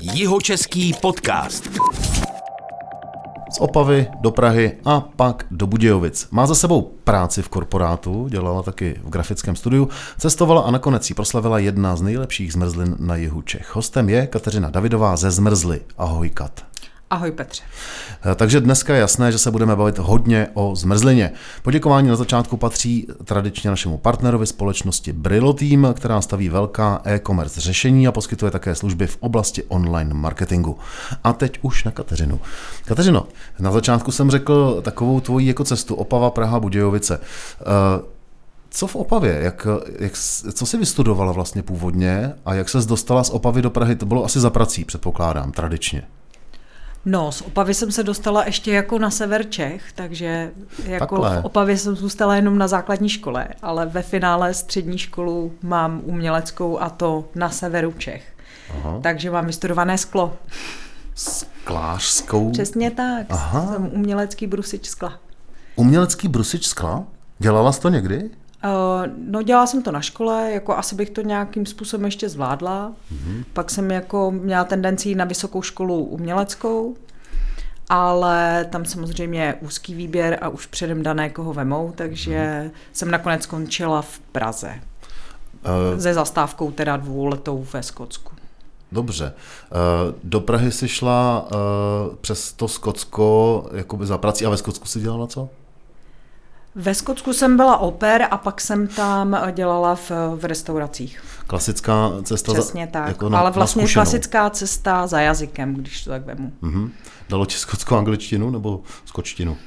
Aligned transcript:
Jihočeský 0.00 0.94
podcast. 1.02 1.64
Z 3.50 3.58
Opavy 3.60 4.06
do 4.20 4.30
Prahy 4.30 4.72
a 4.84 5.00
pak 5.00 5.46
do 5.50 5.66
Budějovic. 5.66 6.28
Má 6.30 6.46
za 6.46 6.54
sebou 6.54 6.82
práci 7.04 7.42
v 7.42 7.48
korporátu, 7.48 8.28
dělala 8.28 8.62
taky 8.62 9.00
v 9.04 9.10
grafickém 9.10 9.56
studiu, 9.56 9.88
cestovala 10.18 10.60
a 10.60 10.70
nakonec 10.70 11.10
jí 11.10 11.14
proslavila 11.14 11.58
jedna 11.58 11.96
z 11.96 12.02
nejlepších 12.02 12.52
zmrzlin 12.52 12.96
na 12.98 13.16
jihu 13.16 13.42
Čech. 13.42 13.74
Hostem 13.74 14.08
je 14.08 14.26
Kateřina 14.26 14.70
Davidová 14.70 15.16
ze 15.16 15.30
Zmrzly. 15.30 15.80
Ahoj 15.98 16.30
Kat. 16.30 16.67
Ahoj 17.10 17.30
Petře. 17.30 17.62
Eh, 18.32 18.34
takže 18.34 18.60
dneska 18.60 18.94
je 18.94 19.00
jasné, 19.00 19.32
že 19.32 19.38
se 19.38 19.50
budeme 19.50 19.76
bavit 19.76 19.98
hodně 19.98 20.48
o 20.54 20.76
zmrzlině. 20.76 21.32
Poděkování 21.62 22.08
na 22.08 22.16
začátku 22.16 22.56
patří 22.56 23.06
tradičně 23.24 23.70
našemu 23.70 23.98
partnerovi 23.98 24.46
společnosti 24.46 25.12
Brillo 25.12 25.52
Team, 25.52 25.94
která 25.94 26.20
staví 26.20 26.48
velká 26.48 27.02
e-commerce 27.04 27.60
řešení 27.60 28.06
a 28.06 28.12
poskytuje 28.12 28.50
také 28.50 28.74
služby 28.74 29.06
v 29.06 29.16
oblasti 29.20 29.62
online 29.62 30.14
marketingu. 30.14 30.78
A 31.24 31.32
teď 31.32 31.58
už 31.62 31.84
na 31.84 31.90
Kateřinu. 31.90 32.40
Kateřino, 32.84 33.26
na 33.58 33.72
začátku 33.72 34.12
jsem 34.12 34.30
řekl 34.30 34.80
takovou 34.82 35.20
tvoji 35.20 35.46
jako 35.46 35.64
cestu 35.64 35.94
Opava, 35.94 36.30
Praha, 36.30 36.60
Budějovice. 36.60 37.20
Eh, 37.60 37.64
co 38.70 38.86
v 38.86 38.96
Opavě? 38.96 39.38
Jak, 39.42 39.66
jak, 39.98 40.12
co 40.52 40.66
jsi 40.66 40.78
vystudovala 40.78 41.32
vlastně 41.32 41.62
původně 41.62 42.32
a 42.44 42.54
jak 42.54 42.68
se 42.68 42.78
dostala 42.78 43.24
z 43.24 43.30
Opavy 43.30 43.62
do 43.62 43.70
Prahy? 43.70 43.96
To 43.96 44.06
bylo 44.06 44.24
asi 44.24 44.40
za 44.40 44.50
prací, 44.50 44.84
předpokládám, 44.84 45.52
tradičně. 45.52 46.02
No, 47.10 47.32
z 47.32 47.42
Opavy 47.42 47.74
jsem 47.74 47.92
se 47.92 48.02
dostala 48.02 48.44
ještě 48.44 48.72
jako 48.72 48.98
na 48.98 49.10
sever 49.10 49.44
Čech, 49.44 49.92
takže 49.92 50.52
jako 50.84 51.18
Takhle. 51.18 51.42
v 51.42 51.44
Opavě 51.44 51.78
jsem 51.78 51.96
zůstala 51.96 52.36
jenom 52.36 52.58
na 52.58 52.68
základní 52.68 53.08
škole, 53.08 53.48
ale 53.62 53.86
ve 53.86 54.02
finále 54.02 54.54
střední 54.54 54.98
školu 54.98 55.52
mám 55.62 56.00
uměleckou 56.04 56.80
a 56.80 56.90
to 56.90 57.24
na 57.34 57.50
severu 57.50 57.92
Čech. 57.98 58.22
Aha. 58.70 59.00
Takže 59.02 59.30
mám 59.30 59.46
vystudované 59.46 59.98
sklo. 59.98 60.36
Sklářskou? 61.14 62.50
Přesně 62.50 62.90
tak. 62.90 63.26
Aha. 63.28 63.72
Jsem 63.72 63.90
umělecký 63.92 64.46
brusič 64.46 64.86
skla. 64.86 65.18
Umělecký 65.76 66.28
brusič 66.28 66.66
skla? 66.66 67.04
Dělala 67.38 67.72
jsi 67.72 67.80
to 67.80 67.88
někdy? 67.88 68.30
Uh, 68.64 69.12
no 69.30 69.42
dělala 69.42 69.66
jsem 69.66 69.82
to 69.82 69.92
na 69.92 70.00
škole, 70.00 70.52
jako 70.52 70.76
asi 70.76 70.94
bych 70.94 71.10
to 71.10 71.22
nějakým 71.22 71.66
způsobem 71.66 72.04
ještě 72.04 72.28
zvládla. 72.28 72.92
Mm-hmm. 73.12 73.44
Pak 73.52 73.70
jsem 73.70 73.90
jako 73.90 74.30
měla 74.30 74.64
tendenci 74.64 75.14
na 75.14 75.24
vysokou 75.24 75.62
školu 75.62 76.04
uměleckou, 76.04 76.96
ale 77.88 78.64
tam 78.64 78.84
samozřejmě 78.84 79.42
je 79.42 79.54
úzký 79.54 79.94
výběr 79.94 80.38
a 80.42 80.48
už 80.48 80.66
předem 80.66 81.02
dané, 81.02 81.30
koho 81.30 81.52
vemou, 81.52 81.92
takže 81.96 82.62
mm-hmm. 82.64 82.70
jsem 82.92 83.10
nakonec 83.10 83.42
skončila 83.42 84.02
v 84.02 84.18
Praze. 84.18 84.74
Uh, 85.94 86.00
Se 86.00 86.14
zastávkou 86.14 86.70
teda 86.70 86.96
dvouletou 86.96 87.66
ve 87.72 87.82
Skotsku. 87.82 88.32
Dobře. 88.92 89.32
Do 90.24 90.40
Prahy 90.40 90.72
si 90.72 90.88
šla 90.88 91.48
přes 92.20 92.52
to 92.52 92.68
Skotsko 92.68 93.66
jakoby 93.74 94.06
za 94.06 94.18
prací 94.18 94.46
a 94.46 94.50
ve 94.50 94.56
Skotsku 94.56 94.86
si 94.86 95.00
dělala 95.00 95.26
co? 95.26 95.48
Ve 96.74 96.94
Skotsku 96.94 97.32
jsem 97.32 97.56
byla 97.56 97.76
oper 97.76 98.28
a 98.30 98.36
pak 98.36 98.60
jsem 98.60 98.88
tam 98.88 99.40
dělala 99.52 99.94
v, 99.94 100.10
v 100.36 100.44
restauracích. 100.44 101.22
Klasická 101.48 102.12
cesta 102.22 102.52
Přesně 102.52 102.86
za, 102.86 102.90
tak, 102.92 103.08
jako 103.08 103.28
na, 103.28 103.38
ale 103.38 103.50
vlastně 103.50 103.82
na 103.82 103.88
klasická 103.92 104.50
cesta 104.50 105.06
za 105.06 105.20
jazykem, 105.20 105.74
když 105.74 106.04
to 106.04 106.10
tak 106.10 106.26
vemu. 106.26 106.52
Mm-hmm. 106.62 106.90
Dalo 107.28 107.46
ti 107.46 107.56
skotskou 107.56 107.96
angličtinu 107.96 108.50
nebo 108.50 108.82
skočtinu? 109.04 109.56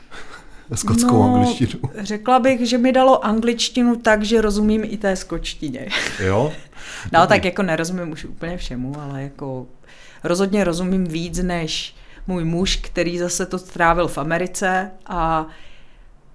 Skotskou 0.75 1.17
no, 1.17 1.33
angličtinu. 1.35 1.81
Řekla 1.99 2.39
bych, 2.39 2.69
že 2.69 2.77
mi 2.77 2.91
dalo 2.91 3.25
angličtinu 3.25 3.95
tak, 3.95 4.23
že 4.23 4.41
rozumím 4.41 4.83
i 4.83 4.97
té 4.97 5.15
skočtině. 5.15 5.87
Jo? 6.19 6.53
no 7.13 7.19
Dobrý. 7.19 7.27
tak 7.27 7.45
jako 7.45 7.63
nerozumím 7.63 8.11
už 8.11 8.25
úplně 8.25 8.57
všemu, 8.57 9.01
ale 9.01 9.23
jako 9.23 9.67
rozhodně 10.23 10.63
rozumím 10.63 11.03
víc 11.03 11.39
než 11.39 11.95
můj 12.27 12.43
muž, 12.43 12.75
který 12.75 13.19
zase 13.19 13.45
to 13.45 13.59
strávil 13.59 14.07
v 14.07 14.17
Americe 14.17 14.91
a 15.05 15.47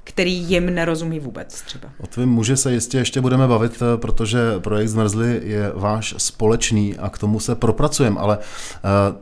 který 0.09 0.33
jim 0.33 0.75
nerozumí 0.75 1.21
vůbec 1.21 1.63
třeba. 1.63 1.89
O 1.99 2.07
tvém 2.07 2.29
muže 2.29 2.57
se 2.57 2.73
jistě 2.73 2.99
ještě 2.99 3.21
budeme 3.21 3.49
bavit, 3.49 3.83
eh, 3.83 3.97
protože 3.97 4.41
projekt 4.59 4.89
Zmrzli 4.89 5.41
je 5.45 5.73
váš 5.75 6.15
společný 6.19 6.99
a 6.99 7.09
k 7.09 7.19
tomu 7.19 7.41
se 7.41 7.55
propracujeme, 7.55 8.21
ale 8.21 8.39
uh, 8.39 8.43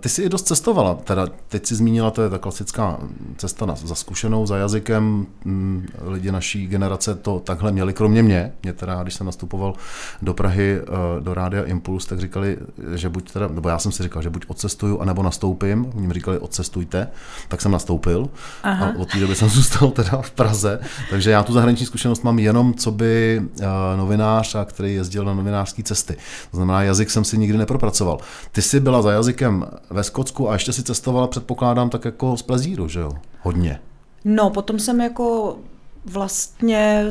ty 0.00 0.08
jsi 0.08 0.22
i 0.22 0.28
dost 0.28 0.42
cestovala, 0.42 0.94
teda 0.94 1.26
teď 1.48 1.66
si 1.66 1.74
zmínila, 1.74 2.10
to 2.10 2.22
je 2.22 2.30
ta 2.30 2.38
klasická 2.38 2.98
cesta 3.36 3.66
na, 3.66 3.74
za 3.74 3.94
zkušenou, 3.94 4.46
za 4.46 4.56
jazykem, 4.56 5.26
mm, 5.44 5.86
lidi 6.06 6.32
naší 6.32 6.66
generace 6.66 7.14
to 7.14 7.40
takhle 7.40 7.72
měli, 7.72 7.92
kromě 7.92 8.22
mě, 8.22 8.52
mě 8.62 8.72
teda, 8.72 9.02
když 9.02 9.14
jsem 9.14 9.26
nastupoval 9.26 9.74
do 10.22 10.34
Prahy 10.34 10.80
uh, 10.80 11.24
do 11.24 11.34
Rádia 11.34 11.62
Impuls, 11.62 12.06
tak 12.06 12.20
říkali, 12.20 12.58
že 12.94 13.08
buď 13.08 13.32
teda, 13.32 13.48
nebo 13.48 13.68
já 13.68 13.78
jsem 13.78 13.92
si 13.92 14.02
říkal, 14.02 14.22
že 14.22 14.30
buď 14.30 14.44
odcestuju, 14.48 15.00
anebo 15.00 15.22
nastoupím, 15.22 15.92
oni 15.94 16.06
mi 16.06 16.14
říkali, 16.14 16.38
odcestujte, 16.38 17.08
tak 17.48 17.60
jsem 17.60 17.72
nastoupil. 17.72 18.28
Aha. 18.62 18.86
a 18.86 18.98
od 18.98 19.12
té 19.12 19.20
doby 19.20 19.34
jsem 19.34 19.48
zůstal 19.48 19.90
teda 19.90 20.22
v 20.22 20.30
Praze 20.30 20.73
takže 21.10 21.30
já 21.30 21.42
tu 21.42 21.52
zahraniční 21.52 21.86
zkušenost 21.86 22.24
mám 22.24 22.38
jenom 22.38 22.74
co 22.74 22.90
by 22.90 23.42
uh, 23.42 23.66
novinář, 23.96 24.54
a 24.54 24.64
který 24.64 24.94
jezdil 24.94 25.24
na 25.24 25.34
novinářské 25.34 25.82
cesty. 25.82 26.16
To 26.50 26.56
znamená, 26.56 26.82
jazyk 26.82 27.10
jsem 27.10 27.24
si 27.24 27.38
nikdy 27.38 27.58
nepropracoval. 27.58 28.18
Ty 28.52 28.62
jsi 28.62 28.80
byla 28.80 29.02
za 29.02 29.12
jazykem 29.12 29.66
ve 29.90 30.04
Skotsku 30.04 30.50
a 30.50 30.52
ještě 30.52 30.72
si 30.72 30.82
cestovala, 30.82 31.26
předpokládám, 31.26 31.90
tak 31.90 32.04
jako 32.04 32.36
z 32.36 32.42
plezíru, 32.42 32.88
že 32.88 33.00
jo? 33.00 33.12
Hodně. 33.40 33.80
No, 34.24 34.50
potom 34.50 34.78
jsem 34.78 35.00
jako 35.00 35.56
vlastně 36.04 37.04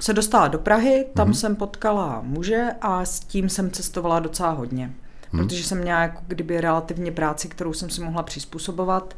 se 0.00 0.12
dostala 0.12 0.48
do 0.48 0.58
Prahy, 0.58 1.06
tam 1.14 1.30
mm-hmm. 1.30 1.34
jsem 1.34 1.56
potkala 1.56 2.20
muže 2.24 2.68
a 2.80 3.04
s 3.04 3.20
tím 3.20 3.48
jsem 3.48 3.70
cestovala 3.70 4.20
docela 4.20 4.50
hodně. 4.50 4.94
Hmm. 5.32 5.42
Protože 5.42 5.64
jsem 5.64 5.78
měla 5.78 6.00
jako 6.00 6.20
kdyby 6.26 6.60
relativně 6.60 7.12
práci, 7.12 7.48
kterou 7.48 7.72
jsem 7.72 7.90
si 7.90 8.00
mohla 8.00 8.22
přizpůsobovat. 8.22 9.14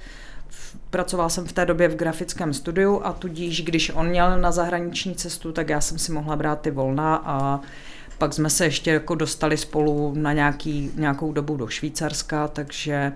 Pracoval 0.93 1.31
jsem 1.31 1.47
v 1.47 1.53
té 1.53 1.67
době 1.67 1.89
v 1.89 1.97
grafickém 1.97 2.55
studiu 2.55 3.01
a 3.05 3.13
tudíž, 3.13 3.63
když 3.63 3.93
on 3.95 4.07
měl 4.09 4.39
na 4.41 4.53
zahraniční 4.53 5.15
cestu, 5.15 5.53
tak 5.53 5.69
já 5.69 5.81
jsem 5.81 5.99
si 5.99 6.13
mohla 6.13 6.37
brát 6.37 6.61
ty 6.61 6.71
volna 6.71 7.23
a 7.25 7.61
pak 8.19 8.33
jsme 8.33 8.51
se 8.51 8.65
ještě 8.65 8.91
jako 8.91 9.15
dostali 9.15 9.57
spolu 9.57 10.13
na 10.17 10.33
nějaký, 10.33 10.91
nějakou 10.97 11.33
dobu 11.33 11.57
do 11.57 11.69
Švýcarska, 11.69 12.49
takže 12.49 13.13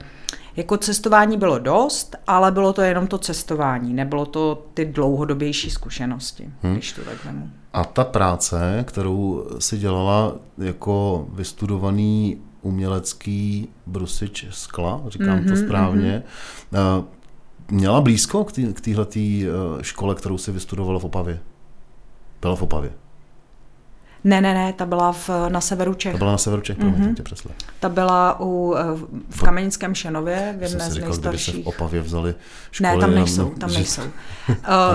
jako 0.57 0.77
cestování 0.77 1.37
bylo 1.39 1.59
dost, 1.59 2.17
ale 2.27 2.53
bylo 2.53 2.73
to 2.73 2.83
jenom 2.83 3.07
to 3.07 3.19
cestování, 3.19 3.95
nebylo 3.95 4.27
to 4.27 4.67
ty 4.75 4.85
dlouhodobější 4.85 5.71
zkušenosti, 5.71 6.51
hmm. 6.63 6.73
když 6.73 6.93
to 6.93 7.03
tak 7.03 7.25
vemu. 7.25 7.51
A 7.73 7.85
ta 7.85 8.05
práce, 8.05 8.85
kterou 8.87 9.47
si 9.59 9.79
dělala 9.79 10.37
jako 10.59 11.27
vystudovaný 11.33 12.41
umělecký 12.63 13.69
brusič 13.87 14.47
skla, 14.51 15.03
říkám 15.09 15.39
mm-hmm, 15.39 15.49
to 15.49 15.55
mhm, 15.55 15.67
správně, 15.67 16.23
mm-hmm 16.73 17.16
měla 17.71 18.01
blízko 18.01 18.45
k 18.45 18.81
téhle 18.81 19.07
eh, 19.17 19.47
škole, 19.83 20.15
kterou 20.15 20.39
si 20.39 20.53
vystudovala 20.53 20.99
v 20.99 21.05
Opavě? 21.05 21.41
Byla 22.41 22.57
v 22.57 22.63
Opavě? 22.63 22.91
Ne, 24.27 24.41
ne, 24.41 24.55
ne, 24.55 24.73
ta 24.73 24.87
byla 24.87 25.13
v, 25.13 25.31
na 25.49 25.61
severu 25.61 25.95
Čech. 25.95 26.13
Ta 26.13 26.19
byla 26.19 26.31
na 26.31 26.39
severu 26.39 26.63
Čech, 26.63 26.79
mm-hmm. 26.79 27.15
tě 27.15 27.23
přesle. 27.23 27.51
Ta 27.81 27.89
byla 27.89 28.41
u, 28.41 28.75
eh, 28.77 28.85
v 29.31 29.43
Kamenickém 29.43 29.95
Šenově, 29.95 30.55
v 30.59 30.63
jedné 30.63 30.91
z 30.91 30.93
říkal, 30.93 31.09
nejstarších. 31.09 31.55
se 31.55 31.63
v 31.63 31.67
Opavě 31.67 32.01
vzali 32.01 32.35
školy. 32.71 32.95
Ne, 32.95 33.01
tam 33.01 33.15
nejsou, 33.15 33.51
tam, 33.51 33.73
nejsou. 33.73 34.03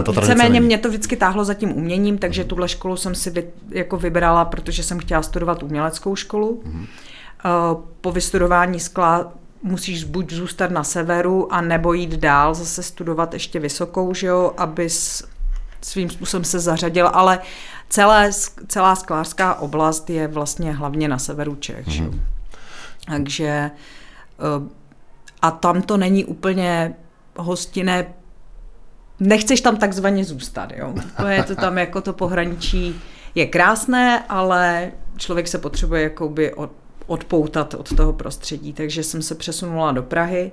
uh, 0.07 0.15
víceméně 0.15 0.61
mě 0.61 0.77
to 0.77 0.89
vždycky 0.89 1.15
táhlo 1.15 1.45
za 1.45 1.53
tím 1.53 1.77
uměním, 1.77 2.17
takže 2.17 2.43
tuhle 2.43 2.67
školu 2.67 2.97
jsem 2.97 3.15
si 3.15 3.29
vy, 3.29 3.47
jako 3.69 3.97
vybrala, 3.97 4.45
protože 4.45 4.83
jsem 4.83 4.99
chtěla 4.99 5.21
studovat 5.21 5.63
uměleckou 5.63 6.15
školu. 6.15 6.63
Mm-hmm. 6.65 6.87
Uh, 7.71 7.81
po 8.01 8.11
vystudování 8.11 8.79
skla 8.79 9.31
musíš 9.63 10.03
buď 10.03 10.33
zůstat 10.33 10.71
na 10.71 10.83
severu, 10.83 11.53
a 11.53 11.61
nebo 11.61 11.93
jít 11.93 12.11
dál, 12.11 12.53
zase 12.53 12.83
studovat 12.83 13.33
ještě 13.33 13.59
vysokou, 13.59 14.13
že 14.13 14.27
jo, 14.27 14.53
aby 14.57 14.89
svým 15.81 16.09
způsobem 16.09 16.43
se 16.43 16.59
zařadil, 16.59 17.09
ale 17.13 17.39
celé, 17.89 18.29
celá 18.67 18.95
sklářská 18.95 19.55
oblast 19.55 20.09
je 20.09 20.27
vlastně 20.27 20.71
hlavně 20.71 21.07
na 21.07 21.19
severu 21.19 21.55
Čech. 21.55 21.87
Mm. 21.87 21.93
Že? 21.93 22.03
Mhm. 22.03 22.21
Takže 23.07 23.45
eh, 23.45 24.69
a 25.41 25.51
tam 25.51 25.81
to 25.81 25.97
není 25.97 26.25
úplně 26.25 26.93
hostinné, 27.37 28.13
nechceš 29.19 29.61
tam 29.61 29.77
takzvaně 29.77 30.25
zůstat, 30.25 30.71
jo. 30.75 30.93
To 31.17 31.27
je 31.27 31.43
to 31.43 31.55
tam 31.55 31.77
jako 31.77 32.01
to 32.01 32.13
pohraničí 32.13 33.01
je 33.35 33.45
krásné, 33.45 34.23
ale 34.29 34.91
člověk 35.17 35.47
se 35.47 35.57
potřebuje 35.57 36.01
jakoby 36.01 36.53
od, 36.53 36.71
odpoutat 37.07 37.73
od 37.73 37.95
toho 37.95 38.13
prostředí, 38.13 38.73
takže 38.73 39.03
jsem 39.03 39.21
se 39.21 39.35
přesunula 39.35 39.91
do 39.91 40.03
Prahy. 40.03 40.51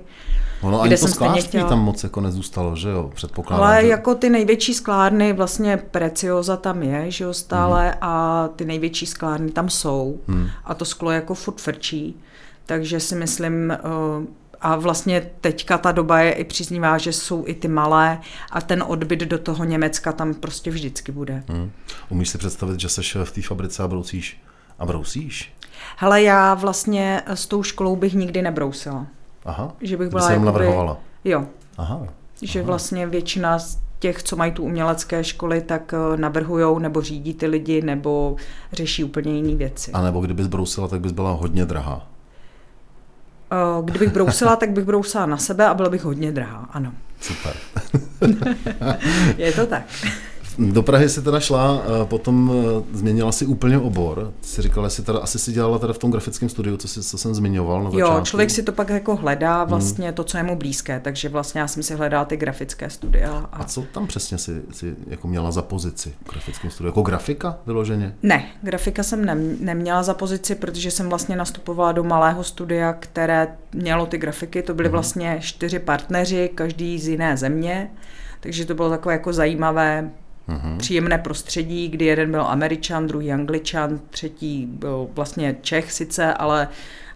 Ono 0.61 0.77
kde 0.77 0.83
ani 0.83 0.97
to 0.97 1.07
jsem 1.07 1.33
chtěla... 1.47 1.69
tam 1.69 1.79
moc 1.79 2.03
jako 2.03 2.21
nezůstalo, 2.21 2.75
že 2.75 2.89
jo, 2.89 3.11
předpokládám. 3.15 3.65
Ale 3.67 3.81
že... 3.81 3.87
jako 3.87 4.15
ty 4.15 4.29
největší 4.29 4.73
sklárny, 4.73 5.33
vlastně 5.33 5.77
Precioza 5.77 6.57
tam 6.57 6.83
je, 6.83 7.11
že 7.11 7.23
jo, 7.23 7.33
stále 7.33 7.85
hmm. 7.85 7.97
a 8.01 8.47
ty 8.55 8.65
největší 8.65 9.05
sklárny 9.05 9.51
tam 9.51 9.69
jsou 9.69 10.19
hmm. 10.27 10.47
a 10.65 10.73
to 10.73 10.85
sklo 10.85 11.11
jako 11.11 11.33
furt 11.35 11.61
frčí, 11.61 12.15
takže 12.65 12.99
si 12.99 13.15
myslím, 13.15 13.77
uh, 14.19 14.25
a 14.61 14.75
vlastně 14.75 15.31
teďka 15.41 15.77
ta 15.77 15.91
doba 15.91 16.19
je 16.19 16.31
i 16.31 16.43
příznivá, 16.43 16.97
že 16.97 17.13
jsou 17.13 17.43
i 17.47 17.53
ty 17.53 17.67
malé 17.67 18.19
a 18.51 18.61
ten 18.61 18.83
odbyt 18.87 19.19
do 19.19 19.37
toho 19.37 19.63
Německa 19.63 20.11
tam 20.11 20.33
prostě 20.33 20.71
vždycky 20.71 21.11
bude. 21.11 21.43
Hmm. 21.47 21.71
Umíš 22.09 22.29
si 22.29 22.37
představit, 22.37 22.79
že 22.79 22.89
seš 22.89 23.17
v 23.23 23.31
té 23.31 23.41
fabrice 23.41 23.83
a 23.83 23.87
brousíš? 23.87 24.41
A 24.79 24.85
brousíš? 24.85 25.53
Hele, 26.01 26.21
já 26.21 26.53
vlastně 26.53 27.21
s 27.25 27.47
tou 27.47 27.63
školou 27.63 27.95
bych 27.95 28.13
nikdy 28.13 28.41
nebrousila. 28.41 29.05
Aha, 29.45 29.71
že 29.81 29.97
bych 29.97 30.09
byla 30.09 30.31
jakoby, 30.31 30.45
navrhovala. 30.45 30.97
Jo. 31.23 31.45
Aha. 31.77 32.07
Že 32.41 32.59
aha. 32.59 32.67
vlastně 32.67 33.07
většina 33.07 33.59
z 33.59 33.77
těch, 33.99 34.23
co 34.23 34.35
mají 34.35 34.51
tu 34.51 34.63
umělecké 34.63 35.23
školy, 35.23 35.61
tak 35.61 35.93
eh, 35.93 36.17
navrhujou 36.17 36.79
nebo 36.79 37.01
řídí 37.01 37.33
ty 37.33 37.47
lidi, 37.47 37.81
nebo 37.81 38.35
řeší 38.73 39.03
úplně 39.03 39.35
jiné 39.35 39.55
věci. 39.55 39.91
A 39.91 40.01
nebo 40.01 40.21
kdybys 40.21 40.47
brousila, 40.47 40.87
tak 40.87 41.01
bys 41.01 41.11
byla 41.11 41.31
hodně 41.31 41.65
drahá. 41.65 42.07
Eh, 43.51 43.81
kdybych 43.83 44.13
brousila, 44.13 44.55
tak 44.55 44.71
bych 44.71 44.85
brousila 44.85 45.25
na 45.25 45.37
sebe 45.37 45.65
a 45.65 45.73
byla 45.73 45.89
bych 45.89 46.03
hodně 46.03 46.31
drahá, 46.31 46.69
ano. 46.71 46.93
Super. 47.21 47.53
Je 49.37 49.51
to 49.51 49.65
tak. 49.65 49.83
Do 50.59 50.83
Prahy 50.83 51.09
si 51.09 51.21
teda 51.21 51.39
šla, 51.39 51.81
potom 52.03 52.53
e, 52.93 52.97
změnila 52.97 53.31
si 53.31 53.45
úplně 53.45 53.77
obor. 53.77 54.33
Si 54.41 54.61
říkala, 54.61 54.89
si 54.89 55.03
teda, 55.03 55.19
asi 55.19 55.39
si 55.39 55.51
dělala 55.51 55.79
teda 55.79 55.93
v 55.93 55.97
tom 55.97 56.11
grafickém 56.11 56.49
studiu, 56.49 56.77
co, 56.77 56.87
si, 56.87 57.03
co 57.03 57.17
jsem 57.17 57.35
zmiňoval 57.35 57.83
na 57.83 57.91
začátku. 57.91 58.15
Jo, 58.15 58.21
člověk 58.23 58.49
si 58.49 58.63
to 58.63 58.71
pak 58.71 58.89
jako 58.89 59.15
hledá 59.15 59.59
hmm. 59.59 59.69
vlastně 59.69 60.05
hmm. 60.05 60.13
to, 60.13 60.23
co 60.23 60.37
je 60.37 60.43
mu 60.43 60.55
blízké, 60.55 60.99
takže 60.99 61.29
vlastně 61.29 61.61
já 61.61 61.67
jsem 61.67 61.83
si 61.83 61.95
hledala 61.95 62.25
ty 62.25 62.37
grafické 62.37 62.89
studia. 62.89 63.47
A, 63.51 63.57
a 63.57 63.63
co 63.63 63.81
tam 63.81 64.07
přesně 64.07 64.37
si, 64.37 64.61
si 64.71 64.95
jako 65.07 65.27
měla 65.27 65.51
za 65.51 65.61
pozici 65.61 66.13
v 66.25 66.31
grafickém 66.31 66.71
studiu? 66.71 66.89
Jako 66.89 67.01
grafika 67.01 67.57
vyloženě? 67.65 68.15
Ne, 68.23 68.45
grafika 68.61 69.03
jsem 69.03 69.25
ne, 69.25 69.35
neměla 69.59 70.03
za 70.03 70.13
pozici, 70.13 70.55
protože 70.55 70.91
jsem 70.91 71.09
vlastně 71.09 71.35
nastupovala 71.35 71.91
do 71.91 72.03
malého 72.03 72.43
studia, 72.43 72.93
které 72.93 73.47
mělo 73.73 74.05
ty 74.05 74.17
grafiky. 74.17 74.61
To 74.61 74.73
byly 74.73 74.87
hmm. 74.87 74.93
vlastně 74.93 75.37
čtyři 75.41 75.79
partneři, 75.79 76.49
každý 76.55 76.99
z 76.99 77.07
jiné 77.07 77.37
země. 77.37 77.91
Takže 78.39 78.65
to 78.65 78.75
bylo 78.75 78.89
takové 78.89 79.13
jako 79.13 79.33
zajímavé 79.33 80.11
mm-hmm. 80.49 80.77
příjemné 80.77 81.17
prostředí, 81.17 81.87
kdy 81.89 82.05
jeden 82.05 82.31
byl 82.31 82.41
američan, 82.41 83.07
druhý 83.07 83.31
angličan, 83.31 83.99
třetí 84.09 84.65
byl 84.65 85.07
vlastně 85.13 85.55
Čech 85.61 85.91
sice, 85.91 86.33
ale 86.33 86.67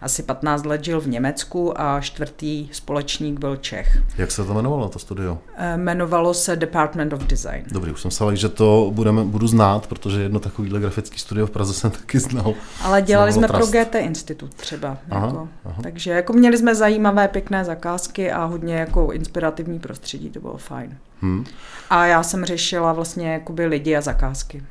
asi 0.04 0.22
15 0.22 0.66
let 0.66 0.84
žil 0.84 1.00
v 1.00 1.06
Německu 1.06 1.80
a 1.80 2.00
čtvrtý 2.00 2.68
společník 2.72 3.38
byl 3.38 3.56
Čech. 3.56 3.98
Jak 4.18 4.30
se 4.30 4.44
to 4.44 4.52
jmenovalo, 4.52 4.88
to 4.88 4.98
studio? 4.98 5.38
Eh, 5.56 5.74
jmenovalo 5.74 6.34
se 6.34 6.56
Department 6.56 7.12
of 7.12 7.24
Design. 7.24 7.64
Dobrý, 7.72 7.92
už 7.92 8.00
jsem 8.00 8.10
se 8.10 8.36
že 8.36 8.48
to 8.48 8.90
budeme, 8.94 9.24
budu 9.24 9.46
znát, 9.46 9.86
protože 9.86 10.22
jedno 10.22 10.40
takovýhle 10.40 10.80
grafický 10.80 11.18
studio 11.18 11.46
v 11.46 11.50
Praze 11.50 11.74
jsem 11.74 11.90
taky 12.00 12.18
znal. 12.18 12.54
Ale 12.82 13.02
dělali 13.02 13.32
jsme 13.32 13.48
Trust. 13.48 13.70
pro 13.70 13.80
GT 13.80 13.94
Institut 13.94 14.54
třeba. 14.54 14.98
Aha, 15.10 15.26
jako. 15.26 15.48
Aha. 15.64 15.82
Takže 15.82 16.10
jako 16.10 16.32
měli 16.32 16.58
jsme 16.58 16.74
zajímavé, 16.74 17.28
pěkné 17.28 17.64
zakázky 17.64 18.32
a 18.32 18.44
hodně 18.44 18.74
jako 18.74 19.12
inspirativní 19.12 19.78
prostředí, 19.78 20.30
to 20.30 20.40
bylo 20.40 20.56
fajn. 20.56 20.96
Hmm. 21.20 21.44
A 21.90 22.06
já 22.06 22.22
jsem 22.22 22.44
řešila 22.44 22.92
vlastně 22.92 23.32
jakoby 23.32 23.66
lidi 23.66 23.96
a 23.96 24.00
zakázky. 24.00 24.62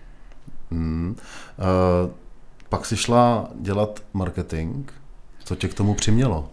Hmm. 0.71 1.15
Uh, 2.06 2.12
pak 2.69 2.85
si 2.85 2.97
šla 2.97 3.47
dělat 3.56 4.00
marketing. 4.13 4.91
Co 5.45 5.56
tě 5.56 5.68
k 5.68 5.74
tomu 5.74 5.94
přimělo? 5.94 6.50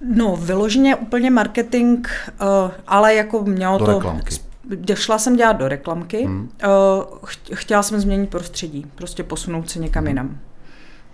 No, 0.00 0.36
vyloženě 0.36 0.96
úplně 0.96 1.30
marketing, 1.30 2.08
uh, 2.40 2.70
ale 2.86 3.14
jako 3.14 3.42
mělo 3.42 3.78
do 3.78 3.86
to... 3.86 3.92
Reklamky. 3.92 4.34
Šla 4.94 5.18
jsem 5.18 5.36
dělat 5.36 5.52
do 5.52 5.68
reklamky. 5.68 6.24
Hmm. 6.24 6.50
Uh, 6.64 7.28
chtěla 7.54 7.82
jsem 7.82 8.00
změnit 8.00 8.30
prostředí, 8.30 8.86
prostě 8.94 9.22
posunout 9.22 9.70
se 9.70 9.78
někam 9.78 10.02
hmm. 10.02 10.08
jinam. 10.08 10.38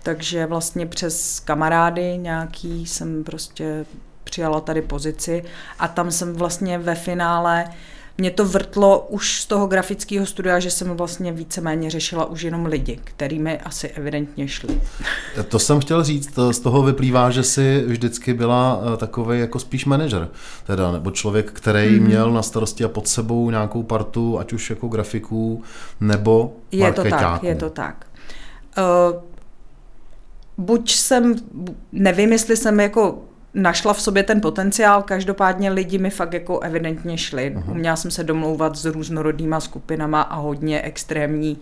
Takže 0.03 0.45
vlastně 0.45 0.85
přes 0.85 1.39
kamarády 1.39 2.17
nějaký 2.17 2.85
jsem 2.85 3.23
prostě 3.23 3.85
přijala 4.23 4.61
tady 4.61 4.81
pozici 4.81 5.43
a 5.79 5.87
tam 5.87 6.11
jsem 6.11 6.33
vlastně 6.33 6.77
ve 6.77 6.95
finále 6.95 7.65
mě 8.17 8.31
to 8.31 8.45
vrtlo 8.45 9.07
už 9.09 9.41
z 9.41 9.45
toho 9.45 9.67
grafického 9.67 10.25
studia, 10.25 10.59
že 10.59 10.71
jsem 10.71 10.87
vlastně 10.87 11.31
víceméně 11.31 11.89
řešila 11.89 12.25
už 12.25 12.41
jenom 12.41 12.65
lidi, 12.65 12.99
kterými 13.03 13.59
asi 13.59 13.87
evidentně 13.87 14.47
šli. 14.47 14.81
To 15.47 15.59
jsem 15.59 15.79
chtěl 15.79 16.03
říct, 16.03 16.39
z 16.51 16.59
toho 16.59 16.83
vyplývá, 16.83 17.29
že 17.29 17.43
jsi 17.43 17.83
vždycky 17.87 18.33
byla 18.33 18.81
eh, 18.93 18.97
takový 18.97 19.39
jako 19.39 19.59
spíš 19.59 19.85
manažer, 19.85 20.27
teda, 20.67 20.91
nebo 20.91 21.11
člověk, 21.11 21.51
který 21.51 21.99
mm-hmm. 21.99 22.05
měl 22.05 22.31
na 22.31 22.41
starosti 22.41 22.83
a 22.83 22.87
pod 22.87 23.07
sebou 23.07 23.49
nějakou 23.49 23.83
partu, 23.83 24.39
ať 24.39 24.53
už 24.53 24.69
jako 24.69 24.87
grafiků, 24.87 25.63
nebo 26.01 26.53
Je 26.71 26.93
to 26.93 27.03
tak, 27.03 27.43
je 27.43 27.55
to 27.55 27.69
tak. 27.69 28.05
Uh, 28.77 29.21
buď 30.57 30.91
jsem, 30.91 31.35
nevím, 31.91 32.31
jestli 32.31 32.57
jsem 32.57 32.79
jako 32.79 33.21
našla 33.55 33.93
v 33.93 34.01
sobě 34.01 34.23
ten 34.23 34.41
potenciál, 34.41 35.03
každopádně 35.03 35.69
lidi 35.69 35.97
mi 35.97 36.09
fakt 36.09 36.33
jako 36.33 36.59
evidentně 36.59 37.17
šli. 37.17 37.55
Uh-huh. 37.55 37.71
Uměla 37.71 37.95
jsem 37.95 38.11
se 38.11 38.23
domlouvat 38.23 38.75
s 38.75 38.85
různorodnýma 38.85 39.59
skupinama 39.59 40.21
a 40.21 40.35
hodně 40.35 40.81
extrémní 40.81 41.57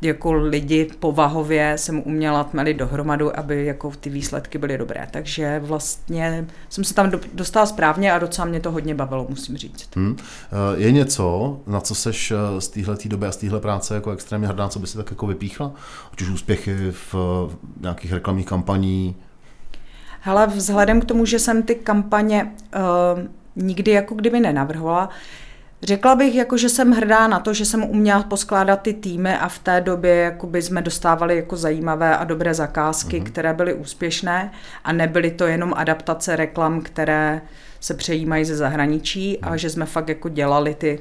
jako 0.00 0.32
lidi 0.32 0.90
povahově 1.00 1.78
jsem 1.78 2.02
uměla 2.06 2.44
tmelit 2.44 2.76
dohromadu, 2.76 3.38
aby 3.38 3.64
jako 3.64 3.92
ty 4.00 4.10
výsledky 4.10 4.58
byly 4.58 4.78
dobré. 4.78 5.08
Takže 5.10 5.60
vlastně 5.64 6.46
jsem 6.68 6.84
se 6.84 6.94
tam 6.94 7.12
dostala 7.34 7.66
správně 7.66 8.12
a 8.12 8.18
docela 8.18 8.46
mě 8.46 8.60
to 8.60 8.70
hodně 8.70 8.94
bavilo, 8.94 9.26
musím 9.28 9.56
říct. 9.56 9.88
Hmm. 9.96 10.16
Je 10.76 10.92
něco, 10.92 11.58
na 11.66 11.80
co 11.80 11.94
seš 11.94 12.30
eh, 12.30 12.60
z 12.60 12.68
téhle 12.68 12.96
doby 13.04 13.26
a 13.26 13.32
z 13.32 13.36
téhle 13.36 13.60
práce 13.60 13.94
jako 13.94 14.10
extrémně 14.10 14.48
hrdá, 14.48 14.68
co 14.68 14.78
by 14.78 14.86
si 14.86 14.96
tak 14.96 15.10
jako 15.10 15.26
vypíchla? 15.26 15.72
Ať 16.12 16.22
už 16.22 16.28
úspěchy 16.28 16.76
v 16.90 17.14
nějakých 17.80 18.12
reklamních 18.12 18.46
kampaní, 18.46 19.16
Hele, 20.26 20.46
vzhledem 20.46 21.00
k 21.00 21.04
tomu, 21.04 21.24
že 21.24 21.38
jsem 21.38 21.62
ty 21.62 21.74
kampaně 21.74 22.52
uh, 22.74 23.22
nikdy 23.56 23.90
jako 23.90 24.14
kdyby 24.14 24.40
nenavrhovala, 24.40 25.08
Řekla 25.82 26.14
bych, 26.14 26.34
jako, 26.34 26.56
že 26.56 26.68
jsem 26.68 26.92
hrdá 26.92 27.28
na 27.28 27.40
to, 27.40 27.54
že 27.54 27.64
jsem 27.64 27.84
uměla 27.84 28.22
poskládat 28.22 28.82
ty 28.82 28.94
týmy 28.94 29.36
a 29.36 29.48
v 29.48 29.58
té 29.58 29.80
době 29.80 30.14
jakoby 30.14 30.62
jsme 30.62 30.82
dostávali 30.82 31.36
jako 31.36 31.56
zajímavé 31.56 32.16
a 32.16 32.24
dobré 32.24 32.54
zakázky, 32.54 33.20
mm-hmm. 33.20 33.24
které 33.24 33.54
byly 33.54 33.74
úspěšné 33.74 34.52
a 34.84 34.92
nebyly 34.92 35.30
to 35.30 35.46
jenom 35.46 35.74
adaptace 35.76 36.36
reklam, 36.36 36.80
které 36.80 37.42
se 37.80 37.94
přejímají 37.94 38.44
ze 38.44 38.56
zahraničí 38.56 39.32
mm-hmm. 39.32 39.46
a 39.46 39.48
mhm. 39.48 39.58
že 39.58 39.70
jsme 39.70 39.86
fakt 39.86 40.08
jako 40.08 40.28
dělali 40.28 40.74
ty 40.74 41.00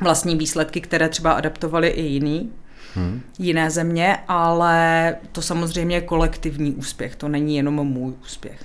vlastní 0.00 0.36
výsledky, 0.36 0.80
které 0.80 1.08
třeba 1.08 1.32
adaptovali 1.32 1.88
i 1.88 2.02
jiný 2.02 2.52
hmm. 2.94 3.20
jiné 3.38 3.70
země, 3.70 4.18
ale 4.28 5.16
to 5.32 5.42
samozřejmě 5.42 5.96
je 5.96 6.00
kolektivní 6.00 6.74
úspěch, 6.74 7.16
to 7.16 7.28
není 7.28 7.56
jenom 7.56 7.74
můj 7.74 8.12
úspěch. 8.22 8.64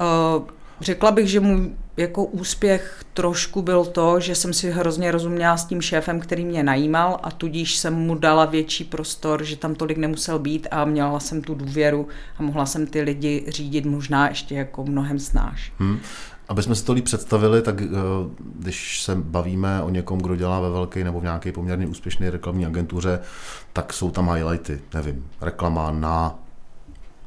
Uh, 0.00 0.44
řekla 0.80 1.10
bych, 1.10 1.28
že 1.28 1.40
můj 1.40 1.70
jako 1.96 2.24
úspěch 2.24 3.04
trošku 3.14 3.62
byl 3.62 3.84
to, 3.84 4.20
že 4.20 4.34
jsem 4.34 4.52
si 4.52 4.70
hrozně 4.70 5.10
rozuměla 5.10 5.56
s 5.56 5.64
tím 5.64 5.80
šéfem, 5.80 6.20
který 6.20 6.44
mě 6.44 6.62
najímal 6.62 7.20
a 7.22 7.30
tudíž 7.30 7.76
jsem 7.76 7.94
mu 7.94 8.14
dala 8.14 8.44
větší 8.44 8.84
prostor, 8.84 9.44
že 9.44 9.56
tam 9.56 9.74
tolik 9.74 9.98
nemusel 9.98 10.38
být 10.38 10.68
a 10.70 10.84
měla 10.84 11.20
jsem 11.20 11.42
tu 11.42 11.54
důvěru 11.54 12.08
a 12.38 12.42
mohla 12.42 12.66
jsem 12.66 12.86
ty 12.86 13.02
lidi 13.02 13.44
řídit 13.48 13.84
možná 13.84 14.28
ještě 14.28 14.54
jako 14.54 14.84
mnohem 14.84 15.18
snáš. 15.18 15.72
Hmm. 15.78 15.98
Aby 16.48 16.62
jsme 16.62 16.74
si 16.74 16.84
to 16.84 16.92
líp 16.92 17.04
představili, 17.04 17.62
tak 17.62 17.82
eh, 17.82 17.86
když 18.58 19.02
se 19.02 19.14
bavíme 19.14 19.82
o 19.82 19.90
někom, 19.90 20.18
kdo 20.18 20.36
dělá 20.36 20.60
ve 20.60 20.70
velké 20.70 21.04
nebo 21.04 21.20
v 21.20 21.22
nějaké 21.22 21.52
poměrně 21.52 21.86
úspěšné 21.86 22.30
reklamní 22.30 22.66
agentuře, 22.66 23.20
tak 23.72 23.92
jsou 23.92 24.10
tam 24.10 24.30
highlighty, 24.30 24.80
nevím, 24.94 25.26
reklama 25.40 25.90
na 25.90 26.38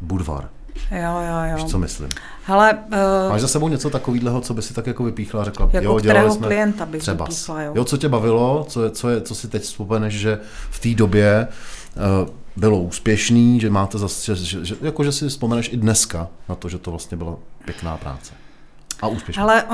Budvar. 0.01 0.49
Jo, 0.91 1.21
jo, 1.21 1.51
jo. 1.51 1.55
Víš, 1.55 1.71
co 1.71 1.79
myslím? 1.79 2.09
Hele, 2.43 2.73
uh, 2.73 3.29
Máš 3.29 3.41
za 3.41 3.47
sebou 3.47 3.67
něco 3.67 3.89
takového, 3.89 4.41
co 4.41 4.53
by 4.53 4.61
si 4.61 4.73
tak 4.73 4.87
jako 4.87 5.03
vypíchla 5.03 5.41
a 5.41 5.43
řekla, 5.43 5.69
jako 5.73 5.85
jo, 5.85 5.99
dělali 5.99 6.31
jsme 6.31 6.47
klienta 6.47 6.85
bych 6.85 7.01
třeba. 7.01 7.25
Vypíchla, 7.25 7.61
jo. 7.61 7.71
jo. 7.75 7.85
co 7.85 7.97
tě 7.97 8.09
bavilo, 8.09 8.65
co, 8.69 8.83
je, 8.83 8.89
co, 8.89 9.09
je, 9.09 9.21
co 9.21 9.35
si 9.35 9.47
teď 9.47 9.63
vzpomeneš, 9.63 10.13
že 10.13 10.39
v 10.69 10.79
té 10.79 10.89
době 10.89 11.47
uh, 11.95 12.29
bylo 12.55 12.79
úspěšný, 12.81 13.59
že 13.59 13.69
máte 13.69 13.97
zase, 13.97 14.35
že, 14.35 14.45
že, 14.45 14.65
že, 14.65 14.75
jako, 14.81 15.03
že 15.03 15.11
si 15.11 15.29
vzpomeneš 15.29 15.73
i 15.73 15.77
dneska 15.77 16.27
na 16.49 16.55
to, 16.55 16.69
že 16.69 16.77
to 16.77 16.91
vlastně 16.91 17.17
byla 17.17 17.35
pěkná 17.65 17.97
práce. 17.97 18.33
A 19.01 19.07
úspěšná. 19.07 19.43
Ale 19.43 19.63
uh, 19.63 19.69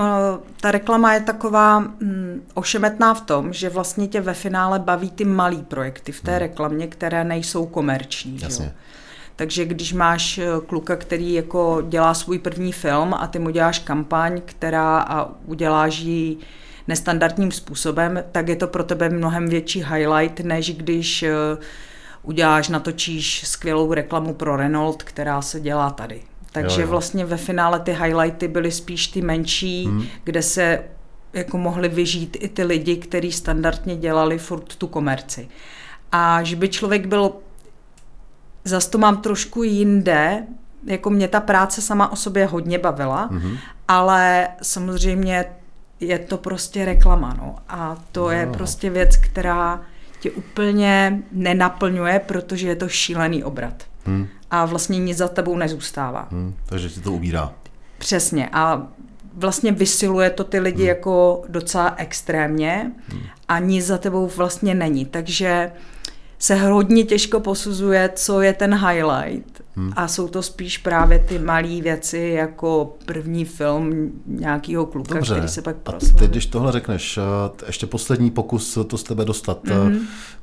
ta 0.61 0.71
reklama 0.71 1.13
je 1.13 1.19
taková 1.19 1.79
mm, 1.79 2.47
ošemetná 2.53 3.13
v 3.13 3.21
tom, 3.21 3.53
že 3.53 3.69
vlastně 3.69 4.07
tě 4.07 4.21
ve 4.21 4.33
finále 4.33 4.79
baví 4.79 5.11
ty 5.11 5.25
malý 5.25 5.63
projekty 5.63 6.11
v 6.11 6.21
té 6.21 6.31
hmm. 6.31 6.39
reklamě, 6.39 6.87
které 6.87 7.23
nejsou 7.23 7.65
komerční. 7.65 8.39
Jasně. 8.41 8.65
Jo? 8.65 8.71
Takže 9.35 9.65
když 9.65 9.93
máš 9.93 10.37
eh, 10.37 10.47
kluka, 10.67 10.95
který 10.95 11.33
jako 11.33 11.83
dělá 11.89 12.13
svůj 12.13 12.39
první 12.39 12.71
film 12.71 13.13
a 13.13 13.27
ty 13.27 13.39
mu 13.39 13.49
děláš 13.49 13.79
kampaň, 13.79 14.41
která 14.45 14.99
a 14.99 15.29
uděláš 15.45 15.99
ji 15.99 16.37
nestandardním 16.87 17.51
způsobem, 17.51 18.23
tak 18.31 18.47
je 18.47 18.55
to 18.55 18.67
pro 18.67 18.83
tebe 18.83 19.09
mnohem 19.09 19.47
větší 19.47 19.83
highlight, 19.83 20.39
než 20.39 20.75
když 20.75 21.23
eh, 21.23 21.33
uděláš, 22.23 22.69
natočíš 22.69 23.47
skvělou 23.47 23.93
reklamu 23.93 24.33
pro 24.33 24.55
Renault, 24.55 25.03
která 25.03 25.41
se 25.41 25.59
dělá 25.59 25.89
tady. 25.89 26.21
Takže 26.55 26.81
jo, 26.81 26.87
jo. 26.87 26.91
vlastně 26.91 27.25
ve 27.25 27.37
finále 27.37 27.79
ty 27.79 27.91
highlighty 27.91 28.47
byly 28.47 28.71
spíš 28.71 29.07
ty 29.07 29.21
menší, 29.21 29.85
hmm. 29.85 30.03
kde 30.23 30.41
se 30.41 30.83
jako 31.33 31.57
mohli 31.57 31.89
vyžít 31.89 32.37
i 32.39 32.49
ty 32.49 32.63
lidi, 32.63 32.95
kteří 32.95 33.31
standardně 33.31 33.95
dělali 33.95 34.37
furt 34.37 34.75
tu 34.75 34.87
komerci. 34.87 35.47
A 36.11 36.43
že 36.43 36.55
by 36.55 36.69
člověk 36.69 37.07
byl, 37.07 37.31
zase 38.63 38.89
to 38.89 38.97
mám 38.97 39.21
trošku 39.21 39.63
jinde, 39.63 40.43
jako 40.85 41.09
mě 41.09 41.27
ta 41.27 41.39
práce 41.39 41.81
sama 41.81 42.11
o 42.11 42.15
sobě 42.15 42.45
hodně 42.45 42.79
bavila, 42.79 43.29
hmm 43.31 43.57
ale 43.87 44.47
samozřejmě 44.61 45.45
je 45.99 46.19
to 46.19 46.37
prostě 46.37 46.85
reklama, 46.85 47.35
no. 47.37 47.55
A 47.69 47.97
to 48.11 48.21
no. 48.21 48.29
je 48.29 48.47
prostě 48.47 48.89
věc, 48.89 49.17
která 49.17 49.81
tě 50.19 50.31
úplně 50.31 51.19
nenaplňuje, 51.31 52.19
protože 52.19 52.67
je 52.67 52.75
to 52.75 52.89
šílený 52.89 53.43
obrat. 53.43 53.83
Hmm 54.05 54.27
a 54.51 54.65
vlastně 54.65 54.99
nic 54.99 55.17
za 55.17 55.27
tebou 55.27 55.57
nezůstává. 55.57 56.27
Hmm, 56.31 56.55
takže 56.65 56.89
ti 56.89 57.01
to 57.01 57.13
ubírá. 57.13 57.53
Přesně. 57.97 58.49
A 58.53 58.87
vlastně 59.33 59.71
vysiluje 59.71 60.29
to 60.29 60.43
ty 60.43 60.59
lidi 60.59 60.81
hmm. 60.83 60.87
jako 60.87 61.43
docela 61.47 61.93
extrémně 61.97 62.91
hmm. 63.07 63.21
a 63.47 63.59
nic 63.59 63.85
za 63.85 63.97
tebou 63.97 64.27
vlastně 64.27 64.75
není. 64.75 65.05
Takže 65.05 65.71
se 66.39 66.55
hodně 66.55 67.03
těžko 67.03 67.39
posuzuje, 67.39 68.09
co 68.15 68.41
je 68.41 68.53
ten 68.53 68.75
highlight. 68.75 69.61
Hmm. 69.75 69.93
A 69.95 70.07
jsou 70.07 70.27
to 70.27 70.41
spíš 70.41 70.77
právě 70.77 71.19
ty 71.19 71.39
malé 71.39 71.81
věci, 71.81 72.33
jako 72.37 72.95
první 73.05 73.45
film 73.45 74.11
nějakého 74.25 74.85
kluka, 74.85 75.15
Dobře. 75.15 75.33
který 75.33 75.47
se 75.47 75.61
pak 75.61 75.75
proslaví. 75.75 76.17
A 76.17 76.19
teď, 76.19 76.31
když 76.31 76.45
tohle 76.45 76.71
řekneš, 76.71 77.17
eh, 77.17 77.21
ještě 77.67 77.87
poslední 77.87 78.31
pokus 78.31 78.77
to 78.87 78.97
z 78.97 79.03
tebe 79.03 79.25
dostat. 79.25 79.63
Mm-hmm. 79.63 79.99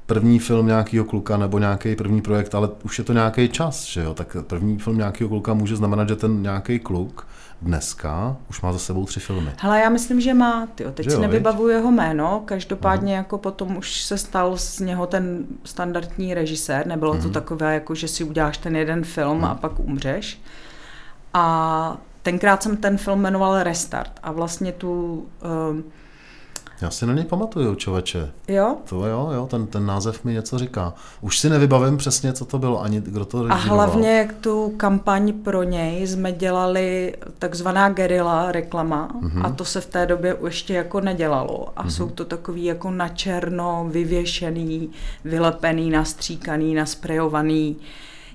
První 0.07 0.39
film 0.39 0.67
nějakého 0.67 1.05
kluka 1.05 1.37
nebo 1.37 1.59
nějaký 1.59 1.97
první 1.97 2.23
projekt, 2.23 2.55
ale 2.55 2.69
už 2.85 2.99
je 2.99 3.05
to 3.05 3.13
nějaký 3.13 3.49
čas, 3.49 3.85
že 3.85 4.03
jo? 4.03 4.15
Tak 4.15 4.37
první 4.47 4.79
film 4.79 4.99
nějakého 4.99 5.29
kluka 5.29 5.55
může 5.55 5.77
znamenat, 5.77 6.09
že 6.09 6.17
ten 6.17 6.43
nějaký 6.43 6.79
kluk 6.79 7.27
dneska 7.63 8.37
už 8.51 8.61
má 8.61 8.73
za 8.73 8.79
sebou 8.79 9.05
tři 9.05 9.21
filmy. 9.21 9.51
Hele, 9.59 9.81
já 9.81 9.89
myslím, 9.89 10.21
že 10.21 10.35
má. 10.35 10.67
Tyjo, 10.75 10.93
teď 10.93 11.05
že 11.05 11.11
si 11.11 11.17
jo, 11.17 11.23
nevybavuju 11.23 11.69
jeho 11.69 11.91
jméno, 11.91 12.43
každopádně 12.45 13.13
Aha. 13.13 13.23
jako 13.23 13.39
potom 13.39 13.77
už 13.77 14.03
se 14.03 14.19
stal 14.19 14.57
z 14.57 14.81
něho 14.81 15.07
ten 15.07 15.45
standardní 15.65 16.35
režisér. 16.35 16.87
Nebylo 16.87 17.15
mm. 17.15 17.21
to 17.21 17.27
mhm. 17.27 17.35
takové, 17.35 17.75
jako 17.75 17.95
že 17.95 18.09
si 18.09 18.25
uděláš 18.25 18.59
ten 18.59 18.77
jeden 18.77 19.05
film 19.05 19.39
mm. 19.39 19.45
a 19.45 19.55
pak 19.55 19.79
umřeš. 19.79 20.41
A 21.35 21.97
tenkrát 22.23 22.63
jsem 22.63 22.77
ten 22.77 22.99
film 22.99 23.21
jmenoval 23.21 23.63
Restart 23.63 24.13
a 24.23 24.33
vlastně 24.33 24.73
tu... 24.73 25.25
Uh, 25.71 25.83
já 26.83 26.91
si 26.91 27.07
na 27.07 27.13
něj 27.15 27.25
pamatuju, 27.25 27.75
člověče. 27.75 28.31
Jo? 28.49 28.77
To 28.89 29.07
jo, 29.07 29.31
jo, 29.35 29.47
ten, 29.47 29.67
ten 29.67 29.87
název 29.87 30.25
mi 30.25 30.33
něco 30.33 30.59
říká. 30.59 30.95
Už 31.21 31.39
si 31.39 31.51
nevybavím 31.51 31.97
přesně, 31.97 32.33
co 32.33 32.45
to 32.45 32.59
bylo, 32.59 32.83
ani 32.83 33.01
kdo 33.01 33.25
to 33.25 33.43
režíroval. 33.43 33.81
A 33.81 33.85
hlavně, 33.85 34.19
jak 34.19 34.33
tu 34.33 34.75
kampaň 34.77 35.33
pro 35.33 35.63
něj 35.63 36.07
jsme 36.07 36.33
dělali 36.33 37.15
takzvaná 37.39 37.89
gerila 37.89 38.53
reklama 38.53 39.09
mm-hmm. 39.23 39.47
a 39.47 39.51
to 39.51 39.65
se 39.65 39.81
v 39.81 39.87
té 39.87 40.07
době 40.07 40.37
ještě 40.45 40.75
jako 40.75 41.01
nedělalo. 41.01 41.69
A 41.77 41.85
mm-hmm. 41.85 41.91
jsou 41.91 42.09
to 42.09 42.25
takový 42.25 42.65
jako 42.65 42.91
na 42.91 43.09
černo 43.09 43.87
vyvěšený, 43.91 44.91
vylepený, 45.25 45.91
nastříkaný, 45.91 46.75
nasprejovaný 46.75 47.77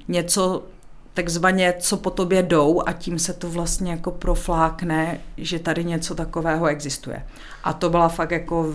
něco 0.08 0.64
takzvaně, 1.18 1.74
co 1.80 1.98
po 1.98 2.10
tobě 2.10 2.44
jdou 2.44 2.82
a 2.86 2.94
tím 2.94 3.20
se 3.20 3.34
to 3.34 3.50
vlastně 3.50 3.92
jako 3.92 4.12
proflákne, 4.12 5.20
že 5.38 5.60
tady 5.60 5.84
něco 5.84 6.16
takového 6.16 6.66
existuje. 6.68 7.26
A 7.68 7.74
to 7.74 7.90
byla 7.90 8.10
fakt 8.10 8.32
jako 8.32 8.74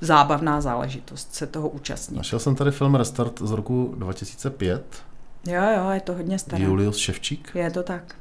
zábavná 0.00 0.60
záležitost 0.60 1.34
se 1.34 1.46
toho 1.46 1.68
účastnit. 1.68 2.16
Našel 2.16 2.38
jsem 2.38 2.54
tady 2.54 2.70
film 2.70 2.94
Restart 2.94 3.42
z 3.42 3.50
roku 3.50 3.94
2005. 3.98 4.82
Jo, 5.46 5.62
jo, 5.76 5.90
je 5.90 6.00
to 6.00 6.12
hodně 6.12 6.38
staré. 6.38 6.64
Julius 6.64 6.96
Ševčík. 6.96 7.50
Je 7.54 7.70
to 7.70 7.82
tak. 7.82 8.14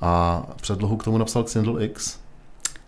A 0.00 0.42
předlohu 0.56 0.96
k 0.96 1.04
tomu 1.04 1.18
napsal 1.18 1.42
Xindl 1.44 1.82
X. 1.82 2.18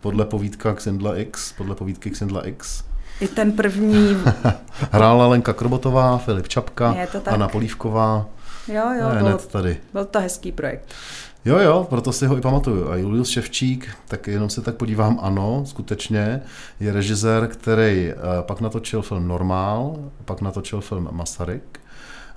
Podle 0.00 0.24
povídka 0.24 0.74
Xindla 0.74 1.16
X, 1.16 1.52
podle 1.52 1.74
povídky 1.74 2.10
Xindla 2.10 2.46
X. 2.46 2.84
I 3.20 3.28
ten 3.28 3.52
první... 3.52 4.16
Hrála 4.90 5.26
Lenka 5.26 5.52
Krobotová, 5.52 6.18
Filip 6.18 6.48
Čapka, 6.48 6.96
Anna 7.26 7.48
Polívková, 7.48 8.26
Jo, 8.68 8.90
jo, 8.98 9.24
byl, 9.24 9.38
tady. 9.38 9.80
byl 9.92 10.04
to 10.04 10.20
hezký 10.20 10.52
projekt. 10.52 10.94
Jo, 11.44 11.58
jo, 11.58 11.86
proto 11.90 12.12
si 12.12 12.26
ho 12.26 12.36
i 12.36 12.40
pamatuju. 12.40 12.90
A 12.90 12.96
Julius 12.96 13.28
Ševčík, 13.28 13.96
tak 14.08 14.26
jenom 14.26 14.50
se 14.50 14.60
tak 14.60 14.76
podívám, 14.76 15.18
ano, 15.22 15.62
skutečně, 15.66 16.42
je 16.80 16.92
režisér, 16.92 17.46
který 17.46 18.12
uh, 18.12 18.20
pak 18.40 18.60
natočil 18.60 19.02
film 19.02 19.28
Normál, 19.28 19.96
pak 20.24 20.40
natočil 20.40 20.80
film 20.80 21.08
Masaryk, 21.12 21.80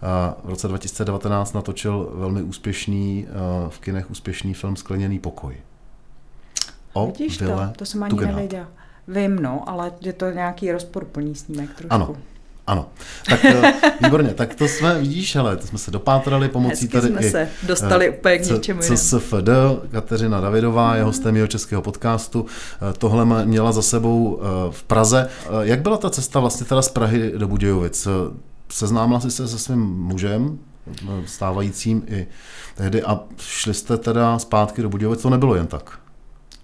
uh, 0.04 0.46
v 0.46 0.50
roce 0.50 0.68
2019 0.68 1.54
natočil 1.54 2.12
velmi 2.16 2.42
úspěšný, 2.42 3.28
uh, 3.64 3.70
v 3.70 3.80
kinech 3.80 4.12
úspěšný 4.12 4.54
film 4.54 4.76
Skleněný 4.76 5.20
pokoj. 5.20 5.58
O 6.94 7.06
Vidíš 7.06 7.38
to, 7.38 7.60
to 7.76 7.86
jsem 7.86 8.04
ani 8.04 8.26
nevěděl. 8.26 8.68
Vím, 9.08 9.36
no, 9.36 9.70
ale 9.70 9.92
je 10.02 10.14
to 10.14 10.32
nějaký 10.32 10.72
rozporplný 10.72 11.36
snímek 11.36 11.70
trošku. 11.74 11.94
Ano, 11.94 12.16
ano, 12.68 12.90
tak 13.30 13.46
eh, 13.46 13.74
výborně, 14.04 14.34
tak 14.34 14.56
to 14.56 14.68
jsme, 14.68 15.00
vidíš, 15.00 15.36
ale 15.36 15.58
to 15.58 15.68
jsme 15.68 15.78
se 15.78 15.92
dopátrali 15.92 16.50
pomocí 16.50 16.86
Hezky 16.86 16.88
tady 16.88 17.08
jsme 17.08 17.22
i, 17.22 17.32
se 17.32 17.50
dostali 17.64 18.10
uh, 18.10 18.16
úplně 18.16 18.38
k 18.38 18.46
něčemu. 18.46 18.82
CSFD, 18.82 19.50
Kateřina 19.92 20.42
Davidová 20.42 20.96
je 20.96 21.04
hostem 21.04 21.36
jeho 21.36 21.48
českého 21.48 21.82
podcastu, 21.82 22.42
uh, 22.42 22.48
tohle 22.98 23.46
měla 23.46 23.72
za 23.72 23.82
sebou 23.82 24.42
v 24.72 24.84
Praze. 24.84 25.30
Jak 25.62 25.82
byla 25.82 25.98
ta 25.98 26.10
cesta 26.10 26.40
vlastně 26.40 26.66
teda 26.66 26.82
z 26.82 26.90
Prahy 26.90 27.34
do 27.38 27.48
Budějovic? 27.48 28.08
Seznámila 28.72 29.20
jsi 29.20 29.32
se 29.32 29.48
se 29.48 29.60
svým 29.60 29.80
mužem, 29.80 30.60
stávajícím 31.26 32.04
i 32.08 32.28
tehdy 32.76 33.04
a 33.04 33.20
šli 33.38 33.74
jste 33.74 33.98
teda 33.98 34.40
zpátky 34.40 34.82
do 34.82 34.90
Budějovic, 34.90 35.22
to 35.22 35.30
nebylo 35.30 35.56
jen 35.56 35.68
tak? 35.68 36.00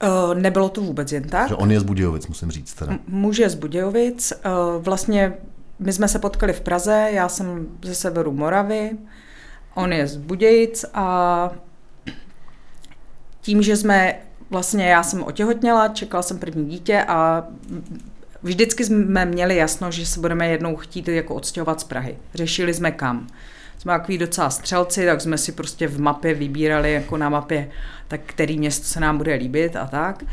Uh, 0.03 0.35
nebylo 0.35 0.69
to 0.69 0.81
vůbec 0.81 1.11
jen 1.11 1.23
tak. 1.23 1.49
Že 1.49 1.55
on 1.55 1.71
je 1.71 1.79
z 1.79 1.83
Budějovic, 1.83 2.27
musím 2.27 2.51
říct 2.51 2.73
teda. 2.73 2.99
Muž 3.07 3.37
je 3.37 3.49
z 3.49 3.55
Budějovic. 3.55 4.33
Uh, 4.45 4.83
vlastně 4.83 5.33
my 5.83 5.93
jsme 5.93 6.07
se 6.07 6.19
potkali 6.19 6.53
v 6.53 6.61
Praze, 6.61 7.07
já 7.11 7.29
jsem 7.29 7.67
ze 7.83 7.95
severu 7.95 8.31
Moravy, 8.31 8.91
on 9.75 9.93
je 9.93 10.07
z 10.07 10.17
Budějic 10.17 10.85
a 10.93 11.51
tím, 13.41 13.61
že 13.61 13.77
jsme 13.77 14.15
vlastně, 14.49 14.89
já 14.89 15.03
jsem 15.03 15.23
otěhotněla, 15.23 15.87
čekala 15.87 16.23
jsem 16.23 16.39
první 16.39 16.65
dítě 16.65 17.05
a 17.07 17.47
vždycky 18.43 18.85
jsme 18.85 19.25
měli 19.25 19.55
jasno, 19.55 19.91
že 19.91 20.05
se 20.05 20.19
budeme 20.19 20.47
jednou 20.47 20.75
chtít 20.75 21.07
jako 21.07 21.35
odstěhovat 21.35 21.79
z 21.79 21.83
Prahy. 21.83 22.17
Řešili 22.33 22.73
jsme 22.73 22.91
kam. 22.91 23.27
Jsme 23.77 23.93
takový 23.93 24.17
docela 24.17 24.49
střelci, 24.49 25.05
tak 25.05 25.21
jsme 25.21 25.37
si 25.37 25.51
prostě 25.51 25.87
v 25.87 26.01
mapě 26.01 26.33
vybírali 26.33 26.93
jako 26.93 27.17
na 27.17 27.29
mapě, 27.29 27.69
tak 28.07 28.21
který 28.25 28.57
město 28.57 28.85
se 28.85 28.99
nám 28.99 29.17
bude 29.17 29.33
líbit 29.33 29.75
a 29.75 29.87
tak. 29.87 30.23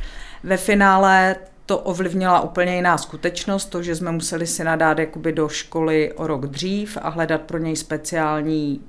Ve 0.45 0.57
finále 0.57 1.37
to 1.71 1.79
ovlivnila 1.79 2.41
úplně 2.41 2.77
jiná 2.77 2.99
skutečnost, 2.99 3.65
to, 3.65 3.83
že 3.83 3.97
jsme 3.97 4.13
museli 4.13 4.47
si 4.47 4.65
nadát 4.65 4.99
jakoby 4.99 5.33
do 5.33 5.49
školy 5.49 6.13
o 6.13 6.27
rok 6.27 6.47
dřív 6.47 6.99
a 7.03 7.09
hledat 7.09 7.41
pro 7.41 7.59
něj 7.59 7.77
speciální 7.77 8.81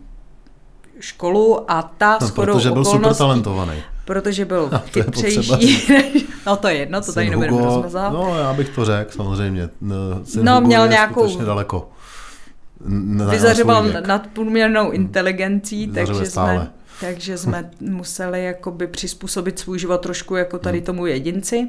školu 0.99 1.71
a 1.71 1.81
ta 1.97 2.17
no, 2.21 2.29
protože 2.29 2.71
byl 2.71 2.85
super 2.85 3.15
talentovaný. 3.15 3.83
Protože 4.05 4.45
byl 4.45 4.69
no, 4.71 4.79
chytřejší. 4.79 5.87
no 6.47 6.55
to 6.57 6.67
je 6.67 6.75
jedno, 6.75 7.01
to 7.01 7.13
tady 7.13 7.29
nebudeme 7.29 7.61
rozmazat. 7.61 8.13
No 8.13 8.37
já 8.39 8.53
bych 8.53 8.69
to 8.69 8.85
řekl, 8.85 9.11
samozřejmě. 9.11 9.69
Syn 10.23 10.45
no 10.45 10.55
Hugo 10.55 10.67
měl 10.67 10.87
nějakou... 10.87 11.45
daleko. 11.45 11.89
Vyzařoval 13.29 13.85
nadprůměrnou 14.07 14.91
inteligencí, 14.91 15.87
takže 15.87 16.25
jsme, 16.25 16.71
takže 17.01 17.37
jsme 17.37 17.71
museli 17.79 18.43
jakoby 18.43 18.87
přizpůsobit 18.87 19.59
svůj 19.59 19.79
život 19.79 20.01
trošku 20.01 20.35
jako 20.35 20.59
tady 20.59 20.77
hmm. 20.77 20.85
tomu 20.85 21.05
jedinci. 21.05 21.67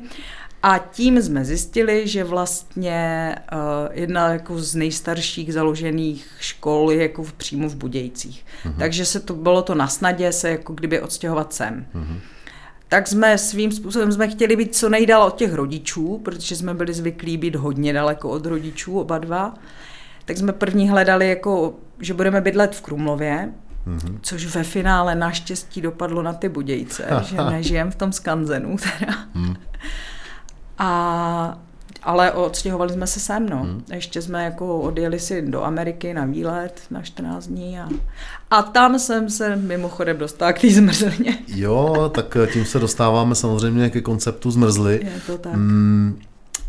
A 0.62 0.78
tím 0.78 1.22
jsme 1.22 1.44
zjistili, 1.44 2.08
že 2.08 2.24
vlastně 2.24 3.34
uh, 3.52 3.58
jedna 3.92 4.32
jako 4.32 4.58
z 4.58 4.74
nejstarších 4.74 5.52
založených 5.52 6.26
škol 6.40 6.92
je 6.92 7.02
jako 7.02 7.22
v, 7.22 7.32
přímo 7.32 7.68
v 7.68 7.74
Budějcích. 7.74 8.44
Uh-huh. 8.64 8.74
Takže 8.78 9.04
se 9.04 9.20
to 9.20 9.34
bylo 9.34 9.62
to 9.62 9.74
na 9.74 9.88
snadě 9.88 10.32
se 10.32 10.50
jako 10.50 10.72
kdyby 10.72 11.00
odstěhovat 11.00 11.52
sem. 11.52 11.86
Uh-huh. 11.94 12.18
Tak 12.88 13.08
jsme 13.08 13.38
svým 13.38 13.72
způsobem 13.72 14.12
jsme 14.12 14.28
chtěli 14.28 14.56
být 14.56 14.74
co 14.74 14.88
nejdál 14.88 15.22
od 15.22 15.36
těch 15.36 15.54
rodičů, 15.54 16.20
protože 16.24 16.56
jsme 16.56 16.74
byli 16.74 16.92
zvyklí 16.92 17.36
být 17.36 17.56
hodně 17.56 17.92
daleko 17.92 18.30
od 18.30 18.46
rodičů, 18.46 19.00
oba 19.00 19.18
dva. 19.18 19.54
Tak 20.24 20.36
jsme 20.36 20.52
první 20.52 20.88
hledali, 20.88 21.28
jako, 21.28 21.74
že 22.00 22.14
budeme 22.14 22.40
bydlet 22.40 22.74
v 22.74 22.80
Krumlově, 22.80 23.52
Mm-hmm. 23.86 24.18
Což 24.22 24.46
ve 24.46 24.64
finále 24.64 25.14
naštěstí 25.14 25.80
dopadlo 25.80 26.22
na 26.22 26.32
ty 26.32 26.48
Budějce, 26.48 27.08
že 27.22 27.36
nežijem 27.50 27.90
v 27.90 27.94
tom 27.94 28.12
skanzenu 28.12 28.76
teda. 28.76 29.14
Mm. 29.34 29.56
A 30.78 31.58
ale 32.02 32.32
odstěhovali 32.32 32.92
jsme 32.92 33.06
se 33.06 33.20
sem, 33.20 33.48
no. 33.48 33.56
Hmm. 33.56 33.84
Ještě 33.92 34.22
jsme 34.22 34.44
jako 34.44 34.80
odjeli 34.80 35.20
si 35.20 35.42
do 35.42 35.62
Ameriky 35.62 36.14
na 36.14 36.24
výlet 36.24 36.80
na 36.90 37.02
14 37.02 37.46
dní 37.46 37.78
a, 37.78 37.88
a 38.50 38.62
tam 38.62 38.98
jsem 38.98 39.30
se 39.30 39.56
mimochodem 39.56 40.18
dostala 40.18 40.52
k 40.52 40.60
té 40.60 40.70
zmrzlině. 40.70 41.38
Jo, 41.48 42.10
tak 42.14 42.36
tím 42.52 42.64
se 42.64 42.78
dostáváme 42.78 43.34
samozřejmě 43.34 43.90
ke 43.90 44.00
konceptu 44.00 44.50
zmrzly. 44.50 45.00
Je 45.04 45.20
to 45.26 45.38
tak. 45.38 45.52
Hmm, 45.52 46.18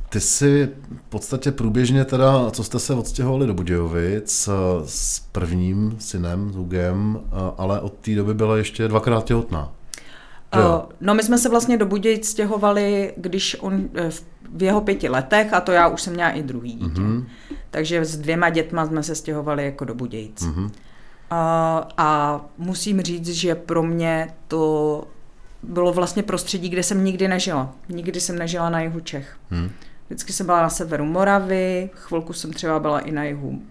ty 0.10 0.20
si 0.20 0.70
v 0.96 1.10
podstatě 1.10 1.52
průběžně 1.52 2.06
teda, 2.06 2.52
co 2.52 2.64
jste 2.64 2.80
se 2.80 2.94
odstěhovali 2.94 3.48
do 3.48 3.54
Budějovic 3.54 4.50
s 4.86 5.20
prvním 5.20 5.96
synem, 6.00 6.52
s 6.52 6.56
Hugem, 6.56 7.20
ale 7.58 7.82
od 7.82 7.94
té 7.94 8.16
doby 8.16 8.34
byla 8.34 8.58
ještě 8.58 8.88
dvakrát 8.88 9.26
těhotná. 9.26 9.72
Jo. 10.60 10.90
No 11.02 11.14
my 11.14 11.24
jsme 11.24 11.38
se 11.38 11.50
vlastně 11.50 11.78
do 11.78 11.86
Budějic 11.86 12.30
stěhovali, 12.30 13.14
když 13.18 13.58
on 13.60 13.90
eh, 13.96 14.10
v 14.56 14.64
jeho 14.64 14.82
pěti 14.82 15.10
letech, 15.10 15.54
a 15.54 15.62
to 15.62 15.72
já 15.72 15.88
už 15.88 16.02
jsem 16.02 16.14
měla 16.14 16.30
i 16.30 16.44
druhý 16.44 16.74
dítě. 16.74 17.02
Mm-hmm. 17.02 17.26
Takže 17.70 18.06
s 18.06 18.18
dvěma 18.18 18.50
dětma 18.50 18.86
jsme 18.86 19.04
se 19.04 19.16
stěhovali 19.16 19.66
jako 19.66 19.86
do 19.86 19.96
Budějic. 19.96 20.42
Mm-hmm. 20.42 20.72
A, 21.30 21.88
a 21.98 22.42
musím 22.58 23.02
říct, 23.02 23.28
že 23.28 23.56
pro 23.56 23.84
mě 23.84 24.34
to 24.48 25.04
bylo 25.64 25.94
vlastně 25.94 26.24
prostředí, 26.24 26.70
kde 26.70 26.84
jsem 26.84 27.04
nikdy 27.04 27.28
nežila. 27.28 27.74
Nikdy 27.90 28.20
jsem 28.20 28.38
nežila 28.38 28.70
na 28.70 28.82
jihu 28.82 29.00
Čech. 29.00 29.38
Mm. 29.52 29.70
Vždycky 30.08 30.34
jsem 30.34 30.46
byla 30.46 30.62
na 30.62 30.70
severu 30.70 31.06
Moravy, 31.06 31.90
chvilku 31.94 32.34
jsem 32.34 32.54
třeba 32.54 32.80
byla 32.80 33.00
i 33.00 33.12
na 33.12 33.24
jihu 33.24 33.62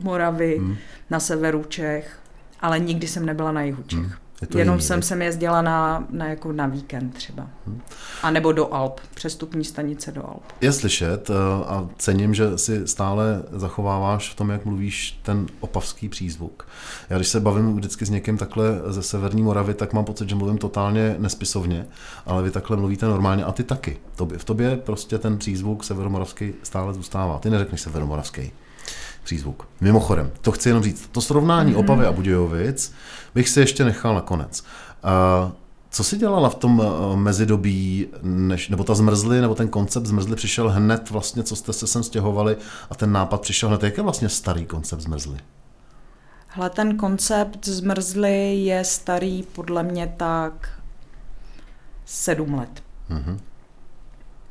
Moravy, 0.00 0.58
mm. 0.58 0.76
na 1.10 1.20
severu 1.20 1.64
Čech, 1.68 2.18
ale 2.60 2.80
nikdy 2.80 3.06
jsem 3.06 3.26
nebyla 3.26 3.52
na 3.52 3.62
jihu 3.62 3.82
Čech. 3.82 3.98
Mm. 3.98 4.12
Jenom 4.54 4.74
jiný, 4.74 4.86
jsem 4.86 5.02
sem 5.02 5.22
jezdila 5.22 5.62
na, 5.62 6.06
na, 6.10 6.26
jako 6.26 6.52
na 6.52 6.66
víkend 6.66 7.14
třeba. 7.14 7.46
Hmm. 7.66 7.80
A 8.22 8.30
nebo 8.30 8.52
do 8.52 8.74
Alp, 8.74 9.00
přestupní 9.14 9.64
stanice 9.64 10.12
do 10.12 10.26
Alp. 10.26 10.42
Je 10.60 10.72
slyšet 10.72 11.30
eh, 11.30 11.34
a 11.66 11.88
cením, 11.98 12.34
že 12.34 12.58
si 12.58 12.88
stále 12.88 13.42
zachováváš 13.52 14.30
v 14.30 14.34
tom, 14.34 14.50
jak 14.50 14.64
mluvíš, 14.64 15.20
ten 15.22 15.46
opavský 15.60 16.08
přízvuk. 16.08 16.68
Já 17.10 17.16
když 17.16 17.28
se 17.28 17.40
bavím 17.40 17.76
vždycky 17.76 18.06
s 18.06 18.10
někým 18.10 18.36
takhle 18.36 18.64
ze 18.86 19.02
Severní 19.02 19.42
Moravy, 19.42 19.74
tak 19.74 19.92
mám 19.92 20.04
pocit, 20.04 20.28
že 20.28 20.34
mluvím 20.34 20.58
totálně 20.58 21.16
nespisovně, 21.18 21.86
ale 22.26 22.42
vy 22.42 22.50
takhle 22.50 22.76
mluvíte 22.76 23.06
normálně 23.06 23.44
a 23.44 23.52
ty 23.52 23.62
taky. 23.62 23.96
V 24.36 24.44
tobě 24.44 24.76
prostě 24.76 25.18
ten 25.18 25.38
přízvuk 25.38 25.84
severomoravský 25.84 26.54
stále 26.62 26.94
zůstává. 26.94 27.38
Ty 27.38 27.50
neřekneš 27.50 27.80
severomoravský 27.80 28.52
přízvuk. 29.24 29.68
Mimochodem, 29.80 30.30
to 30.40 30.52
chci 30.52 30.68
jenom 30.68 30.82
říct, 30.82 31.08
to 31.12 31.20
srovnání 31.20 31.72
mm-hmm. 31.72 31.78
Opavy 31.78 32.06
a 32.06 32.12
Budějovic 32.12 32.92
bych 33.34 33.48
si 33.48 33.60
ještě 33.60 33.84
nechal 33.84 34.14
na 34.14 34.20
konec. 34.20 34.64
Uh, 35.44 35.50
co 35.90 36.04
jsi 36.04 36.16
dělala 36.16 36.50
v 36.50 36.54
tom 36.54 36.78
uh, 36.78 37.16
mezidobí, 37.16 38.06
než, 38.22 38.68
nebo 38.68 38.84
ta 38.84 38.94
zmrzly, 38.94 39.40
nebo 39.40 39.54
ten 39.54 39.68
koncept 39.68 40.06
zmrzly 40.06 40.36
přišel 40.36 40.70
hned 40.70 41.10
vlastně, 41.10 41.42
co 41.42 41.56
jste 41.56 41.72
se 41.72 41.86
sem 41.86 42.02
stěhovali 42.02 42.56
a 42.90 42.94
ten 42.94 43.12
nápad 43.12 43.40
přišel 43.40 43.68
hned. 43.68 43.82
Jak 43.82 43.96
je 43.96 44.02
vlastně 44.02 44.28
starý 44.28 44.66
koncept 44.66 45.00
zmrzly? 45.00 45.38
Hle, 46.48 46.70
ten 46.70 46.96
koncept 46.96 47.66
zmrzly 47.66 48.54
je 48.54 48.84
starý 48.84 49.42
podle 49.42 49.82
mě 49.82 50.14
tak 50.16 50.80
sedm 52.04 52.54
let. 52.54 52.82
Mm-hmm. 53.10 53.38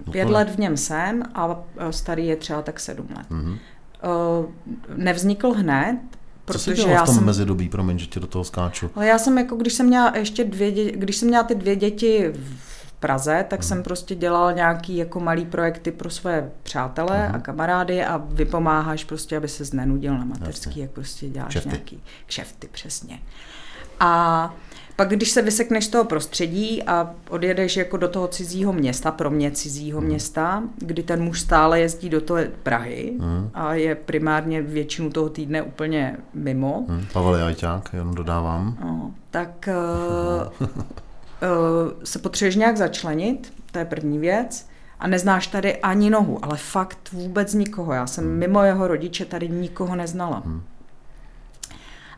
No 0.06 0.12
Pět 0.12 0.30
let 0.30 0.50
v 0.50 0.60
něm 0.60 0.78
jsem 0.78 1.24
a 1.34 1.58
starý 1.92 2.28
je 2.28 2.36
třeba 2.36 2.62
tak 2.62 2.80
sedm 2.80 3.08
let. 3.16 3.26
Mm-hmm. 3.30 3.58
Nevznikl 4.96 5.52
hned, 5.52 6.00
protože 6.48 6.76
Co 6.76 6.82
jsi 6.82 6.90
já 6.90 7.04
v 7.04 7.06
tom 7.06 7.16
jsem... 7.16 7.26
mezidobí, 7.26 7.70
promiň, 7.70 8.00
že 8.00 8.06
ti 8.06 8.20
do 8.20 8.28
toho 8.28 8.44
skáču? 8.44 8.92
Ale 8.96 9.08
já 9.08 9.18
jsem 9.20 9.38
jako, 9.38 9.56
když 9.56 9.74
jsem 9.74 9.86
měla 9.86 10.18
ještě 10.18 10.44
dvě 10.44 10.72
děti, 10.72 10.98
když 10.98 11.18
jsem 11.18 11.28
měla 11.28 11.44
ty 11.44 11.56
dvě 11.56 11.76
děti 11.76 12.34
v 12.86 12.92
Praze, 13.00 13.46
tak 13.50 13.60
hmm. 13.60 13.68
jsem 13.68 13.84
prostě 13.84 14.16
dělala 14.16 14.52
nějaký 14.52 14.98
jako 14.98 15.20
malý 15.20 15.46
projekty 15.46 15.92
pro 15.92 16.10
své 16.10 16.52
přátelé 16.64 17.26
hmm. 17.26 17.36
a 17.36 17.40
kamarády 17.40 18.06
a 18.06 18.18
vypomáháš 18.18 19.04
prostě, 19.04 19.38
aby 19.38 19.48
se 19.48 19.66
znenudil 19.66 20.18
na 20.18 20.26
mateřský, 20.26 20.80
jak 20.80 20.92
prostě 20.92 21.30
děláš 21.30 21.50
kšefty. 21.50 21.70
nějaký 21.70 22.04
kšefty, 22.26 22.68
přesně. 22.72 23.20
A 24.00 24.54
pak, 24.98 25.10
když 25.10 25.32
se 25.32 25.42
vysekneš 25.42 25.86
z 25.86 25.90
toho 25.90 26.04
prostředí 26.04 26.84
a 26.84 27.12
odjedeš 27.30 27.78
jako 27.78 27.98
do 27.98 28.08
toho 28.08 28.28
cizího 28.28 28.74
města, 28.74 29.12
pro 29.12 29.30
mě 29.30 29.52
cizího 29.52 30.00
hmm. 30.00 30.10
města, 30.10 30.64
kdy 30.78 31.04
ten 31.04 31.24
muž 31.24 31.42
stále 31.42 31.80
jezdí 31.80 32.10
do 32.10 32.22
toho 32.22 32.40
Prahy 32.64 33.14
hmm. 33.20 33.50
a 33.54 33.74
je 33.74 33.96
primárně 33.96 34.62
většinu 34.62 35.10
toho 35.10 35.30
týdne 35.30 35.62
úplně 35.62 36.18
mimo. 36.34 36.86
Hmm. 36.90 37.06
Pavel 37.14 37.36
Jajťák, 37.36 37.90
jenom 37.94 38.16
dodávám. 38.16 38.78
No, 38.82 39.12
tak 39.32 39.70
uh, 40.62 40.68
uh, 40.68 40.68
se 42.04 42.20
potřebuješ 42.20 42.56
nějak 42.56 42.78
začlenit, 42.78 43.54
to 43.72 43.80
je 43.80 43.86
první 43.86 44.20
věc. 44.20 44.68
A 45.00 45.08
neznáš 45.08 45.48
tady 45.48 45.78
ani 45.78 46.10
nohu, 46.10 46.46
ale 46.46 46.58
fakt 46.58 47.10
vůbec 47.12 47.54
nikoho. 47.54 47.94
Já 47.94 48.08
jsem 48.08 48.24
hmm. 48.24 48.38
mimo 48.38 48.64
jeho 48.64 48.88
rodiče 48.88 49.26
tady 49.26 49.50
nikoho 49.50 49.96
neznala. 49.96 50.42
Hmm 50.46 50.62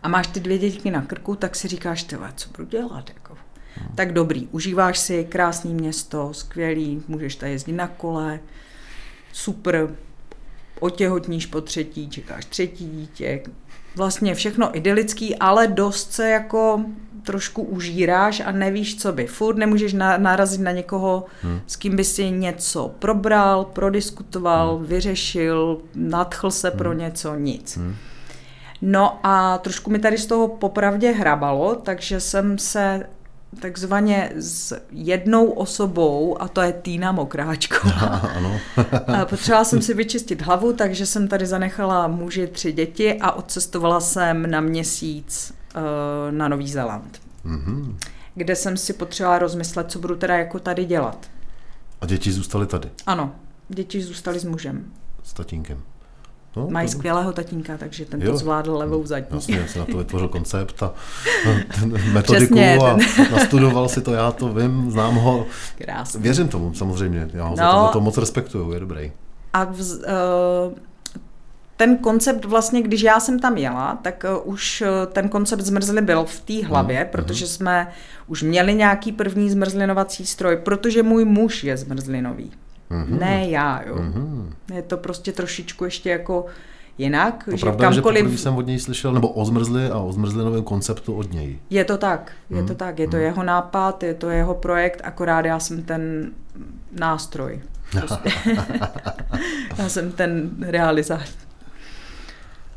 a 0.04 0.08
máš 0.08 0.28
ty 0.28 0.40
dvě 0.40 0.58
děti 0.58 0.92
na 0.92 1.02
krku, 1.02 1.36
tak 1.36 1.56
si 1.56 1.68
říkáš, 1.68 2.04
ty 2.04 2.16
co 2.36 2.50
budu 2.50 2.66
dělat? 2.66 3.10
Jako. 3.14 3.38
Hmm. 3.76 3.96
Tak 3.96 4.14
dobrý, 4.14 4.48
užíváš 4.52 5.00
si 5.00 5.26
krásné 5.30 5.72
město, 5.72 6.34
skvělý, 6.34 7.04
můžeš 7.08 7.36
tady 7.36 7.52
jezdit 7.52 7.74
na 7.74 7.88
kole, 7.88 8.40
super, 9.34 9.96
otěhotníš 10.80 11.46
po 11.46 11.62
třetí, 11.62 12.10
čekáš 12.10 12.46
třetí 12.46 12.90
dítě, 12.90 13.44
vlastně 13.96 14.36
všechno 14.36 14.78
idylický, 14.78 15.36
ale 15.36 15.68
dost 15.68 16.12
se 16.12 16.30
jako 16.30 16.86
trošku 17.24 17.62
užíráš 17.64 18.40
a 18.40 18.52
nevíš, 18.52 19.02
co 19.02 19.12
by. 19.12 19.28
Furt 19.28 19.58
nemůžeš 19.58 19.94
na, 19.94 20.18
narazit 20.18 20.62
na 20.62 20.72
někoho, 20.72 21.26
hmm. 21.42 21.62
s 21.68 21.76
kým 21.76 21.96
by 21.96 22.04
si 22.04 22.32
něco 22.32 22.96
probral, 23.00 23.66
prodiskutoval, 23.66 24.78
hmm. 24.78 24.86
vyřešil, 24.86 25.82
nadchl 25.96 26.52
se 26.52 26.70
hmm. 26.70 26.78
pro 26.78 26.94
něco, 26.94 27.36
nic. 27.36 27.78
Hmm. 27.78 27.96
No 28.82 29.20
a 29.24 29.58
trošku 29.58 29.92
mi 29.92 30.00
tady 30.00 30.18
z 30.18 30.26
toho 30.26 30.48
popravdě 30.48 31.12
hrabalo, 31.12 31.76
takže 31.76 32.20
jsem 32.20 32.58
se 32.58 33.06
takzvaně 33.62 34.32
s 34.36 34.82
jednou 34.92 35.46
osobou, 35.46 36.42
a 36.42 36.48
to 36.48 36.62
je 36.62 36.74
Týna 36.74 37.12
Mokráčko. 37.12 37.90
Ano. 38.36 38.60
Potřebovala 39.26 39.66
jsem 39.66 39.82
si 39.82 39.94
vyčistit 39.94 40.42
hlavu, 40.42 40.74
takže 40.74 41.06
jsem 41.06 41.28
tady 41.28 41.46
zanechala 41.46 42.08
muži 42.08 42.48
tři 42.48 42.72
děti 42.72 43.20
a 43.22 43.32
odcestovala 43.32 44.00
jsem 44.00 44.52
na 44.52 44.62
měsíc 44.62 45.54
uh, 45.76 45.82
na 46.32 46.48
Nový 46.48 46.70
Zéland. 46.72 47.22
Mm-hmm. 47.46 47.96
Kde 48.36 48.56
jsem 48.56 48.78
si 48.78 48.94
potřebovala 48.94 49.40
rozmyslet, 49.40 49.92
co 49.92 50.00
budu 50.00 50.16
teda 50.16 50.38
jako 50.38 50.60
tady 50.60 50.86
dělat. 50.86 51.30
A 52.02 52.06
děti 52.06 52.32
zůstaly 52.32 52.68
tady? 52.68 52.90
Ano, 53.06 53.36
děti 53.70 54.02
zůstaly 54.02 54.40
s 54.40 54.46
mužem. 54.46 54.86
S 55.24 55.34
tatínkem. 55.34 55.82
No, 56.56 56.68
Mají 56.70 56.88
to... 56.88 56.92
skvělého 56.92 57.34
tatínka, 57.34 57.78
takže 57.78 58.06
ten 58.06 58.22
to 58.22 58.38
zvládl 58.38 58.78
levou 58.78 59.06
zadní. 59.06 59.38
Jasně, 59.38 59.68
si 59.68 59.80
na 59.80 59.86
to 59.86 59.98
vytvořil 59.98 60.28
koncept 60.28 60.84
a 60.84 60.94
metodiku 62.14 62.46
Přesně, 62.46 62.78
a 62.78 62.98
ten... 63.16 63.32
nastudoval 63.32 63.90
si 63.90 64.02
to, 64.02 64.14
já 64.14 64.32
to 64.32 64.54
vím, 64.54 64.92
znám 64.92 65.16
ho. 65.16 65.46
Krásný. 65.78 66.22
Věřím 66.22 66.48
tomu 66.48 66.74
samozřejmě, 66.74 67.30
já 67.34 67.44
ho 67.44 67.50
no, 67.50 67.56
za 67.56 67.88
to, 67.88 67.94
to 67.94 68.02
moc 68.02 68.18
respektuju, 68.18 68.72
je 68.72 68.80
dobrý. 68.80 69.12
A 69.54 69.64
vz, 69.64 69.92
uh, 69.92 70.04
ten 71.78 71.98
koncept 71.98 72.46
vlastně, 72.46 72.82
když 72.82 73.02
já 73.02 73.20
jsem 73.20 73.40
tam 73.40 73.58
jela, 73.58 74.00
tak 74.02 74.26
uh, 74.46 74.54
už 74.54 74.82
uh, 74.82 75.14
ten 75.14 75.30
koncept 75.30 75.62
zmrzly 75.62 76.02
byl 76.02 76.26
v 76.26 76.40
té 76.40 76.66
hlavě, 76.66 77.04
mm, 77.04 77.10
protože 77.12 77.46
mm. 77.46 77.50
jsme 77.50 77.88
už 78.28 78.44
měli 78.44 78.74
nějaký 78.74 79.12
první 79.12 79.50
zmrzlinovací 79.50 80.26
stroj, 80.26 80.58
protože 80.58 81.04
můj 81.04 81.26
muž 81.26 81.64
je 81.64 81.78
zmrzlinový. 81.78 82.52
Mm-hmm. 82.92 83.20
Ne 83.20 83.50
já, 83.50 83.82
jo. 83.88 83.96
Mm-hmm. 83.96 84.46
Je 84.74 84.82
to 84.82 84.98
prostě 84.98 85.32
trošičku 85.32 85.86
ještě 85.86 86.10
jako 86.10 86.46
jinak. 86.98 87.44
To 87.46 87.58
že 87.58 87.62
pravda, 87.62 87.90
kamkoliv... 87.90 88.28
že 88.28 88.38
jsem 88.38 88.56
od 88.56 88.68
něj 88.68 88.80
slyšel, 88.80 89.14
nebo 89.14 89.30
o 89.30 89.46
zmrzli 89.46 89.90
a 89.90 89.98
o 89.98 90.12
zmrzlinovém 90.12 90.64
konceptu 90.64 91.14
od 91.14 91.34
něj. 91.34 91.60
Je 91.70 91.86
to 91.86 91.98
tak, 91.98 92.32
je 92.50 92.62
mm. 92.62 92.68
to 92.68 92.76
tak, 92.76 93.00
je 93.00 93.08
to 93.08 93.18
mm. 93.18 93.24
jeho 93.24 93.44
nápad, 93.44 94.04
je 94.04 94.14
to 94.14 94.30
jeho 94.30 94.54
projekt, 94.54 95.02
akorát 95.04 95.46
já 95.46 95.60
jsem 95.60 95.84
ten 95.84 96.32
nástroj. 97.00 97.62
Prostě. 97.92 98.32
já 99.78 99.90
jsem 99.90 100.12
ten 100.12 100.50
realizátor 100.62 101.49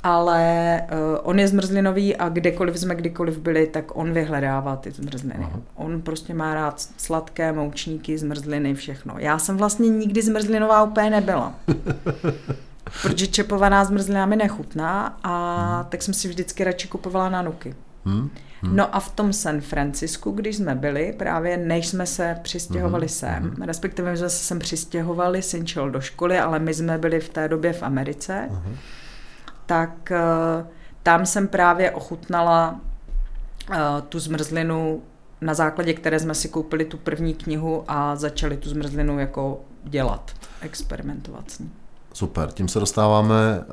ale 0.03 0.81
uh, 0.93 1.19
on 1.23 1.38
je 1.38 1.49
zmrzlinový 1.49 2.17
a 2.17 2.29
kdekoliv 2.29 2.79
jsme 2.79 2.95
kdykoliv 2.95 3.38
byli, 3.38 3.67
tak 3.67 3.97
on 3.97 4.12
vyhledává 4.12 4.77
ty 4.77 4.91
zmrzliny. 4.91 5.45
Aha. 5.45 5.61
On 5.75 6.03
prostě 6.03 6.35
má 6.35 6.55
rád 6.55 6.81
sladké 6.97 7.53
moučníky, 7.53 8.19
zmrzliny, 8.19 8.75
všechno. 8.75 9.15
Já 9.19 9.38
jsem 9.38 9.57
vlastně 9.57 9.88
nikdy 9.88 10.23
zmrzlinová 10.23 10.83
úplně 10.83 11.11
nebyla. 11.11 11.55
protože 13.03 13.27
čepovaná 13.27 13.85
zmrzlina 13.85 14.27
mi 14.27 14.37
nechutná 14.37 15.19
a 15.23 15.67
hmm. 15.77 15.87
tak 15.88 16.03
jsem 16.03 16.15
si 16.15 16.29
vždycky 16.29 16.65
radši 16.65 16.88
kupovala 16.88 17.29
na 17.29 17.43
nuky. 17.43 17.75
Hmm. 18.05 18.31
Hmm. 18.62 18.77
No 18.77 18.97
a 18.97 19.01
v 19.01 19.11
tom 19.11 19.33
San 19.33 19.61
Francisku, 19.61 20.31
když 20.31 20.57
jsme 20.57 20.75
byli, 20.75 21.15
právě 21.19 21.57
než 21.57 21.88
jsme 21.88 22.07
se 22.07 22.38
přistěhovali 22.43 23.07
hmm. 23.07 23.09
sem, 23.09 23.43
hmm. 23.43 23.62
respektive 23.62 24.17
jsme 24.17 24.31
se 24.31 24.45
sem 24.45 24.59
přistěhovali, 24.59 25.43
syn 25.43 25.67
šel 25.67 25.91
do 25.91 26.01
školy, 26.01 26.38
ale 26.38 26.59
my 26.59 26.75
jsme 26.75 26.99
byli 26.99 27.21
v 27.21 27.29
té 27.29 27.49
době 27.49 27.73
v 27.73 27.83
Americe, 27.83 28.49
hmm 28.51 28.77
tak 29.73 30.13
eh, 30.13 30.67
tam 31.03 31.27
jsem 31.27 31.49
právě 31.49 31.91
ochutnala 31.91 32.81
eh, 33.71 33.77
tu 34.09 34.19
zmrzlinu, 34.19 35.03
na 35.41 35.55
základě 35.55 35.95
které 35.95 36.21
jsme 36.21 36.35
si 36.35 36.49
koupili 36.49 36.85
tu 36.85 36.97
první 36.97 37.35
knihu 37.35 37.85
a 37.89 38.17
začali 38.17 38.57
tu 38.57 38.69
zmrzlinu 38.69 39.19
jako 39.19 39.61
dělat, 39.85 40.31
experimentovat 40.61 41.51
s 41.51 41.59
ní. 41.59 41.71
Super, 42.13 42.53
tím 42.53 42.69
se 42.69 42.81
dostáváme 42.81 43.35
eh, 43.61 43.65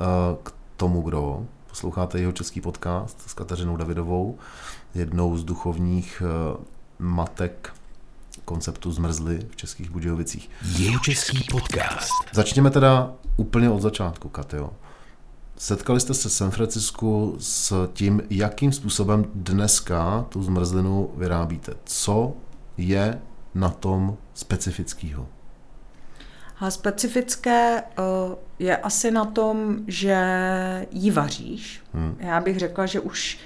k 0.44 0.54
tomu, 0.78 1.02
kdo 1.02 1.46
posloucháte 1.70 2.20
jeho 2.20 2.32
český 2.32 2.62
podcast 2.62 3.30
s 3.30 3.34
Kateřinou 3.34 3.78
Davidovou, 3.78 4.38
jednou 4.94 5.38
z 5.38 5.44
duchovních 5.44 6.24
matek 7.00 7.74
konceptu 8.46 8.92
zmrzly 8.92 9.40
v 9.52 9.56
Českých 9.56 9.90
Budějovicích. 9.90 10.50
Jeho 10.78 11.00
český 11.00 11.44
podcast. 11.52 12.12
Začněme 12.34 12.70
teda 12.70 13.12
úplně 13.38 13.70
od 13.70 13.82
začátku, 13.82 14.30
Kateo. 14.30 14.72
Setkali 15.62 16.00
jste 16.00 16.14
se 16.14 16.30
v 16.30 16.32
San 16.32 16.52
Francisku 16.52 17.36
s 17.40 17.88
tím, 17.94 18.22
jakým 18.30 18.72
způsobem 18.72 19.26
dneska 19.36 20.26
tu 20.30 20.44
zmrzlinu 20.44 21.10
vyrábíte. 21.18 21.74
Co 21.84 22.34
je 22.78 23.22
na 23.56 23.70
tom 23.70 24.18
specifického? 24.34 25.28
A 26.60 26.72
specifické 26.72 27.84
uh, 27.84 28.36
je 28.60 28.78
asi 28.78 29.12
na 29.12 29.26
tom, 29.26 29.78
že 29.88 30.18
ji 30.92 31.12
vaříš. 31.12 31.82
Hmm. 31.94 32.16
Já 32.20 32.42
bych 32.42 32.60
řekla, 32.60 32.86
že 32.86 33.00
už 33.00 33.40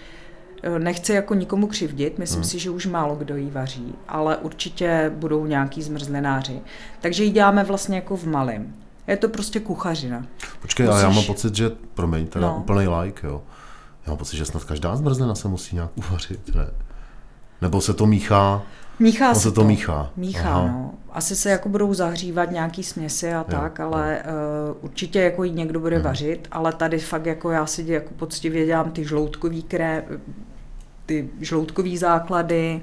uh, 0.68 0.80
nechci 0.80 1.14
jako 1.14 1.34
nikomu 1.34 1.68
křivdit, 1.68 2.20
myslím 2.20 2.42
hmm. 2.42 2.50
si, 2.50 2.60
že 2.60 2.70
už 2.70 2.86
málo 2.86 3.16
kdo 3.16 3.36
ji 3.36 3.52
vaří, 3.52 3.96
ale 4.08 4.38
určitě 4.38 5.12
budou 5.16 5.46
nějaký 5.46 5.82
zmrzlináři. 5.82 6.62
Takže 7.02 7.24
ji 7.24 7.32
děláme 7.32 7.64
vlastně 7.64 7.96
jako 7.96 8.18
v 8.18 8.28
malém. 8.28 8.83
Je 9.08 9.18
to 9.18 9.30
prostě 9.30 9.60
kuchařina. 9.60 10.26
Počkej, 10.62 10.86
Musíš... 10.86 10.94
ale 10.94 11.04
já 11.04 11.16
mám 11.16 11.26
pocit, 11.26 11.56
že, 11.56 11.70
promiň, 11.94 12.28
teda 12.28 12.48
no. 12.48 12.58
úplný 12.58 12.88
like, 12.88 13.28
jo. 13.28 13.42
Já 14.06 14.12
mám 14.12 14.18
pocit, 14.18 14.38
že 14.38 14.46
snad 14.46 14.64
každá 14.64 14.96
zmrzlina 14.96 15.36
se 15.36 15.48
musí 15.48 15.76
nějak 15.76 15.92
uvařit, 15.96 16.56
ne? 16.56 16.68
Nebo 17.62 17.82
se 17.82 17.94
to 17.94 18.06
míchá? 18.06 18.62
Míchá 19.00 19.30
no 19.30 19.36
se, 19.36 19.42
se 19.42 19.52
to. 19.52 19.62
to 19.62 19.68
míchá. 19.68 20.10
Míchá, 20.18 20.50
Aha. 20.50 20.68
no. 20.68 20.94
Asi 21.12 21.36
se 21.36 21.50
jako 21.50 21.70
budou 21.70 21.94
zahřívat 21.94 22.52
nějaký 22.52 22.84
směsi 22.84 23.34
a 23.34 23.38
jo, 23.38 23.46
tak, 23.48 23.80
ale 23.80 24.24
uh, 24.72 24.78
určitě 24.82 25.22
jako 25.22 25.44
jí 25.44 25.52
někdo 25.52 25.80
bude 25.80 25.96
hmm. 25.96 26.06
vařit, 26.06 26.48
ale 26.52 26.74
tady 26.74 27.00
fakt 27.00 27.26
jako 27.26 27.52
já 27.52 27.66
si 27.66 27.86
jako 27.88 28.14
poctivě 28.14 28.66
dělám 28.66 28.92
ty 28.92 29.06
žloutkový 29.06 29.64
kré, 29.64 30.04
ty 31.06 31.30
žloutkový 31.40 31.98
základy, 31.98 32.82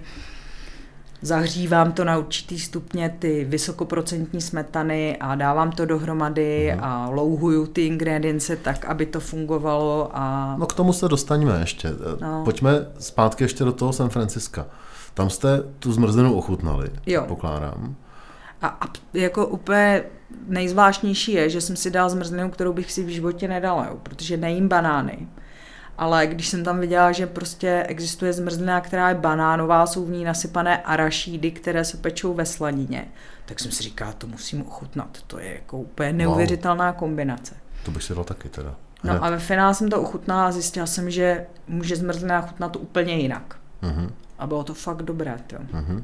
zahřívám 1.23 1.93
to 1.93 2.05
na 2.05 2.19
určitý 2.19 2.59
stupně 2.59 3.17
ty 3.19 3.45
vysokoprocentní 3.45 4.41
smetany 4.41 5.17
a 5.17 5.35
dávám 5.35 5.73
to 5.73 5.87
dohromady 5.87 6.71
hmm. 6.73 6.85
a 6.85 7.11
louhuju 7.11 7.67
ty 7.67 7.87
ingredience 7.87 8.57
tak, 8.57 8.85
aby 8.85 9.07
to 9.07 9.21
fungovalo. 9.21 10.11
A... 10.13 10.57
No 10.59 10.67
k 10.67 10.75
tomu 10.75 10.93
se 10.93 11.09
dostaneme 11.09 11.61
ještě. 11.61 11.89
No. 12.21 12.43
Pojďme 12.45 12.87
zpátky 12.99 13.45
ještě 13.45 13.65
do 13.65 13.73
toho 13.73 13.93
San 13.93 14.09
Franciska. 14.09 14.67
Tam 15.15 15.31
jste 15.31 15.63
tu 15.79 15.93
zmrzlinu 15.93 16.35
ochutnali, 16.35 16.91
jo. 17.07 17.25
pokládám. 17.29 17.95
A, 18.63 18.67
a 18.67 18.87
jako 19.15 19.47
úplně 19.47 20.03
nejzvláštnější 20.47 21.33
je, 21.33 21.51
že 21.51 21.61
jsem 21.61 21.77
si 21.77 21.91
dal 21.91 22.11
zmrzlinu, 22.11 22.51
kterou 22.51 22.73
bych 22.73 22.93
si 22.93 23.05
v 23.05 23.09
životě 23.09 23.49
nedala, 23.49 23.87
jo, 23.87 23.97
protože 24.03 24.37
nejím 24.37 24.69
banány. 24.69 25.29
Ale 26.01 26.27
když 26.27 26.49
jsem 26.49 26.65
tam 26.65 26.81
viděla, 26.81 27.13
že 27.13 27.27
prostě 27.27 27.85
existuje 27.89 28.33
zmrzlina, 28.33 28.81
která 28.81 29.09
je 29.09 29.15
banánová, 29.15 29.87
jsou 29.87 30.05
v 30.05 30.11
ní 30.11 30.25
nasypané 30.25 30.83
arašídy, 30.83 31.51
které 31.51 31.85
se 31.85 31.97
pečou 31.97 32.35
ve 32.35 32.47
slanině, 32.47 33.09
tak 33.47 33.61
jsem 33.61 33.73
si 33.73 33.83
říkala, 33.83 34.13
to 34.13 34.27
musím 34.27 34.67
ochutnat. 34.67 35.19
To 35.27 35.39
je 35.39 35.55
jako 35.55 35.79
úplně 35.79 36.13
neuvěřitelná 36.13 36.91
wow. 36.91 36.99
kombinace. 36.99 37.55
To 37.85 37.91
bych 37.91 38.03
si 38.03 38.15
dal 38.15 38.25
taky 38.25 38.49
teda. 38.49 38.75
No 39.05 39.25
a 39.25 39.31
ve 39.31 39.39
finále 39.39 39.75
jsem 39.75 39.89
to 39.89 40.03
ochutnala 40.03 40.47
a 40.47 40.53
zjistila 40.53 40.87
jsem, 40.87 41.11
že 41.11 41.47
může 41.69 41.97
zmrzlina 41.97 42.41
chutnat 42.41 42.77
úplně 42.77 43.15
jinak. 43.15 43.57
Uh-huh. 43.83 44.11
A 44.39 44.47
bylo 44.47 44.65
to 44.65 44.75
fakt 44.75 45.03
dobré. 45.03 45.37
Uh-huh. 45.49 46.03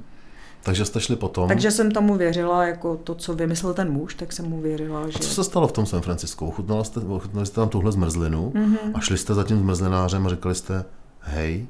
Takže 0.67 0.85
jste 0.85 1.01
šli 1.01 1.17
potom. 1.17 1.49
Takže 1.49 1.71
jsem 1.71 1.91
tomu 1.91 2.17
věřila, 2.17 2.67
jako 2.67 2.97
to, 2.97 3.15
co 3.15 3.35
vymyslel 3.35 3.75
ten 3.75 3.93
muž, 3.93 4.15
tak 4.15 4.33
jsem 4.33 4.49
mu 4.49 4.61
věřila. 4.61 5.09
Že... 5.09 5.17
A 5.17 5.19
co 5.19 5.29
se 5.29 5.45
stalo 5.45 5.69
v 5.69 5.73
tom 5.73 5.87
San 5.87 6.01
Francisku? 6.01 6.47
Ochutnala 6.49 6.85
jste, 6.85 7.01
ochutnali 7.01 7.47
jste 7.47 7.55
tam 7.55 7.69
tuhle 7.69 7.93
zmrzlinu 7.93 8.51
mm-hmm. 8.51 8.91
a 8.95 9.01
šli 9.01 9.19
jste 9.19 9.35
za 9.35 9.45
tím 9.45 9.59
zmrzlinářem 9.59 10.27
a 10.27 10.31
říkali 10.31 10.55
jste, 10.55 10.85
hej, 11.21 11.67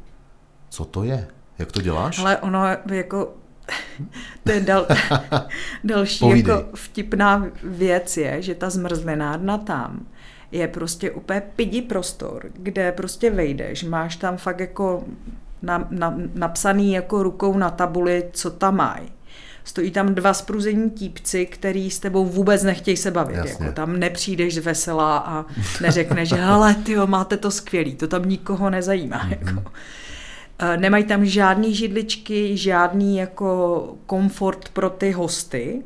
co 0.69 0.85
to 0.85 1.05
je? 1.05 1.29
Jak 1.59 1.73
to 1.73 1.83
děláš? 1.83 2.19
Ale 2.19 2.39
ono 2.39 2.59
jako 2.93 3.35
to 4.45 4.53
je 4.53 4.61
dal, 4.61 4.87
další 5.85 6.29
jako 6.29 6.65
vtipná 6.75 7.47
věc 7.63 8.17
je, 8.17 8.43
že 8.43 8.55
ta 8.55 8.71
zmrzlinárna 8.71 9.59
tam 9.59 10.07
je 10.53 10.69
prostě 10.69 11.11
úplně 11.11 11.43
pidi 11.57 11.83
prostor, 11.83 12.51
kde 12.53 12.93
prostě 12.93 13.31
vejdeš, 13.31 13.85
máš 13.85 14.17
tam 14.17 14.37
fakt 14.37 14.61
jako 14.61 15.05
na, 15.63 15.89
na, 15.91 16.15
napsaný 16.35 16.93
jako 16.93 17.23
rukou 17.23 17.59
na 17.59 17.71
tabuli, 17.71 18.25
co 18.33 18.51
tam 18.51 18.77
mají. 18.77 19.13
Stojí 19.65 19.91
tam 19.91 20.15
dva 20.15 20.35
spruzení 20.35 20.91
típci, 20.91 21.47
který 21.47 21.91
s 21.91 21.99
tebou 21.99 22.25
vůbec 22.25 22.63
nechtějí 22.63 22.97
se 22.97 23.11
bavit. 23.11 23.37
Jako, 23.37 23.73
tam 23.73 23.99
nepřijdeš 23.99 24.55
z 24.55 24.59
vesela 24.59 25.19
a 25.19 25.45
neřekneš, 25.81 26.29
že 26.29 26.37
hele, 26.41 26.75
tyjo, 26.75 27.07
máte 27.07 27.37
to 27.37 27.51
skvělý, 27.51 27.95
to 27.95 28.09
tam 28.09 28.25
nikoho 28.25 28.71
nezajímá. 28.71 29.29
Mm-hmm. 29.29 29.31
Jako. 29.31 29.73
Eh, 30.59 30.77
nemají 30.77 31.05
tam 31.05 31.25
žádný 31.25 31.75
židličky, 31.75 32.57
žádný 32.57 33.17
jako 33.17 33.95
komfort 34.07 34.69
pro 34.69 34.91
ty 34.91 35.11
hosty. 35.11 35.83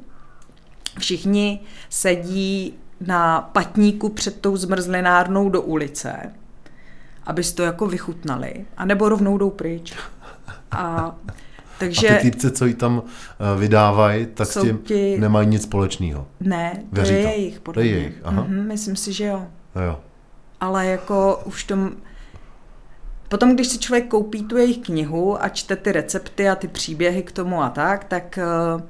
Všichni 0.98 1.60
sedí 1.90 2.74
na 3.00 3.40
patníku 3.40 4.08
před 4.08 4.40
tou 4.40 4.56
zmrzlinárnou 4.56 5.48
do 5.48 5.62
ulice 5.62 6.32
abys 7.24 7.52
to 7.52 7.62
jako 7.62 7.86
vychutnali, 7.86 8.66
anebo 8.76 9.08
rovnou 9.08 9.38
jdou 9.38 9.50
pryč. 9.50 9.94
A 10.70 11.16
takže... 11.78 12.08
A 12.08 12.14
ty 12.14 12.22
týpce, 12.22 12.50
co 12.50 12.66
ji 12.66 12.74
tam 12.74 13.02
eh, 13.02 13.60
vydávají, 13.60 14.26
tak 14.26 14.48
s 14.48 14.62
tím 14.62 14.78
ti... 14.78 15.16
nemají 15.18 15.48
nic 15.48 15.62
společného. 15.62 16.26
Ne, 16.40 16.82
to 16.90 16.96
Věří 16.96 17.14
je 17.14 17.22
to. 17.22 17.28
jejich, 17.28 17.60
podle 17.60 17.82
to 17.82 17.86
je 17.88 17.94
jejich, 17.94 18.20
aha. 18.24 18.42
Mm-hmm, 18.42 18.66
myslím 18.66 18.96
si, 18.96 19.12
že 19.12 19.24
jo. 19.24 19.46
jo. 19.86 20.00
Ale 20.60 20.86
jako 20.86 21.42
už 21.44 21.64
tom... 21.64 21.90
Potom, 23.28 23.54
když 23.54 23.66
si 23.66 23.78
člověk 23.78 24.08
koupí 24.08 24.44
tu 24.44 24.56
jejich 24.56 24.78
knihu 24.78 25.44
a 25.44 25.48
čte 25.48 25.76
ty 25.76 25.92
recepty 25.92 26.48
a 26.48 26.54
ty 26.54 26.68
příběhy 26.68 27.22
k 27.22 27.32
tomu 27.32 27.62
a 27.62 27.70
tak, 27.70 28.04
tak 28.04 28.38
uh, 28.74 28.82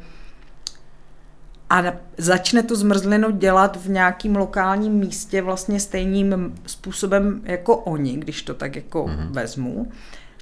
a 1.71 1.85
začne 2.19 2.63
tu 2.63 2.77
zmrzlinu 2.77 3.31
dělat 3.31 3.77
v 3.77 3.89
nějakým 3.89 4.37
lokálním 4.37 4.93
místě 4.93 5.43
vlastně 5.43 5.81
stejným 5.81 6.55
způsobem 6.67 7.43
jako 7.45 7.77
oni, 7.77 8.17
když 8.17 8.43
to 8.43 8.55
tak 8.55 8.77
jako 8.77 9.07
mm-hmm. 9.07 9.31
vezmu, 9.31 9.93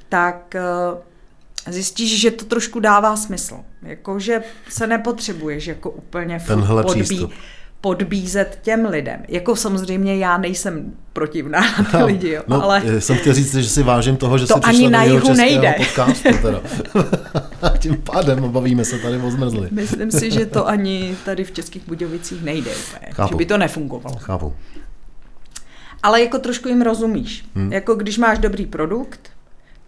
tak 0.09 0.55
eh, 0.55 1.73
zjistíš, 1.73 2.21
že 2.21 2.31
to 2.31 2.45
trošku 2.45 2.81
dává 2.81 3.17
smysl. 3.17 3.61
Jako, 3.83 4.19
že 4.19 4.43
se 4.69 4.87
nepotřebuješ 4.87 5.67
jako 5.67 5.91
úplně 5.91 6.41
Tenhle 6.47 6.83
podbít. 6.83 7.05
Přístup 7.05 7.33
podbízet 7.81 8.59
těm 8.63 8.87
lidem. 8.87 9.23
Jako 9.29 9.57
samozřejmě 9.57 10.17
já 10.17 10.39
nejsem 10.39 10.93
protivná 11.13 11.61
na 11.61 11.85
ty 11.85 11.97
no, 12.01 12.07
lidi, 12.07 12.31
jo, 12.31 12.43
no, 12.47 12.63
ale... 12.63 13.01
Jsem 13.01 13.17
chtěl 13.17 13.35
říct, 13.35 13.55
že 13.55 13.69
si 13.69 13.83
vážím 13.83 14.17
toho, 14.17 14.39
že 14.39 14.47
to 14.47 14.55
si 14.55 14.61
ani 14.61 14.91
na 14.91 15.05
jihu 15.05 15.35
nejde. 15.35 15.75
podcastu. 15.79 16.29
Teda. 16.43 16.61
Tím 17.79 17.97
pádem 17.97 18.53
bavíme 18.53 18.85
se 18.85 18.99
tady 18.99 19.17
o 19.17 19.31
zmrzli. 19.31 19.69
Myslím 19.71 20.11
si, 20.11 20.31
že 20.31 20.47
to 20.47 20.69
ani 20.69 21.17
tady 21.25 21.45
v 21.45 21.53
Českých 21.53 21.87
Budějovicích 21.89 22.43
nejde 22.43 22.71
úplně. 22.71 23.13
Chápu. 23.13 23.33
Že 23.33 23.37
by 23.37 23.47
to 23.47 23.59
nefungovalo. 23.59 24.17
Chápu. 24.17 24.55
Ale 26.03 26.23
jako 26.23 26.39
trošku 26.39 26.69
jim 26.69 26.83
rozumíš. 26.83 27.45
Hmm. 27.55 27.73
Jako 27.73 27.95
když 27.95 28.19
máš 28.19 28.39
dobrý 28.39 28.67
produkt, 28.67 29.31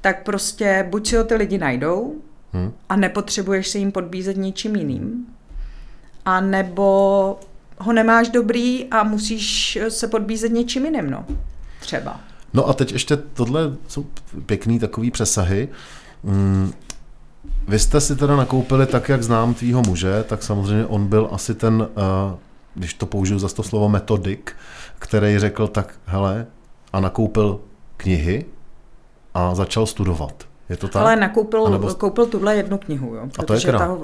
tak 0.01 0.23
prostě 0.23 0.87
buď 0.91 1.07
si 1.07 1.17
ho 1.17 1.25
ty 1.25 1.35
lidi 1.35 1.59
najdou 1.59 2.15
hmm. 2.53 2.73
a 2.89 2.97
nepotřebuješ 2.97 3.69
se 3.69 3.79
jim 3.79 3.93
podbízet 3.93 4.37
ničím 4.37 4.77
jiným, 4.77 5.27
a 6.25 6.41
nebo 6.41 7.39
ho 7.81 7.93
nemáš 7.93 8.29
dobrý 8.29 8.87
a 8.91 9.03
musíš 9.03 9.79
se 9.89 10.09
podbízet 10.09 10.53
něčím 10.53 10.85
jiným, 10.85 11.11
no. 11.11 11.25
Třeba. 11.81 12.21
No 12.55 12.69
a 12.69 12.73
teď 12.73 12.93
ještě 12.93 13.17
tohle 13.17 13.73
jsou 13.89 14.07
pěkný 14.47 14.79
takový 14.79 15.11
přesahy. 15.11 15.69
Mm, 16.23 16.73
vy 17.69 17.79
jste 17.79 18.01
si 18.01 18.17
teda 18.17 18.37
nakoupili 18.37 18.87
tak, 18.87 19.09
jak 19.09 19.23
znám 19.23 19.55
tvýho 19.55 19.83
muže, 19.83 20.25
tak 20.29 20.43
samozřejmě 20.43 20.87
on 20.87 21.07
byl 21.07 21.29
asi 21.33 21.55
ten, 21.55 21.81
uh, 21.81 22.39
když 22.75 22.95
to 22.95 23.07
použiju 23.07 23.39
za 23.39 23.49
to 23.49 23.63
slovo 23.63 23.89
metodik, 23.89 24.53
který 24.99 25.39
řekl 25.39 25.67
tak, 25.67 25.95
hele, 26.07 26.47
a 26.93 27.01
nakoupil 27.01 27.61
knihy 27.97 28.45
a 29.35 29.55
začal 29.55 29.87
studovat. 29.87 30.45
Je 30.69 30.77
to 30.77 30.89
tak? 30.89 31.03
Ale 31.03 31.17
nakoupil, 31.17 31.67
Anebo... 31.67 31.95
koupil 31.95 32.27
tuhle 32.27 32.57
jednu 32.57 32.79
knihu, 32.79 33.15
jo. 33.15 33.29
A 33.39 33.43
to 33.43 33.55
je 33.55 33.61
ta, 33.61 33.99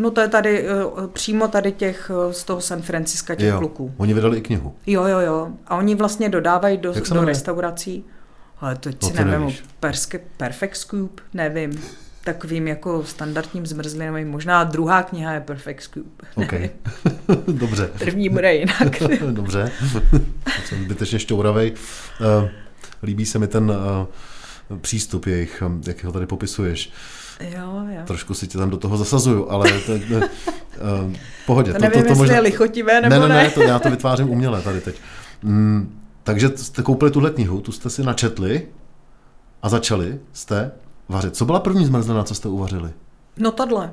No 0.00 0.10
to 0.10 0.20
je 0.20 0.28
tady, 0.28 0.68
eh, 0.68 0.72
přímo 1.12 1.48
tady 1.48 1.72
těch 1.72 2.10
eh, 2.14 2.32
z 2.32 2.44
toho 2.44 2.60
San 2.60 2.82
Franciska 2.82 3.34
těch 3.34 3.48
jo, 3.48 3.58
kluků. 3.58 3.94
Oni 3.96 4.14
vydali 4.14 4.38
i 4.38 4.40
knihu. 4.40 4.74
Jo, 4.86 5.04
jo, 5.04 5.20
jo. 5.20 5.48
A 5.66 5.76
oni 5.76 5.94
vlastně 5.94 6.28
dodávají 6.28 6.78
do, 6.78 6.94
do 7.12 7.24
restaurací. 7.24 8.04
Ale 8.60 8.76
to 8.76 8.90
no, 9.02 9.08
si 9.08 9.24
nevím, 9.24 9.56
perske, 9.80 10.20
Perfect 10.36 10.76
Scoop, 10.76 11.20
nevím. 11.34 11.82
Takovým 12.24 12.68
jako 12.68 13.04
standardním 13.04 13.66
zmrzlinovým. 13.66 14.28
Možná 14.28 14.64
druhá 14.64 15.02
kniha 15.02 15.32
je 15.32 15.40
Perfect 15.40 15.82
Scoop. 15.82 16.22
OK. 16.34 16.52
Dobře. 17.48 17.90
První 17.98 18.28
bude 18.28 18.54
jinak. 18.54 19.02
Dobře. 19.30 19.72
Jsem 20.64 20.84
zbytečně 20.84 21.18
šťouravej. 21.18 21.72
Uh, 21.72 22.48
líbí 23.02 23.26
se 23.26 23.38
mi 23.38 23.46
ten 23.46 23.70
uh, 23.70 24.76
přístup 24.80 25.26
jejich, 25.26 25.62
jak 25.86 26.04
ho 26.04 26.12
tady 26.12 26.26
popisuješ. 26.26 26.92
Jo, 27.40 27.84
jo. 27.88 28.02
Trošku 28.06 28.34
si 28.34 28.46
tě 28.46 28.58
tam 28.58 28.70
do 28.70 28.76
toho 28.76 28.96
zasazuju, 28.96 29.50
ale 29.50 29.72
to, 29.86 29.92
ne, 29.92 30.16
uh, 30.16 31.12
pohodě. 31.46 31.72
To, 31.72 31.78
to, 31.78 31.84
nevím, 31.84 32.02
to, 32.02 32.08
to 32.08 32.14
možná... 32.14 32.34
je 32.34 32.40
lichotivé 32.40 33.00
nebo 33.00 33.14
ne. 33.14 33.28
Ne, 33.28 33.34
ne, 33.34 33.50
to, 33.50 33.62
já 33.62 33.78
to 33.78 33.90
vytvářím 33.90 34.30
uměle 34.30 34.62
tady 34.62 34.80
teď. 34.80 34.96
Mm, 35.42 36.00
takže 36.22 36.50
jste 36.56 36.82
koupili 36.82 37.10
tuhle 37.10 37.30
knihu, 37.30 37.60
tu 37.60 37.72
jste 37.72 37.90
si 37.90 38.02
načetli 38.02 38.66
a 39.62 39.68
začali 39.68 40.20
jste 40.32 40.70
vařit. 41.08 41.36
Co 41.36 41.44
byla 41.44 41.60
první 41.60 41.86
zmrzlina, 41.86 42.24
co 42.24 42.34
jste 42.34 42.48
uvařili? 42.48 42.90
No 43.36 43.52
tohle. 43.52 43.90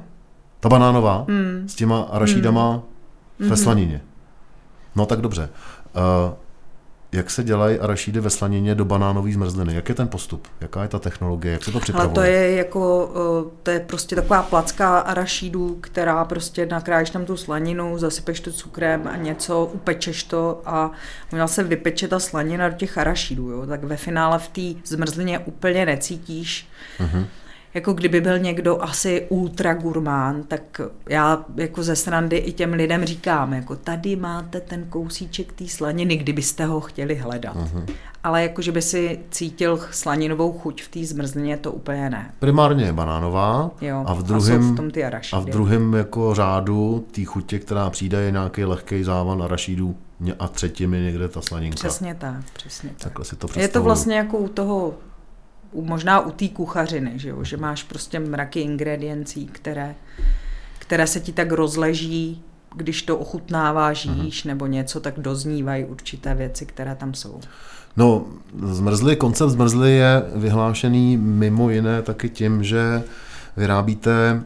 Ta 0.60 0.70
banánová? 0.70 1.26
Mm. 1.28 1.64
S 1.70 1.76
těma 1.76 2.02
arašídama 2.02 2.74
mm. 2.74 2.82
ve 3.40 3.48
mhm. 3.48 3.58
slanině. 3.58 4.02
No 4.96 5.06
tak 5.06 5.22
dobře. 5.22 5.50
Uh, 5.96 6.34
jak 7.18 7.30
se 7.30 7.44
dělají 7.44 7.80
arašídy 7.80 8.20
ve 8.20 8.30
slanině 8.30 8.76
do 8.76 8.86
banánové 8.86 9.32
zmrzliny? 9.32 9.76
Jak 9.76 9.90
je 9.90 9.96
ten 9.96 10.08
postup? 10.08 10.48
Jaká 10.62 10.82
je 10.82 10.88
ta 10.88 11.00
technologie? 11.00 11.54
Jak 11.54 11.64
se 11.64 11.72
to 11.72 11.80
připravuje? 11.80 12.08
Ale 12.08 12.16
to 12.16 12.22
je 12.22 12.56
jako, 12.56 13.12
eh, 13.16 13.60
to 13.64 13.72
je 13.72 13.80
prostě 13.80 14.16
taková 14.16 14.44
placka 14.44 15.00
arašídů, 15.00 15.78
která 15.82 16.26
prostě 16.26 16.66
nakrájíš 16.66 17.10
tam 17.10 17.26
tu 17.26 17.38
slaninu, 17.38 17.98
zasypeš 17.98 18.40
to 18.40 18.52
cukrem 18.52 19.08
a 19.08 19.16
něco, 19.16 19.66
upečeš 19.74 20.24
to 20.24 20.62
a 20.66 20.92
měla 21.32 21.48
se 21.48 21.64
vypeče 21.64 22.08
ta 22.08 22.20
slanina 22.20 22.70
do 22.70 22.76
těch 22.76 22.98
arašídů, 22.98 23.52
jo? 23.52 23.66
tak 23.66 23.84
ve 23.84 23.98
finále 23.98 24.40
v 24.40 24.48
té 24.48 24.82
zmrzlině 24.86 25.40
úplně 25.40 25.86
necítíš. 25.86 26.68
Uh-huh 27.00 27.26
jako 27.78 27.94
kdyby 27.94 28.22
byl 28.22 28.40
někdo 28.40 28.82
asi 28.82 29.26
ultra 29.30 29.74
gurmán, 29.74 30.44
tak 30.44 30.82
já 31.10 31.46
jako 31.56 31.84
ze 31.84 31.96
srandy 31.96 32.38
i 32.38 32.52
těm 32.52 32.74
lidem 32.74 33.06
říkám, 33.06 33.54
jako 33.54 33.76
tady 33.76 34.16
máte 34.16 34.62
ten 34.62 34.86
kousíček 34.90 35.54
té 35.54 35.68
slaniny, 35.68 36.18
kdybyste 36.18 36.66
ho 36.66 36.80
chtěli 36.80 37.16
hledat. 37.16 37.56
Uh-huh. 37.56 37.86
Ale 38.24 38.42
jako, 38.44 38.62
že 38.62 38.72
by 38.72 38.82
si 38.82 39.20
cítil 39.32 39.80
slaninovou 39.92 40.52
chuť 40.52 40.84
v 40.84 40.88
té 40.88 41.06
zmrzlině, 41.06 41.58
to 41.58 41.72
úplně 41.72 42.10
ne. 42.10 42.32
Primárně 42.40 42.86
je 42.86 42.94
banánová 42.94 43.72
jo, 43.82 44.04
a 44.08 44.14
v 44.14 44.24
druhém, 44.24 44.70
a, 44.70 44.74
v 44.74 44.76
tom 44.76 44.92
ty 44.92 45.04
a 45.06 45.40
v 45.40 45.46
druhém 45.46 45.94
jako 45.94 46.36
řádu 46.36 47.06
té 47.12 47.26
chutě, 47.26 47.60
která 47.60 47.90
přijde, 47.90 48.22
je 48.22 48.32
nějaký 48.32 48.66
lehký 48.66 49.04
závan 49.04 49.44
arašídů 49.44 49.96
a 50.40 50.48
třetím 50.48 50.94
je 50.94 51.02
někde 51.02 51.28
ta 51.28 51.42
slaninka. 51.42 51.76
Přesně 51.76 52.16
tak, 52.16 52.36
přesně 52.54 52.90
tak. 52.90 53.00
Takhle 53.00 53.26
si 53.26 53.36
to 53.36 53.48
Je 53.60 53.68
to 53.68 53.84
vlastně 53.84 54.16
jako 54.16 54.38
u 54.38 54.48
toho 54.48 54.94
možná 55.74 56.20
u 56.20 56.32
té 56.32 56.48
kuchařiny, 56.48 57.12
že, 57.16 57.30
jo? 57.30 57.44
že 57.44 57.58
máš 57.58 57.84
prostě 57.84 58.20
mraky 58.20 58.60
ingrediencí, 58.60 59.46
které, 59.46 59.96
které 60.80 61.08
se 61.08 61.20
ti 61.20 61.34
tak 61.34 61.52
rozleží, 61.52 62.44
když 62.76 63.02
to 63.02 63.18
ochutnáváš, 63.18 64.06
mhm. 64.06 64.22
jíš 64.22 64.44
nebo 64.44 64.66
něco, 64.68 65.00
tak 65.00 65.14
doznívají 65.20 65.86
určité 65.86 66.36
věci, 66.36 66.66
které 66.66 66.96
tam 66.96 67.14
jsou. 67.14 67.40
No, 67.98 68.26
zmrzli, 68.64 69.16
koncept 69.16 69.50
zmrzli 69.50 69.92
je 69.92 70.24
vyhlášený 70.36 71.18
mimo 71.18 71.70
jiné 71.70 72.02
taky 72.02 72.30
tím, 72.30 72.64
že 72.64 73.04
vyrábíte 73.58 74.44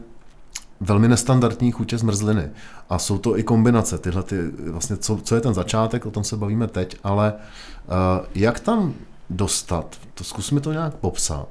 velmi 0.80 1.08
nestandardní 1.08 1.72
chutě 1.72 1.98
zmrzliny. 1.98 2.50
A 2.90 2.98
jsou 2.98 3.18
to 3.18 3.38
i 3.38 3.42
kombinace, 3.42 3.98
tyhle 3.98 4.22
ty, 4.22 4.36
vlastně 4.70 4.96
co, 4.96 5.16
co 5.22 5.34
je 5.34 5.40
ten 5.40 5.54
začátek, 5.54 6.06
o 6.06 6.10
tom 6.10 6.24
se 6.24 6.36
bavíme 6.36 6.66
teď, 6.66 6.96
ale 7.04 7.32
uh, 7.32 8.26
jak 8.34 8.60
tam 8.60 8.94
dostat, 9.32 9.96
to 10.14 10.24
zkus 10.24 10.50
mi 10.50 10.60
to 10.60 10.72
nějak 10.72 10.94
popsat, 10.94 11.48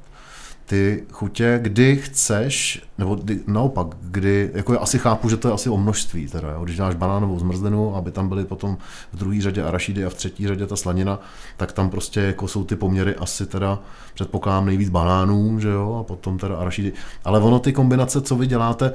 ty 0.71 1.03
chutě, 1.11 1.59
kdy 1.61 1.95
chceš, 1.95 2.83
nebo 2.97 3.15
kdy, 3.15 3.39
naopak, 3.47 3.87
kdy, 4.01 4.49
jako 4.53 4.73
já 4.73 4.79
asi 4.79 4.99
chápu, 4.99 5.29
že 5.29 5.37
to 5.37 5.47
je 5.47 5.53
asi 5.53 5.69
o 5.69 5.77
množství, 5.77 6.27
teda, 6.27 6.51
jo, 6.51 6.63
když 6.63 6.77
dáš 6.77 6.95
banánovou 6.95 7.39
zmrzlinu, 7.39 7.95
aby 7.95 8.11
tam 8.11 8.29
byly 8.29 8.45
potom 8.45 8.77
v 9.13 9.17
druhé 9.17 9.41
řadě 9.41 9.63
arašidy 9.63 10.05
a 10.05 10.09
v 10.09 10.13
třetí 10.13 10.47
řadě 10.47 10.67
ta 10.67 10.75
slanina, 10.75 11.19
tak 11.57 11.71
tam 11.71 11.89
prostě 11.89 12.19
jako 12.19 12.47
jsou 12.47 12.63
ty 12.63 12.75
poměry 12.75 13.15
asi 13.15 13.45
teda, 13.45 13.79
předpokládám 14.13 14.65
nejvíc 14.65 14.89
banánů, 14.89 15.59
že 15.59 15.69
jo, 15.69 15.97
a 15.99 16.03
potom 16.03 16.37
teda 16.37 16.55
arašidy, 16.55 16.93
ale 17.25 17.39
ono 17.39 17.59
ty 17.59 17.73
kombinace, 17.73 18.21
co 18.21 18.35
vy 18.35 18.47
děláte, 18.47 18.93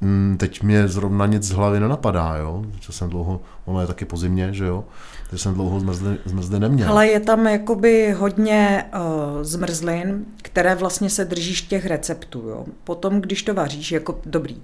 mm, 0.00 0.36
teď 0.38 0.62
mě 0.62 0.88
zrovna 0.88 1.26
nic 1.26 1.42
z 1.42 1.50
hlavy 1.50 1.80
nenapadá, 1.80 2.36
jo, 2.36 2.64
co 2.80 2.92
jsem 2.92 3.10
dlouho, 3.10 3.40
ono 3.64 3.80
je 3.80 3.86
taky 3.86 4.04
po 4.04 4.16
zimě, 4.16 4.48
že 4.52 4.64
jo, 4.64 4.84
že 5.32 5.38
jsem 5.38 5.54
dlouho 5.54 5.80
zmrzli, 5.80 6.18
zmrzli 6.24 6.60
neměl. 6.60 6.88
Ale 6.88 7.06
je 7.06 7.20
tam 7.20 7.46
jakoby 7.46 8.12
hodně 8.18 8.84
uh, 8.94 9.42
zmrzlin, 9.42 10.24
které 10.42 10.74
vlastně 10.74 11.10
se 11.10 11.24
držíš 11.24 11.62
těch 11.62 11.86
receptů. 11.86 12.48
Jo. 12.48 12.64
Potom, 12.84 13.20
když 13.20 13.42
to 13.42 13.54
vaříš, 13.54 13.92
jako 13.92 14.18
dobrý, 14.26 14.56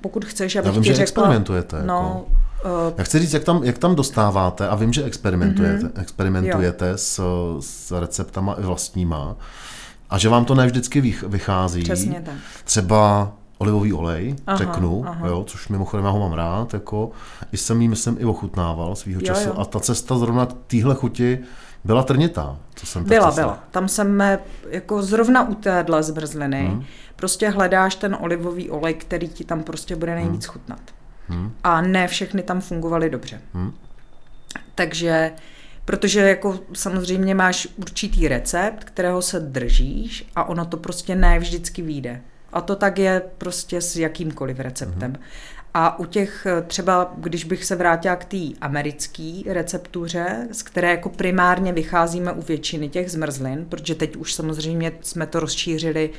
pokud 0.00 0.24
chceš, 0.24 0.56
abych 0.56 0.66
Já 0.66 0.72
vím, 0.72 0.82
ti 0.82 0.88
že 0.88 0.94
řekla, 0.94 1.02
experimentujete. 1.02 1.82
No, 1.86 1.94
jako. 1.94 2.40
Uh, 2.88 2.94
Já 2.98 3.04
chci 3.04 3.18
říct, 3.18 3.32
jak 3.32 3.44
tam, 3.44 3.64
jak 3.64 3.78
tam 3.78 3.94
dostáváte, 3.94 4.68
a 4.68 4.74
vím, 4.74 4.92
že 4.92 5.04
experimentujete, 5.04 5.86
mm-hmm. 5.86 6.00
experimentujete 6.00 6.92
s, 6.96 7.20
s 7.60 8.00
receptama 8.00 8.54
i 8.54 8.62
vlastníma, 8.62 9.36
a 10.10 10.18
že 10.18 10.28
vám 10.28 10.44
to 10.44 10.54
ne 10.54 10.66
vždycky 10.66 11.14
vychází. 11.26 11.82
Přesně 11.82 12.22
tak. 12.24 12.34
Třeba 12.64 13.32
olivový 13.60 13.92
olej, 13.92 14.36
aha, 14.46 14.58
řeknu, 14.58 15.04
aha. 15.06 15.26
Jo, 15.26 15.44
což 15.46 15.68
mimochodem 15.68 16.04
já 16.06 16.10
ho 16.10 16.20
mám 16.20 16.32
rád, 16.32 16.74
jako, 16.74 17.10
i 17.52 17.56
jsem 17.56 17.82
jí, 17.82 17.88
myslím, 17.88 18.16
i 18.20 18.24
ochutnával 18.24 18.96
svýho 18.96 19.20
času. 19.20 19.48
Jo. 19.48 19.54
A 19.58 19.64
ta 19.64 19.80
cesta 19.80 20.18
zrovna 20.18 20.46
téhle 20.46 20.94
chuti 20.94 21.38
byla 21.84 22.02
trnitá. 22.02 22.56
Co 22.74 22.86
jsem 22.86 23.04
byla, 23.04 23.30
byla. 23.30 23.58
Tam 23.70 23.88
jsme 23.88 24.38
jako 24.70 25.02
zrovna 25.02 25.48
u 25.48 25.54
téhle 25.54 26.02
zmrzliny, 26.02 26.68
hmm. 26.68 26.84
prostě 27.16 27.48
hledáš 27.48 27.94
ten 27.94 28.16
olivový 28.20 28.70
olej, 28.70 28.94
který 28.94 29.28
ti 29.28 29.44
tam 29.44 29.62
prostě 29.62 29.96
bude 29.96 30.14
nejvíc 30.14 30.46
hmm. 30.46 30.52
chutnat. 30.52 30.80
Hmm. 31.28 31.52
A 31.64 31.80
ne 31.80 32.08
všechny 32.08 32.42
tam 32.42 32.60
fungovaly 32.60 33.10
dobře. 33.10 33.40
Hmm. 33.54 33.72
Takže 34.74 35.32
Protože 35.84 36.20
jako 36.20 36.58
samozřejmě 36.72 37.34
máš 37.34 37.68
určitý 37.76 38.28
recept, 38.28 38.84
kterého 38.84 39.22
se 39.22 39.40
držíš 39.40 40.26
a 40.36 40.44
ono 40.44 40.64
to 40.64 40.76
prostě 40.76 41.14
ne 41.14 41.38
vždycky 41.38 41.82
vyjde. 41.82 42.20
A 42.52 42.60
to 42.60 42.76
tak 42.76 42.98
je 42.98 43.22
prostě 43.38 43.80
s 43.80 43.96
jakýmkoliv 43.96 44.60
receptem. 44.60 45.12
Mm-hmm. 45.12 45.20
A 45.74 45.98
u 45.98 46.04
těch 46.04 46.46
třeba, 46.66 47.12
když 47.16 47.44
bych 47.44 47.64
se 47.64 47.76
vrátila 47.76 48.16
k 48.16 48.24
té 48.24 48.36
americké 48.60 49.40
receptuře, 49.46 50.48
z 50.52 50.62
které 50.62 50.90
jako 50.90 51.08
primárně 51.08 51.72
vycházíme 51.72 52.32
u 52.32 52.42
většiny 52.42 52.88
těch 52.88 53.10
zmrzlin, 53.10 53.66
protože 53.68 53.94
teď 53.94 54.16
už 54.16 54.34
samozřejmě 54.34 54.92
jsme 55.00 55.26
to 55.26 55.40
rozšířili 55.40 56.10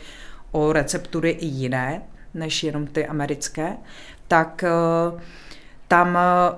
o 0.51 0.73
receptury 0.73 1.29
i 1.29 1.45
jiné, 1.45 2.01
než 2.33 2.63
jenom 2.63 2.87
ty 2.87 3.07
americké, 3.07 3.77
tak 4.27 4.63
uh, 5.13 5.19
tam 5.87 6.07
uh, 6.07 6.57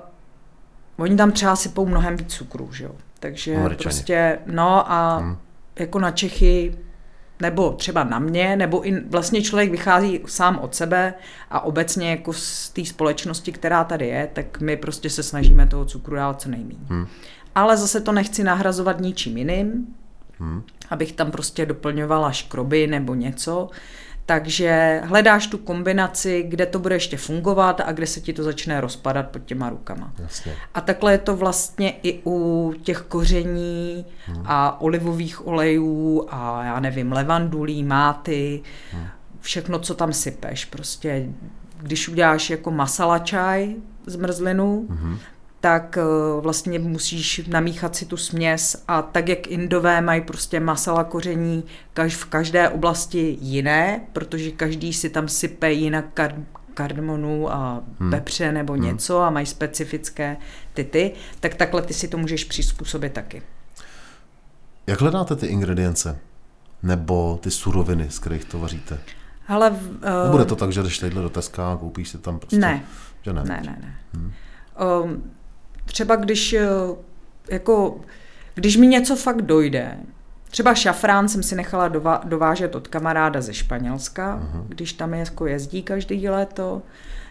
oni 0.96 1.16
tam 1.16 1.32
třeba 1.32 1.56
sypou 1.56 1.86
mnohem 1.86 2.16
víc 2.16 2.34
cukru, 2.34 2.72
že 2.72 2.84
jo. 2.84 2.92
Takže 3.20 3.56
Američani. 3.56 3.82
prostě, 3.82 4.38
no 4.46 4.92
a 4.92 5.16
hmm. 5.16 5.36
jako 5.78 5.98
na 5.98 6.10
Čechy 6.10 6.78
nebo 7.40 7.70
třeba 7.72 8.04
na 8.04 8.18
mě, 8.18 8.56
nebo 8.56 8.88
i 8.88 9.00
vlastně 9.00 9.42
člověk 9.42 9.70
vychází 9.70 10.20
sám 10.26 10.58
od 10.58 10.74
sebe 10.74 11.14
a 11.50 11.60
obecně 11.60 12.10
jako 12.10 12.32
z 12.32 12.70
té 12.70 12.84
společnosti, 12.84 13.52
která 13.52 13.84
tady 13.84 14.06
je, 14.06 14.28
tak 14.32 14.60
my 14.60 14.76
prostě 14.76 15.10
se 15.10 15.22
snažíme 15.22 15.66
toho 15.66 15.84
cukru 15.84 16.16
dát 16.16 16.40
co 16.40 16.48
nejméně. 16.48 16.80
Hmm. 16.88 17.06
Ale 17.54 17.76
zase 17.76 18.00
to 18.00 18.12
nechci 18.12 18.44
nahrazovat 18.44 19.00
ničím 19.00 19.36
jiným, 19.38 19.86
hmm. 20.38 20.62
abych 20.90 21.12
tam 21.12 21.30
prostě 21.30 21.66
doplňovala 21.66 22.32
škroby 22.32 22.86
nebo 22.86 23.14
něco, 23.14 23.70
takže 24.26 25.00
hledáš 25.04 25.46
tu 25.46 25.58
kombinaci, 25.58 26.44
kde 26.48 26.66
to 26.66 26.78
bude 26.78 26.94
ještě 26.94 27.16
fungovat 27.16 27.80
a 27.86 27.92
kde 27.92 28.06
se 28.06 28.20
ti 28.20 28.32
to 28.32 28.42
začne 28.42 28.80
rozpadat 28.80 29.28
pod 29.28 29.44
těma 29.44 29.70
rukama. 29.70 30.12
Jasně. 30.18 30.56
A 30.74 30.80
takhle 30.80 31.12
je 31.12 31.18
to 31.18 31.36
vlastně 31.36 31.90
i 31.90 32.20
u 32.26 32.74
těch 32.82 33.00
koření 33.00 34.06
hmm. 34.26 34.42
a 34.46 34.80
olivových 34.80 35.46
olejů 35.46 36.26
a 36.30 36.64
já 36.64 36.80
nevím, 36.80 37.12
levandulí, 37.12 37.82
máty, 37.82 38.62
hmm. 38.92 39.06
všechno, 39.40 39.78
co 39.78 39.94
tam 39.94 40.12
sypeš. 40.12 40.64
Prostě 40.64 41.28
když 41.80 42.08
uděláš 42.08 42.50
jako 42.50 42.70
masala 42.70 43.18
čaj 43.18 43.74
zmrzlinu, 44.06 44.86
hmm 44.90 45.18
tak 45.64 45.98
eh, 45.98 46.02
vlastně 46.40 46.78
musíš 46.78 47.46
namíchat 47.46 47.96
si 47.96 48.06
tu 48.06 48.16
směs 48.16 48.84
a 48.88 49.02
tak, 49.02 49.28
jak 49.28 49.46
indové 49.46 50.00
mají 50.00 50.20
prostě 50.20 50.60
masala 50.60 51.04
koření 51.04 51.64
v 52.08 52.24
každé 52.24 52.68
oblasti 52.68 53.38
jiné, 53.40 54.00
protože 54.12 54.50
každý 54.50 54.92
si 54.92 55.10
tam 55.10 55.28
sype 55.28 55.72
jinak 55.72 56.04
kar- 56.14 56.44
kardamonu 56.74 57.52
a 57.52 57.82
hmm. 58.00 58.10
pepře 58.10 58.52
nebo 58.52 58.72
hmm. 58.72 58.82
něco 58.82 59.20
a 59.20 59.30
mají 59.30 59.46
specifické 59.46 60.36
tyty, 60.74 61.12
tak 61.40 61.54
takhle 61.54 61.82
ty 61.82 61.94
si 61.94 62.08
to 62.08 62.18
můžeš 62.18 62.44
přizpůsobit 62.44 63.12
taky. 63.12 63.42
Jak 64.86 65.00
hledáte 65.00 65.36
ty 65.36 65.46
ingredience? 65.46 66.18
Nebo 66.82 67.38
ty 67.42 67.50
suroviny, 67.50 68.06
z 68.10 68.18
kterých 68.18 68.44
to 68.44 68.58
vaříte? 68.58 68.98
Hele, 69.44 69.70
uh, 69.70 69.78
Nebude 70.24 70.44
to 70.44 70.56
tak, 70.56 70.72
že 70.72 70.82
jdeš 70.82 70.98
tadyhle 70.98 71.22
do 71.22 71.30
Teska 71.30 71.72
a 71.72 71.76
koupíš 71.76 72.08
si 72.08 72.18
tam 72.18 72.38
prostě... 72.38 72.58
Ne. 72.58 72.84
Že 73.22 73.32
ne? 73.32 73.44
Ne, 73.44 73.62
ne, 73.66 73.76
ne. 73.80 73.96
Hmm. 74.14 74.32
Um, 75.04 75.30
třeba 75.84 76.16
když 76.16 76.52
eh, 76.52 76.68
jako, 77.50 78.00
když 78.54 78.76
mi 78.76 78.86
něco 78.86 79.16
fakt 79.16 79.42
dojde, 79.42 79.98
třeba 80.50 80.74
šafrán 80.74 81.28
jsem 81.28 81.42
si 81.42 81.54
nechala 81.54 81.88
dova, 81.88 82.20
dovážet 82.24 82.74
od 82.74 82.88
kamaráda 82.88 83.40
ze 83.40 83.54
Španělska, 83.54 84.38
uh-huh. 84.38 84.62
když 84.68 84.92
tam 84.92 85.14
jako 85.14 85.46
jezdí 85.46 85.82
každý 85.82 86.28
léto, 86.28 86.82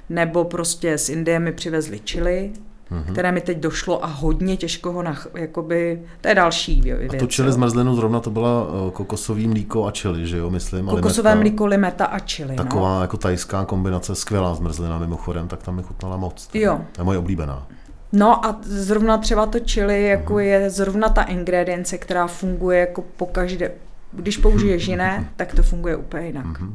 nebo 0.09 0.43
prostě 0.43 0.97
z 0.97 1.09
Indie 1.09 1.39
mi 1.39 1.51
přivezli 1.51 1.99
čili, 1.99 2.51
uh-huh. 2.91 3.11
které 3.11 3.31
mi 3.31 3.41
teď 3.41 3.57
došlo 3.57 4.05
a 4.05 4.07
hodně 4.07 4.57
těžko 4.57 4.91
ho, 4.91 5.03
nach, 5.03 5.27
jakoby, 5.35 6.01
to 6.21 6.27
je 6.27 6.35
další 6.35 6.81
věc. 6.81 7.13
A 7.13 7.17
to 7.17 7.27
čili 7.27 7.51
zmrzlinu 7.51 7.95
zrovna 7.95 8.19
to 8.19 8.29
byla 8.29 8.67
uh, 8.67 8.91
kokosový 8.91 9.47
mlíko 9.47 9.85
a 9.85 9.91
čili, 9.91 10.27
že 10.27 10.37
jo, 10.37 10.49
myslím? 10.49 10.85
Kokosové 10.85 11.29
limeta, 11.29 11.41
mlíko, 11.41 11.65
limeta 11.65 12.05
a 12.05 12.19
čili. 12.19 12.55
Taková 12.55 12.95
no. 12.95 13.01
jako 13.01 13.17
tajská 13.17 13.65
kombinace, 13.65 14.15
skvělá 14.15 14.55
zmrzlina 14.55 14.99
mimochodem, 14.99 15.47
tak 15.47 15.63
tam 15.63 15.75
mi 15.75 15.83
chutnala 15.83 16.17
moc. 16.17 16.49
Jo. 16.53 16.81
To 16.91 17.01
je 17.01 17.05
moje 17.05 17.17
oblíbená. 17.17 17.67
No 18.15 18.45
a 18.45 18.59
zrovna 18.61 19.17
třeba 19.17 19.45
to 19.45 19.59
chili 19.65 20.03
jako 20.03 20.39
je 20.39 20.69
zrovna 20.69 21.09
ta 21.09 21.23
ingredience, 21.23 21.97
která 21.97 22.27
funguje 22.27 22.79
jako 22.79 23.03
po 23.17 23.25
každé, 23.25 23.71
když 24.11 24.37
použiješ 24.37 24.87
jiné, 24.87 25.29
tak 25.35 25.55
to 25.55 25.63
funguje 25.63 25.95
úplně 25.95 26.27
jinak. 26.27 26.45
Mm-hmm. 26.45 26.73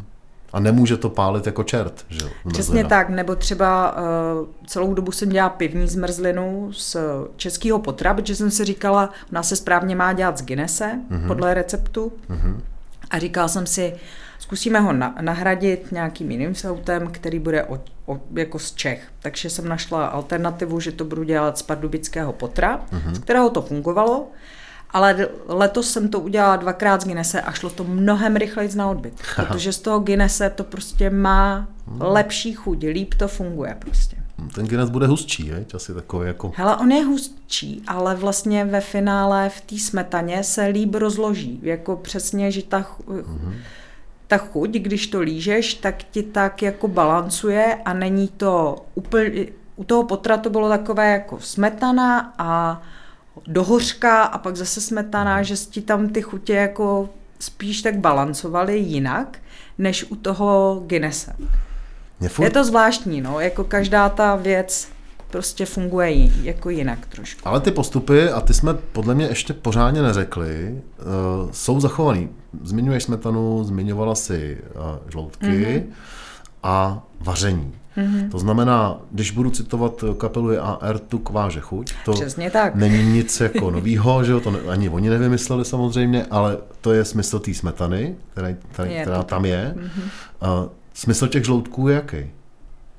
A 0.52 0.60
nemůže 0.60 0.96
to 0.96 1.10
pálit 1.10 1.46
jako 1.46 1.64
čert, 1.64 2.04
že 2.08 2.24
jo? 2.24 2.30
Přesně 2.48 2.84
tak, 2.84 3.08
nebo 3.08 3.34
třeba 3.34 3.96
uh, 3.96 4.48
celou 4.66 4.94
dobu 4.94 5.12
jsem 5.12 5.28
dělala 5.28 5.50
pivní 5.50 5.88
zmrzlinu 5.88 6.72
z 6.72 6.96
českého 7.36 7.78
potra, 7.78 8.14
protože 8.14 8.36
jsem 8.36 8.50
si 8.50 8.64
říkala, 8.64 9.10
ona 9.30 9.42
se 9.42 9.56
správně 9.56 9.96
má 9.96 10.12
dělat 10.12 10.38
z 10.38 10.42
Guinnesse, 10.42 10.98
mm-hmm. 11.10 11.26
podle 11.26 11.54
receptu. 11.54 12.12
Mm-hmm. 12.30 12.60
A 13.10 13.18
říkala 13.18 13.48
jsem 13.48 13.66
si, 13.66 13.94
zkusíme 14.48 14.80
ho 14.80 14.92
na, 14.92 15.14
nahradit 15.20 15.92
nějakým 15.92 16.30
jiným 16.30 16.54
sautem, 16.54 17.08
který 17.10 17.38
bude 17.38 17.64
o, 17.64 17.80
o, 18.06 18.20
jako 18.34 18.58
z 18.58 18.74
Čech. 18.74 19.02
Takže 19.20 19.50
jsem 19.50 19.68
našla 19.68 20.06
alternativu, 20.06 20.80
že 20.80 20.92
to 20.92 21.04
budu 21.04 21.22
dělat 21.22 21.58
z 21.58 21.62
pardubického 21.62 22.32
potra, 22.32 22.80
uh-huh. 22.92 23.14
z 23.14 23.18
kterého 23.18 23.50
to 23.50 23.62
fungovalo. 23.62 24.26
Ale 24.90 25.28
letos 25.48 25.90
jsem 25.90 26.08
to 26.08 26.20
udělala 26.20 26.56
dvakrát 26.56 27.00
z 27.00 27.04
Guinnesse 27.04 27.40
a 27.40 27.52
šlo 27.52 27.70
to 27.70 27.84
mnohem 27.84 28.36
rychleji 28.36 28.76
na 28.76 28.90
odbyt. 28.90 29.14
Protože 29.36 29.72
z 29.72 29.78
toho 29.78 30.00
Guinnesse 30.00 30.50
to 30.50 30.64
prostě 30.64 31.10
má 31.10 31.68
hmm. 31.86 32.02
lepší 32.02 32.52
chuť, 32.52 32.84
líp 32.84 33.14
to 33.14 33.28
funguje 33.28 33.76
prostě. 33.78 34.16
Ten 34.54 34.66
Guinness 34.66 34.90
bude 34.90 35.06
hustší, 35.06 35.46
je? 35.46 35.66
Asi 35.74 35.94
takový 35.94 36.26
jako... 36.26 36.52
Hele, 36.54 36.76
on 36.76 36.92
je 36.92 37.04
hustší, 37.04 37.82
ale 37.86 38.14
vlastně 38.14 38.64
ve 38.64 38.80
finále 38.80 39.48
v 39.48 39.60
té 39.60 39.78
smetaně 39.78 40.44
se 40.44 40.66
líp 40.66 40.94
rozloží. 40.94 41.60
Jako 41.62 41.96
přesně, 41.96 42.50
že 42.50 42.62
ta, 42.62 42.86
mm-hmm. 43.08 43.52
Ta 44.28 44.38
chuť, 44.38 44.70
když 44.70 45.06
to 45.06 45.20
lížeš, 45.20 45.74
tak 45.74 46.02
ti 46.02 46.22
tak 46.22 46.62
jako 46.62 46.88
balancuje 46.88 47.78
a 47.84 47.92
není 47.92 48.28
to 48.28 48.76
úplně... 48.94 49.46
U 49.76 49.84
toho 49.84 50.04
potra 50.04 50.36
to 50.36 50.50
bylo 50.50 50.68
takové 50.68 51.12
jako 51.12 51.40
smetana 51.40 52.34
a 52.38 52.82
dohořka 53.46 54.22
a 54.22 54.38
pak 54.38 54.56
zase 54.56 54.80
smetana, 54.80 55.38
mm-hmm. 55.38 55.44
že 55.44 55.56
ti 55.56 55.82
tam 55.82 56.08
ty 56.08 56.22
chutě 56.22 56.54
jako 56.54 57.08
spíš 57.38 57.82
tak 57.82 57.96
balancovaly 57.96 58.78
jinak, 58.78 59.38
než 59.78 60.04
u 60.04 60.16
toho 60.16 60.82
Guinnesse. 60.86 61.36
Furt... 62.28 62.44
Je 62.44 62.50
to 62.50 62.64
zvláštní, 62.64 63.20
no, 63.20 63.40
jako 63.40 63.64
každá 63.64 64.08
ta 64.08 64.36
věc 64.36 64.88
prostě 65.30 65.66
funguje 65.66 66.10
jako 66.42 66.70
jinak 66.70 67.06
trošku. 67.06 67.48
Ale 67.48 67.60
ty 67.60 67.70
postupy, 67.70 68.30
a 68.30 68.40
ty 68.40 68.54
jsme 68.54 68.74
podle 68.74 69.14
mě 69.14 69.26
ještě 69.26 69.52
pořádně 69.52 70.02
neřekli, 70.02 70.80
uh, 70.98 71.50
jsou 71.50 71.80
zachovaný. 71.80 72.28
Zmiňuješ 72.62 73.02
smetanu, 73.02 73.64
zmiňovala 73.64 74.14
si 74.14 74.58
uh, 74.74 75.10
žloutky 75.10 75.46
mm-hmm. 75.46 75.84
a 76.62 77.06
vaření. 77.20 77.74
Mm-hmm. 77.96 78.30
To 78.30 78.38
znamená, 78.38 79.00
když 79.10 79.30
budu 79.30 79.50
citovat 79.50 80.04
kapelu 80.18 80.50
AR, 80.62 80.98
tu 80.98 81.18
kváže 81.18 81.60
chuť, 81.60 81.92
to 82.04 82.12
Přesně 82.12 82.50
tak. 82.50 82.74
není 82.74 83.12
nic 83.12 83.40
jako 83.50 83.70
novýho, 83.70 84.24
že 84.24 84.32
jo, 84.32 84.40
to 84.40 84.54
ani 84.68 84.88
oni 84.88 85.10
nevymysleli 85.10 85.64
samozřejmě, 85.64 86.26
ale 86.30 86.58
to 86.80 86.92
je 86.92 87.04
smysl 87.04 87.38
té 87.38 87.54
smetany, 87.54 88.16
která, 88.32 88.48
která, 88.72 88.88
která 89.02 89.22
tam 89.22 89.44
je. 89.44 89.74
Mm-hmm. 89.76 90.62
Uh, 90.62 90.68
Smysl 90.94 91.28
těch 91.28 91.44
žloutků 91.44 91.88
je 91.88 91.94
jaký? 91.94 92.30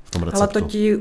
V 0.09 0.11
tom 0.11 0.23
receptu? 0.23 0.39
Ale 0.39 0.47
to 0.47 0.61
ti 0.61 0.99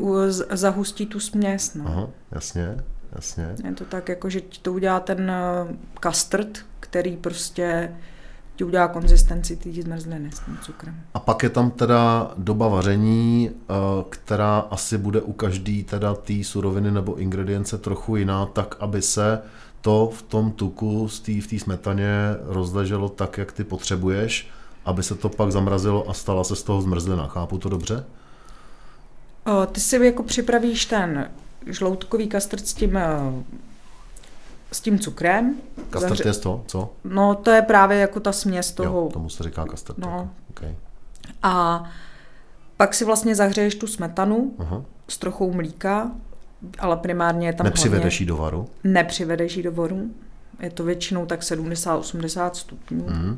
zahustí 0.51 1.07
tu 1.07 1.21
směs. 1.21 1.75
No. 1.75 1.85
Aha, 1.87 2.09
jasně, 2.33 2.77
jasně. 3.13 3.55
Je 3.65 3.73
to 3.73 3.85
tak, 3.85 4.09
jako, 4.09 4.31
že 4.31 4.41
ti 4.41 4.61
to 4.63 4.73
udělá 4.73 5.01
ten 5.01 5.33
custard, 6.07 6.49
eh, 6.59 6.63
který 6.81 7.17
prostě 7.17 7.95
ti 8.57 8.65
udělá 8.65 8.89
konzistenci 8.89 9.57
té 9.57 9.73
zmrzliny 9.83 10.33
s 10.33 10.41
tím 10.41 10.59
cukrem. 10.63 11.01
A 11.15 11.21
pak 11.21 11.43
je 11.43 11.51
tam 11.51 11.71
teda 11.71 12.33
doba 12.37 12.69
vaření, 12.69 13.51
eh, 13.51 13.75
která 14.09 14.59
asi 14.59 14.99
bude 14.99 15.21
u 15.21 15.33
každý 15.33 15.85
teda 15.85 16.15
té 16.15 16.45
suroviny 16.45 16.91
nebo 16.91 17.17
ingredience 17.17 17.79
trochu 17.79 18.17
jiná, 18.17 18.47
tak 18.47 18.77
aby 18.81 19.03
se 19.03 19.41
to 19.81 20.11
v 20.15 20.23
tom 20.23 20.53
tuku 20.53 21.09
v 21.09 21.21
té 21.21 21.59
smetaně 21.59 22.11
rozleželo 22.43 23.09
tak, 23.09 23.39
jak 23.39 23.53
ty 23.53 23.65
potřebuješ 23.65 24.51
aby 24.89 25.03
se 25.03 25.15
to 25.15 25.29
pak 25.29 25.53
zamrazilo 25.53 26.11
a 26.11 26.15
stala 26.15 26.45
se 26.45 26.57
z 26.57 26.63
toho 26.63 26.83
zmrzlina. 26.83 27.27
Chápu 27.27 27.59
to 27.59 27.69
dobře? 27.69 28.05
Ty 29.73 29.81
si 29.81 30.05
jako 30.05 30.23
připravíš 30.23 30.87
ten 30.87 31.31
žloutkový 31.67 32.29
kastrt 32.29 32.67
s 32.67 32.75
tím, 32.75 32.97
eh, 32.97 33.09
s 34.73 34.81
tím 34.81 34.99
cukrem. 34.99 35.57
Kastrt 35.91 36.09
Zahře... 36.09 36.29
je 36.29 36.35
to, 36.35 36.65
co? 36.67 36.93
No, 37.05 37.35
to 37.35 37.51
je 37.51 37.63
právě 37.63 37.99
jako 37.99 38.21
ta 38.21 38.33
směs 38.33 38.73
toho. 38.73 39.01
Jo, 39.01 39.11
tomu 39.13 39.29
se 39.29 39.43
říká 39.43 39.65
kastrt. 39.65 39.99
No. 39.99 40.09
Jako. 40.09 40.29
Okay. 40.51 40.75
A 41.43 41.85
pak 42.77 42.95
si 42.95 43.05
vlastně 43.05 43.35
zahřeješ 43.35 43.75
tu 43.75 43.87
smetanu 43.87 44.55
uh-huh. 44.59 44.85
s 45.09 45.19
trochou 45.19 45.53
mlíka, 45.53 46.11
ale 46.79 46.97
primárně 46.97 47.47
je 47.49 47.53
tam 47.53 47.65
Nepřivedeš 47.65 48.21
ji 48.21 48.27
do 48.27 48.37
varu? 48.37 48.69
Nepřivedeš 48.85 49.57
ji 49.57 49.63
do 49.63 49.73
varu. 49.73 50.11
Je 50.61 50.71
to 50.71 50.85
většinou 50.85 51.27
tak 51.27 51.41
70-80 51.41 52.51
stupňů. 52.53 53.01
Uh-huh. 53.01 53.37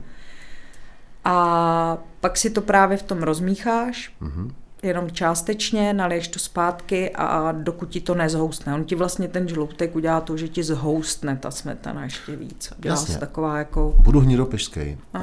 A 1.24 1.98
pak 2.20 2.36
si 2.36 2.50
to 2.50 2.60
právě 2.62 2.96
v 2.96 3.02
tom 3.02 3.22
rozmícháš, 3.22 4.12
mm-hmm. 4.22 4.50
Jenom 4.82 5.10
částečně, 5.10 5.92
naliješ 5.92 6.28
to 6.28 6.38
zpátky 6.38 7.10
a 7.10 7.52
dokud 7.52 7.88
ti 7.88 8.00
to 8.00 8.14
nezhoustne. 8.14 8.74
On 8.74 8.84
ti 8.84 8.94
vlastně 8.94 9.28
ten 9.28 9.48
žloutek 9.48 9.96
udělá 9.96 10.20
to, 10.20 10.36
že 10.36 10.48
ti 10.48 10.62
zhoustne 10.62 11.36
ta 11.36 11.50
smetana 11.50 12.04
ještě 12.04 12.36
víc. 12.36 12.72
Dělá 12.78 12.92
Jasně. 12.92 13.14
se 13.14 13.20
taková 13.20 13.58
jako... 13.58 13.94
Budu 13.98 14.20
hnidopišský. 14.20 14.98
Uh, 15.14 15.22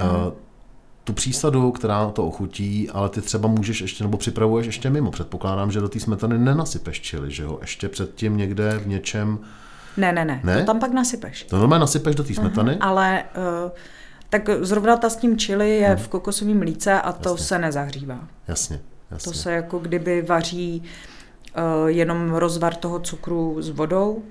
tu 1.04 1.14
přísadu, 1.14 1.72
která 1.72 2.10
to 2.10 2.28
ochutí, 2.28 2.90
ale 2.90 3.10
ty 3.10 3.22
třeba 3.22 3.48
můžeš 3.48 3.82
ještě, 3.82 4.04
nebo 4.04 4.18
připravuješ 4.18 4.66
ještě 4.66 4.90
mimo. 4.90 5.12
Předpokládám, 5.12 5.72
že 5.72 5.82
do 5.82 5.90
té 5.90 6.00
smetany 6.00 6.38
nenasypeš 6.38 7.02
čili, 7.02 7.32
že 7.32 7.44
jo? 7.44 7.58
Ještě 7.62 7.90
předtím 7.90 8.38
někde 8.38 8.78
v 8.78 8.88
něčem... 8.88 9.40
Ne, 9.98 10.12
ne, 10.12 10.26
ne, 10.26 10.42
ne? 10.44 10.60
to 10.60 10.66
tam 10.66 10.80
pak 10.80 10.92
nasypeš. 10.92 11.44
To 11.44 11.58
normálně 11.58 11.80
nasypeš 11.80 12.16
do 12.16 12.24
té 12.24 12.34
smetany? 12.34 12.72
Uh-huh, 12.72 12.88
ale... 12.88 13.24
Uh, 13.64 13.72
tak 14.30 14.50
zrovna 14.62 14.98
ta 14.98 15.10
s 15.10 15.16
tím 15.16 15.38
čili 15.38 15.78
je 15.78 15.88
hmm. 15.88 15.98
v 15.98 16.08
kokosovém 16.08 16.58
mlíce 16.58 17.02
a 17.02 17.12
to 17.12 17.30
Jasně. 17.30 17.46
se 17.46 17.60
nezahřívá. 17.60 18.28
Jasně. 18.48 18.80
Jasně. 19.12 19.32
To 19.32 19.38
se 19.38 19.52
jako 19.52 19.80
kdyby 19.80 20.22
vaří 20.22 20.84
uh, 21.58 21.88
jenom 21.88 22.34
rozvar 22.34 22.76
toho 22.76 23.00
cukru 23.00 23.62
s 23.62 23.70
vodou 23.70 24.24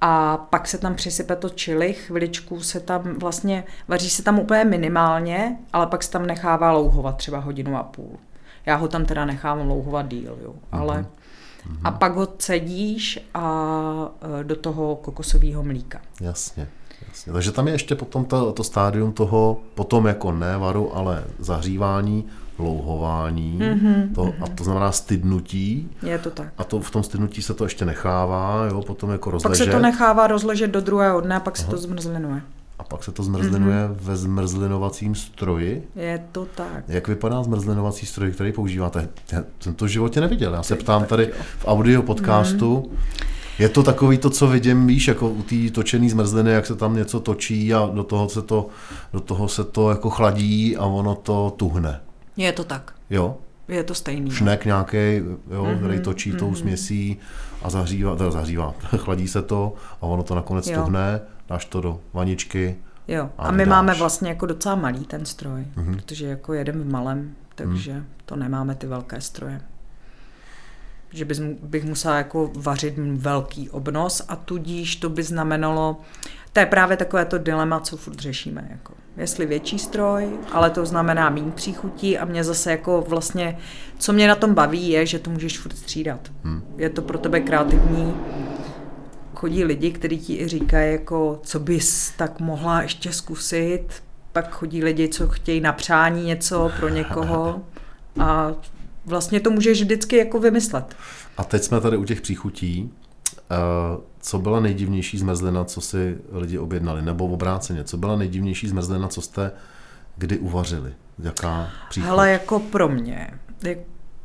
a 0.00 0.36
pak 0.36 0.68
se 0.68 0.78
tam 0.78 0.94
přisype 0.94 1.36
to 1.36 1.48
čili, 1.48 1.92
chviličku 1.92 2.60
se 2.60 2.80
tam 2.80 3.02
vlastně, 3.18 3.64
vaří 3.88 4.10
se 4.10 4.22
tam 4.22 4.38
úplně 4.38 4.64
minimálně, 4.64 5.56
ale 5.72 5.86
pak 5.86 6.02
se 6.02 6.10
tam 6.10 6.26
nechává 6.26 6.72
louhovat 6.72 7.16
třeba 7.16 7.38
hodinu 7.38 7.76
a 7.76 7.82
půl. 7.82 8.16
Já 8.66 8.76
ho 8.76 8.88
tam 8.88 9.04
teda 9.04 9.24
nechávám 9.24 9.68
louhovat 9.68 10.08
díl, 10.08 10.38
jo, 10.42 10.54
ale 10.72 11.02
mm-hmm. 11.02 11.78
a 11.84 11.90
pak 11.90 12.14
ho 12.14 12.26
cedíš 12.26 13.28
a 13.34 13.40
uh, 14.24 14.44
do 14.44 14.56
toho 14.56 14.96
kokosového 14.96 15.62
mlíka. 15.62 16.00
Jasně. 16.20 16.68
Jasně, 17.08 17.32
takže 17.32 17.52
tam 17.52 17.66
je 17.66 17.74
ještě 17.74 17.94
potom 17.94 18.24
to, 18.24 18.52
to 18.52 18.64
stádium 18.64 19.12
toho, 19.12 19.60
potom 19.74 20.06
jako 20.06 20.32
ne 20.32 20.58
varu, 20.58 20.96
ale 20.96 21.24
zahřívání, 21.38 22.26
louhování, 22.58 23.58
mm-hmm, 23.58 24.14
to, 24.14 24.24
mm-hmm. 24.24 24.44
a 24.44 24.48
to 24.48 24.64
znamená 24.64 24.92
stydnutí. 24.92 25.90
Je 26.02 26.18
to 26.18 26.30
tak. 26.30 26.48
A 26.58 26.64
to 26.64 26.80
v 26.80 26.90
tom 26.90 27.02
stydnutí 27.02 27.42
se 27.42 27.54
to 27.54 27.64
ještě 27.64 27.84
nechává, 27.84 28.66
jo, 28.66 28.82
potom 28.82 29.10
jako 29.10 29.30
rozležet. 29.30 29.66
Pak 29.66 29.72
se 29.72 29.78
to 29.78 29.82
nechává 29.82 30.26
rozležet 30.26 30.70
do 30.70 30.80
druhého 30.80 31.20
dne 31.20 31.36
a 31.36 31.40
pak 31.40 31.54
Aha. 31.58 31.64
se 31.64 31.70
to 31.70 31.78
zmrzlinuje. 31.78 32.42
A 32.78 32.84
pak 32.84 33.04
se 33.04 33.12
to 33.12 33.22
zmrzlinuje 33.22 33.76
mm-hmm. 33.76 33.96
ve 34.00 34.16
zmrzlinovacím 34.16 35.14
stroji. 35.14 35.88
Je 35.96 36.24
to 36.32 36.46
tak. 36.54 36.84
Jak 36.88 37.08
vypadá 37.08 37.42
zmrzlinovací 37.42 38.06
stroj, 38.06 38.32
který 38.32 38.52
používáte? 38.52 39.08
Já 39.32 39.44
jsem 39.60 39.74
to 39.74 39.84
v 39.84 39.88
životě 39.88 40.20
neviděl. 40.20 40.54
Já 40.54 40.62
se 40.62 40.76
ptám 40.76 41.04
tady 41.04 41.30
v 41.58 41.64
audio 41.66 42.02
podcastu. 42.02 42.76
Mm-hmm 42.76 43.36
je 43.58 43.68
to 43.68 43.82
takový 43.82 44.18
to, 44.18 44.30
co 44.30 44.46
vidím, 44.46 44.86
víš, 44.86 45.08
jako 45.08 45.28
u 45.28 45.42
té 45.42 45.70
točené 45.72 46.10
zmrzliny, 46.10 46.50
jak 46.50 46.66
se 46.66 46.74
tam 46.74 46.96
něco 46.96 47.20
točí 47.20 47.74
a 47.74 47.90
do 47.94 48.04
toho 48.04 48.28
se 48.28 48.42
to, 48.42 48.66
do 49.12 49.20
toho 49.20 49.48
se 49.48 49.64
to 49.64 49.90
jako 49.90 50.10
chladí 50.10 50.76
a 50.76 50.84
ono 50.84 51.14
to 51.14 51.54
tuhne. 51.56 52.00
Je 52.36 52.52
to 52.52 52.64
tak. 52.64 52.94
Jo? 53.10 53.36
Je 53.68 53.84
to 53.84 53.94
stejný. 53.94 54.30
Šnek 54.30 54.64
nějaký, 54.64 54.96
jo, 54.96 55.64
mm-hmm, 55.64 55.78
který 55.78 56.00
točí 56.00 56.32
mm-hmm. 56.32 56.38
tou 56.38 56.54
směsí 56.54 57.16
a 57.62 57.70
zahřívá, 57.70 58.16
teda 58.16 58.30
zahřívá, 58.30 58.74
chladí 58.96 59.28
se 59.28 59.42
to 59.42 59.74
a 60.00 60.02
ono 60.02 60.22
to 60.22 60.34
nakonec 60.34 60.66
jo. 60.66 60.82
tuhne, 60.82 61.20
dáš 61.48 61.64
to 61.64 61.80
do 61.80 62.00
vaničky. 62.12 62.76
Jo, 63.08 63.30
a, 63.38 63.42
a 63.42 63.50
my 63.50 63.58
dáš. 63.58 63.68
máme 63.68 63.94
vlastně 63.94 64.28
jako 64.28 64.46
docela 64.46 64.74
malý 64.74 65.04
ten 65.04 65.24
stroj, 65.24 65.64
mm-hmm. 65.76 65.96
protože 65.96 66.26
jako 66.26 66.54
jedem 66.54 66.82
v 66.82 66.90
malém, 66.90 67.34
takže 67.54 67.92
mm. 67.92 68.06
to 68.24 68.36
nemáme 68.36 68.74
ty 68.74 68.86
velké 68.86 69.20
stroje 69.20 69.60
že 71.16 71.24
bys, 71.24 71.40
bych 71.62 71.84
musela 71.84 72.16
jako 72.16 72.50
vařit 72.56 72.94
velký 73.12 73.70
obnos 73.70 74.22
a 74.28 74.36
tudíž 74.36 74.96
to 74.96 75.10
by 75.10 75.22
znamenalo, 75.22 76.00
to 76.52 76.60
je 76.60 76.66
právě 76.66 76.96
takové 76.96 77.24
to 77.24 77.38
dilema, 77.38 77.80
co 77.80 77.96
furt 77.96 78.20
řešíme. 78.20 78.68
Jako. 78.70 78.94
Jestli 79.16 79.46
větší 79.46 79.78
stroj, 79.78 80.28
ale 80.52 80.70
to 80.70 80.86
znamená 80.86 81.30
méně 81.30 81.50
příchutí 81.50 82.18
a 82.18 82.24
mě 82.24 82.44
zase 82.44 82.70
jako 82.70 83.04
vlastně, 83.08 83.58
co 83.98 84.12
mě 84.12 84.28
na 84.28 84.34
tom 84.34 84.54
baví, 84.54 84.88
je, 84.88 85.06
že 85.06 85.18
to 85.18 85.30
můžeš 85.30 85.58
furt 85.58 85.76
střídat. 85.76 86.32
Hmm. 86.44 86.62
Je 86.76 86.90
to 86.90 87.02
pro 87.02 87.18
tebe 87.18 87.40
kreativní. 87.40 88.14
Chodí 89.34 89.64
lidi, 89.64 89.90
kteří 89.90 90.18
ti 90.18 90.34
i 90.34 90.48
říkají, 90.48 90.92
jako, 90.92 91.40
co 91.42 91.60
bys 91.60 92.12
tak 92.16 92.40
mohla 92.40 92.82
ještě 92.82 93.12
zkusit. 93.12 93.86
Pak 94.32 94.50
chodí 94.50 94.84
lidi, 94.84 95.08
co 95.08 95.28
chtějí 95.28 95.60
na 95.60 95.72
přání 95.72 96.24
něco 96.24 96.70
pro 96.80 96.88
někoho. 96.88 97.62
A 98.20 98.52
vlastně 99.06 99.40
to 99.40 99.50
můžeš 99.50 99.82
vždycky 99.82 100.16
jako 100.16 100.40
vymyslet. 100.40 100.96
A 101.36 101.44
teď 101.44 101.62
jsme 101.62 101.80
tady 101.80 101.96
u 101.96 102.04
těch 102.04 102.20
příchutí. 102.20 102.90
Eh, 103.50 104.00
co 104.26 104.38
byla 104.38 104.60
nejdivnější 104.60 105.18
zmrzlina, 105.18 105.64
co 105.64 105.80
si 105.80 106.18
lidi 106.32 106.58
objednali? 106.58 107.02
Nebo 107.02 107.26
obráceně, 107.26 107.84
co 107.84 107.96
byla 107.96 108.16
nejdivnější 108.16 108.68
zmrzlina, 108.68 109.08
co 109.08 109.22
jste 109.22 109.52
kdy 110.16 110.38
uvařili? 110.38 110.94
Jaká 111.18 111.68
příchuť? 111.88 112.08
Hele, 112.08 112.30
jako 112.30 112.60
pro 112.60 112.88
mě. 112.88 113.30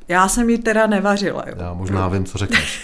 Já 0.07 0.27
jsem 0.27 0.49
ji 0.49 0.57
teda 0.57 0.87
nevařila. 0.87 1.43
Jo. 1.47 1.55
Já 1.59 1.73
možná 1.73 2.07
vím, 2.07 2.25
co 2.25 2.37
řekneš. 2.37 2.81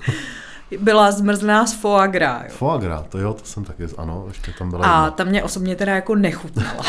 byla 0.80 1.12
zmrzlená 1.12 1.66
z 1.66 1.72
foie 1.72 2.08
gras. 2.08 2.42
Jo. 2.44 2.50
Foie 2.56 2.80
gras, 2.80 3.04
to 3.08 3.18
jo, 3.18 3.32
to 3.34 3.44
jsem 3.44 3.64
taky, 3.64 3.86
ano, 3.96 4.24
ještě 4.28 4.52
tam 4.58 4.70
byla 4.70 4.86
A 4.86 5.04
jedna. 5.04 5.10
ta 5.10 5.24
mě 5.24 5.42
osobně 5.42 5.76
teda 5.76 5.94
jako 5.94 6.14
nechutnala. 6.14 6.84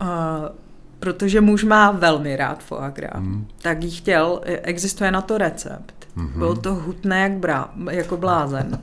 uh, 0.00 0.08
protože 0.98 1.40
muž 1.40 1.64
má 1.64 1.90
velmi 1.90 2.36
rád 2.36 2.62
foie 2.62 2.90
gras, 2.90 3.20
mm. 3.20 3.48
tak 3.62 3.82
jí 3.82 3.90
chtěl, 3.90 4.40
existuje 4.44 5.10
na 5.10 5.20
to 5.20 5.38
recept. 5.38 5.97
Mm-hmm. 6.18 6.38
Byl 6.38 6.56
to 6.56 6.74
hutné 6.74 7.20
jak 7.20 7.32
brá, 7.32 7.70
jako 7.90 8.16
blázen. 8.16 8.78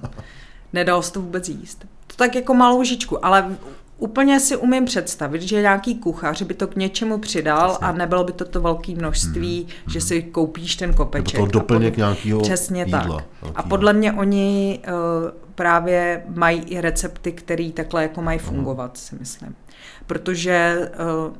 Nedalo 0.73 1.01
se 1.01 1.11
to 1.13 1.21
vůbec 1.21 1.49
jíst. 1.49 1.85
To 2.07 2.15
tak 2.15 2.35
jako 2.35 2.53
malou 2.53 2.83
žičku, 2.83 3.25
ale 3.25 3.57
úplně 3.97 4.39
si 4.39 4.57
umím 4.57 4.85
představit, 4.85 5.41
že 5.41 5.61
nějaký 5.61 5.95
kuchař 5.95 6.41
by 6.41 6.53
to 6.53 6.67
k 6.67 6.75
něčemu 6.75 7.17
přidal 7.17 7.69
Přesně. 7.69 7.87
a 7.87 7.91
nebylo 7.91 8.23
by 8.23 8.31
to 8.31 8.45
to 8.45 8.61
velké 8.61 8.95
množství, 8.95 9.59
hmm. 9.61 9.93
že 9.93 10.01
si 10.01 10.23
koupíš 10.23 10.75
ten 10.75 10.93
kopeček. 10.93 11.33
Nebo 11.33 11.45
to 11.45 11.51
doplněk 11.51 11.93
pod... 11.93 11.97
nějakého 11.97 12.41
Přesně 12.41 12.81
jídla. 12.81 12.99
tak. 12.99 13.07
Velkýho. 13.07 13.51
A 13.55 13.63
podle 13.63 13.93
mě 13.93 14.13
oni 14.13 14.79
uh, 14.87 14.93
právě 15.55 16.23
mají 16.35 16.61
i 16.61 16.81
recepty, 16.81 17.31
které 17.31 17.71
takhle 17.73 18.03
jako 18.03 18.21
mají 18.21 18.39
fungovat, 18.39 18.91
hmm. 18.91 18.95
si 18.95 19.15
myslím. 19.15 19.55
Protože 20.07 20.89
uh, 21.27 21.35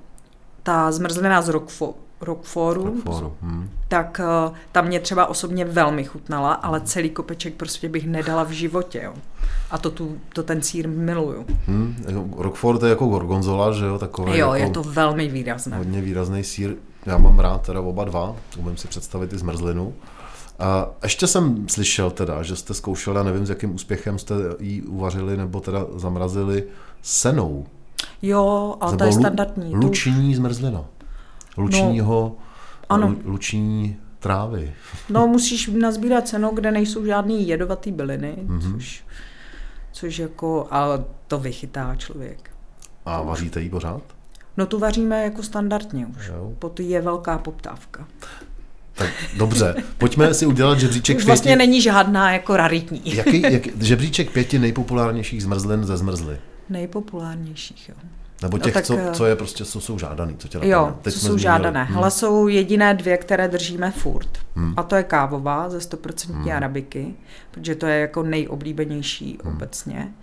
ta 0.64 0.92
zmrzlina 0.92 1.42
z 1.42 1.50
Rockford, 1.50 1.96
Rockforu, 2.22 2.86
Rockforu. 2.86 3.34
Hmm. 3.42 3.70
tak 3.88 4.22
uh, 4.48 4.56
tam 4.72 4.88
mě 4.88 5.00
třeba 5.00 5.26
osobně 5.26 5.66
velmi 5.66 6.04
chutnala, 6.04 6.54
ale 6.54 6.82
celý 6.82 7.10
kopeček 7.10 7.54
prostě 7.54 7.90
bych 7.90 8.08
nedala 8.08 8.44
v 8.44 8.52
životě. 8.52 9.02
Jo. 9.04 9.14
A 9.72 9.78
to, 9.78 9.92
tu, 9.92 10.18
to 10.34 10.44
ten 10.44 10.62
sír 10.62 10.90
miluju. 10.90 11.46
Hmm. 11.68 11.96
Rockford 12.38 12.84
je 12.84 12.90
jako 12.90 13.06
gorgonzola, 13.06 13.72
že 13.72 13.86
jo? 13.86 14.00
Takové 14.00 14.38
jo, 14.38 14.54
jako 14.54 14.68
je 14.68 14.70
to 14.70 14.84
velmi 14.84 15.28
výrazné. 15.28 15.78
Hodně 15.78 16.02
výrazný 16.02 16.44
sír. 16.44 16.76
Já 17.06 17.18
mám 17.18 17.40
rád 17.40 17.62
teda 17.62 17.82
oba 17.82 18.04
dva, 18.04 18.36
umím 18.58 18.78
si 18.78 18.88
představit 18.88 19.34
i 19.34 19.38
zmrzlinu. 19.38 19.94
A 20.60 20.88
ještě 21.04 21.28
jsem 21.28 21.70
slyšel 21.70 22.12
teda, 22.12 22.44
že 22.44 22.56
jste 22.56 22.74
zkoušeli, 22.74 23.18
já 23.18 23.24
nevím, 23.24 23.46
s 23.46 23.50
jakým 23.50 23.76
úspěchem 23.76 24.20
jste 24.20 24.36
ji 24.60 24.82
uvařili 24.82 25.38
nebo 25.38 25.60
teda 25.60 25.86
zamrazili 25.96 26.64
senou. 27.02 27.66
Jo, 28.22 28.76
ale 28.82 28.92
to, 28.92 28.98
to 28.98 29.04
je 29.04 29.14
standardní. 29.14 29.76
Luční 29.76 30.36
zmrzlina 30.36 30.86
lučního, 31.58 32.36
no, 32.38 32.46
ano. 32.90 33.16
luční 33.26 33.98
trávy. 34.20 34.74
No, 35.10 35.28
musíš 35.28 35.68
nazbírat 35.68 36.28
cenu, 36.28 36.52
kde 36.54 36.72
nejsou 36.72 37.06
žádný 37.06 37.48
jedovatý 37.48 37.92
byliny, 37.92 38.36
mm-hmm. 38.38 38.74
což, 38.74 39.04
což 39.92 40.20
jako, 40.20 40.68
a 40.72 41.04
to 41.28 41.40
vychytá 41.40 41.96
člověk. 41.96 42.50
A 43.06 43.22
vaříte 43.22 43.62
ji 43.62 43.70
pořád? 43.70 44.02
No 44.58 44.66
tu 44.66 44.80
vaříme 44.80 45.24
jako 45.24 45.44
standardně 45.44 46.08
už. 46.08 46.28
Jo. 46.28 46.54
Je 46.80 47.02
velká 47.02 47.38
poptávka. 47.38 48.08
Tak 48.94 49.10
dobře, 49.38 49.76
pojďme 49.98 50.34
si 50.34 50.46
udělat 50.46 50.80
žebříček 50.80 51.18
Už 51.18 51.26
vlastně 51.26 51.50
pěti... 51.50 51.58
není 51.58 51.82
žádná 51.82 52.32
jako 52.32 52.58
raritní. 52.58 53.02
Jaký, 53.06 53.42
jak, 53.42 53.82
žebříček 53.82 54.32
pěti 54.32 54.60
nejpopulárnějších 54.60 55.44
zmrzlin 55.44 55.84
ze 55.84 55.98
zmrzly? 55.98 56.38
Nejpopulárnějších, 56.70 57.90
jo. 57.90 57.96
Nebo 58.42 58.58
těch, 58.58 58.74
no, 58.74 58.80
tak, 58.80 58.86
co, 58.86 58.98
eh, 58.98 59.12
co 59.14 59.26
je 59.26 59.36
prostě, 59.36 59.66
co 59.66 59.82
jsou 59.82 60.00
žádaný, 60.00 60.36
co 60.38 60.48
tě 60.48 60.60
Jo, 60.62 60.98
Teď 61.02 61.14
co 61.14 61.20
jsou 61.20 61.26
zmínili. 61.26 61.42
žádané. 61.42 61.84
Hmm. 61.84 61.96
Hele, 61.96 62.12
jsou 62.12 62.48
jediné 62.48 62.94
dvě, 62.94 63.18
které 63.18 63.48
držíme 63.48 63.92
furt. 63.92 64.30
Hmm. 64.56 64.74
A 64.78 64.84
to 64.84 64.96
je 64.96 65.04
kávová 65.04 65.70
ze 65.70 65.78
100% 65.78 66.34
hmm. 66.34 66.52
arabiky, 66.52 67.14
protože 67.52 67.76
to 67.76 67.86
je 67.86 68.00
jako 68.00 68.24
nejoblíbenější 68.24 69.40
hmm. 69.44 69.56
obecně. 69.56 70.14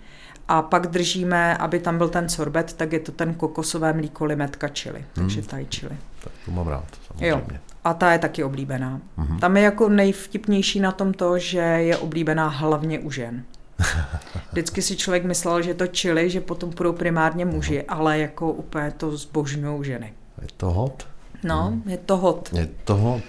A 0.47 0.61
pak 0.61 0.87
držíme, 0.87 1.57
aby 1.57 1.79
tam 1.79 1.97
byl 1.97 2.09
ten 2.09 2.29
sorbet, 2.29 2.73
tak 2.73 2.93
je 2.93 2.99
to 2.99 3.11
ten 3.11 3.33
kokosové 3.33 3.93
mlíko 3.93 4.25
limetka 4.25 4.67
chili, 4.67 5.05
takže 5.13 5.39
hmm. 5.39 5.49
taj 5.49 5.65
chili. 5.65 5.97
Tak 6.23 6.33
to 6.45 6.51
mám 6.51 6.67
rád, 6.67 6.85
samozřejmě. 7.07 7.27
Jo. 7.27 7.41
A 7.83 7.93
ta 7.93 8.11
je 8.11 8.19
taky 8.19 8.43
oblíbená. 8.43 9.01
hmm 9.17 9.39
Tam 9.39 9.57
je 9.57 9.63
jako 9.63 9.89
nejvtipnější 9.89 10.79
na 10.79 10.91
tom 10.91 11.13
to, 11.13 11.39
že 11.39 11.59
je 11.59 11.97
oblíbená 11.97 12.47
hlavně 12.47 12.99
u 12.99 13.11
žen. 13.11 13.43
Vždycky 14.51 14.81
si 14.81 14.95
člověk 14.95 15.23
myslel, 15.23 15.61
že 15.61 15.73
to 15.73 15.87
čili, 15.87 16.29
že 16.29 16.41
potom 16.41 16.69
budou 16.69 16.93
primárně 16.93 17.45
muži, 17.45 17.83
ale 17.83 18.19
jako 18.19 18.51
úplně 18.51 18.91
to 18.91 19.17
zbožňují 19.17 19.85
ženy. 19.85 20.13
Je 20.41 20.47
to 20.57 20.71
hot? 20.71 21.07
No, 21.43 21.67
hmm. 21.67 21.83
je 21.85 21.97
to 21.97 22.17
hot. 22.17 22.49
Je 22.53 22.69
to 22.83 22.95
hot. 22.95 23.23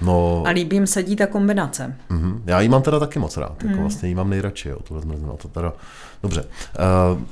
No, 0.00 0.42
a 0.46 0.50
líbí 0.50 0.76
jim 0.76 0.86
sedí 0.86 1.16
ta 1.16 1.26
kombinace. 1.26 1.96
Uh-huh. 2.10 2.40
Já 2.46 2.60
ji 2.60 2.68
mám 2.68 2.82
teda 2.82 3.00
taky 3.00 3.18
moc 3.18 3.36
rád, 3.36 3.62
jako 3.62 3.74
mm. 3.74 3.80
vlastně 3.80 4.08
ji 4.08 4.14
mám 4.14 4.30
nejradši, 4.30 4.68
jo, 4.68 4.78
tuhle 4.80 5.02
zmrzlinu, 5.02 5.36
to 5.36 5.48
teda, 5.48 5.72
dobře. 6.22 6.44
Uh, 7.14 7.22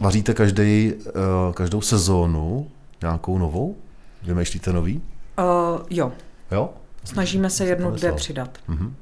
vaříte 0.00 0.34
každý, 0.34 0.92
uh, 0.94 1.52
každou 1.54 1.80
sezónu 1.80 2.70
nějakou 3.02 3.38
novou? 3.38 3.76
Vymýšlíte 4.22 4.72
nový? 4.72 5.02
Uh, 5.38 5.80
jo. 5.90 6.12
Jo? 6.50 6.70
Snažíme 7.04 7.50
se 7.50 7.64
jednu, 7.64 7.90
dvě 7.90 8.12
přidat. 8.12 8.58
Uh-huh. 8.68 8.92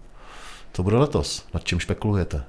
Co 0.72 0.82
bude 0.82 0.96
letos? 0.96 1.46
Nad 1.54 1.64
čím 1.64 1.80
špekulujete? 1.80 2.44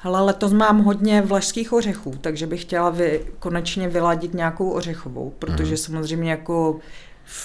Hele, 0.00 0.20
letos 0.20 0.52
mám 0.52 0.82
hodně 0.82 1.22
vlašských 1.22 1.72
ořechů, 1.72 2.14
takže 2.20 2.46
bych 2.46 2.62
chtěla 2.62 2.90
vy, 2.90 3.26
konečně 3.38 3.88
vyladit 3.88 4.34
nějakou 4.34 4.70
ořechovou, 4.70 5.30
protože 5.38 5.70
mm. 5.70 5.76
samozřejmě 5.76 6.30
jako 6.30 6.78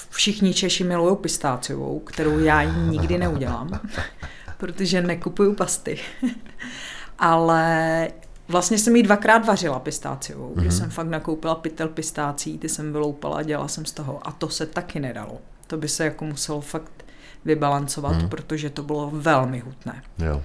všichni 0.09 0.53
Češi 0.53 0.83
milují 0.83 1.17
pistáciovou, 1.17 1.99
kterou 1.99 2.39
já 2.39 2.63
nikdy 2.63 3.17
neudělám, 3.17 3.79
protože 4.57 5.01
nekupuju 5.01 5.55
pasty. 5.55 5.99
Ale 7.19 8.07
vlastně 8.47 8.77
jsem 8.77 8.95
ji 8.95 9.03
dvakrát 9.03 9.45
vařila 9.45 9.79
pistáciovou, 9.79 10.47
mm. 10.47 10.53
kdy 10.53 10.67
mhm. 10.67 10.71
jsem 10.71 10.89
fakt 10.89 11.07
nakoupila 11.07 11.55
pytel 11.55 11.87
pistácí, 11.87 12.57
ty 12.57 12.69
jsem 12.69 12.91
vyloupala 12.91 13.37
a 13.37 13.43
dělala 13.43 13.67
jsem 13.67 13.85
z 13.85 13.91
toho. 13.91 14.27
A 14.27 14.31
to 14.31 14.49
se 14.49 14.65
taky 14.65 14.99
nedalo. 14.99 15.37
To 15.67 15.77
by 15.77 15.87
se 15.87 16.03
jako 16.03 16.25
muselo 16.25 16.61
fakt 16.61 17.05
vybalancovat, 17.45 18.21
mm. 18.21 18.29
protože 18.29 18.69
to 18.69 18.83
bylo 18.83 19.09
velmi 19.13 19.59
hutné. 19.59 20.03
Jo 20.19 20.41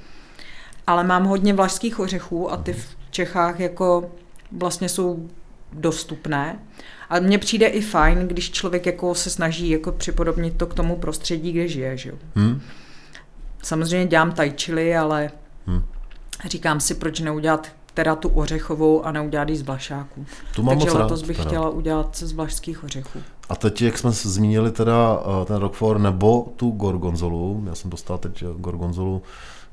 ale 0.89 1.05
mám 1.05 1.25
hodně 1.25 1.55
vlašských 1.55 2.01
ořechů 2.01 2.53
a 2.53 2.57
ty 2.57 2.73
v 2.73 2.97
Čechách 3.11 3.61
jako 3.61 4.11
vlastně 4.53 4.89
jsou 4.89 5.29
dostupné. 5.73 6.59
A 7.11 7.21
mně 7.21 7.39
přijde 7.39 7.67
i 7.67 7.81
fajn, 7.81 8.29
když 8.29 8.51
člověk 8.51 8.87
jako 8.87 9.15
se 9.15 9.31
snaží 9.31 9.71
jako 9.71 9.93
připodobnit 9.93 10.57
to 10.57 10.67
k 10.67 10.75
tomu 10.75 10.97
prostředí, 10.97 11.53
kde 11.53 11.69
žije. 11.69 11.97
Že? 11.97 12.13
Hmm. 12.35 12.61
Samozřejmě 13.63 14.07
dělám 14.07 14.33
tajčily, 14.33 14.97
ale 14.97 15.31
hmm. 15.67 15.83
říkám 16.45 16.81
si, 16.81 16.95
proč 16.95 17.21
neudělat 17.21 17.73
teda 17.99 18.17
tu 18.17 18.29
ořechovou 18.29 19.05
a 19.05 19.13
neudělat 19.13 19.49
ji 19.49 19.57
z 19.57 19.63
blašáků. 19.63 20.27
Tu 20.55 20.63
mám 20.63 20.79
Takže 20.79 20.91
moc 20.91 21.01
letos 21.01 21.23
bych 21.23 21.37
teda. 21.37 21.49
chtěla 21.49 21.69
udělat 21.69 22.17
z 22.17 22.33
vlašských 22.33 22.85
ořechů. 22.85 23.19
A 23.49 23.57
teď, 23.57 23.83
jak 23.83 23.99
jsme 23.99 24.11
zmínili 24.13 24.71
teda 24.71 25.21
eh, 25.21 25.45
ten 25.45 25.57
Roquefort 25.57 26.01
nebo 26.01 26.53
tu 26.57 26.71
gorgonzolu, 26.71 27.65
já 27.67 27.75
jsem 27.75 27.91
dostal 27.91 28.19
teď 28.19 28.45
gorgonzolu 28.45 29.23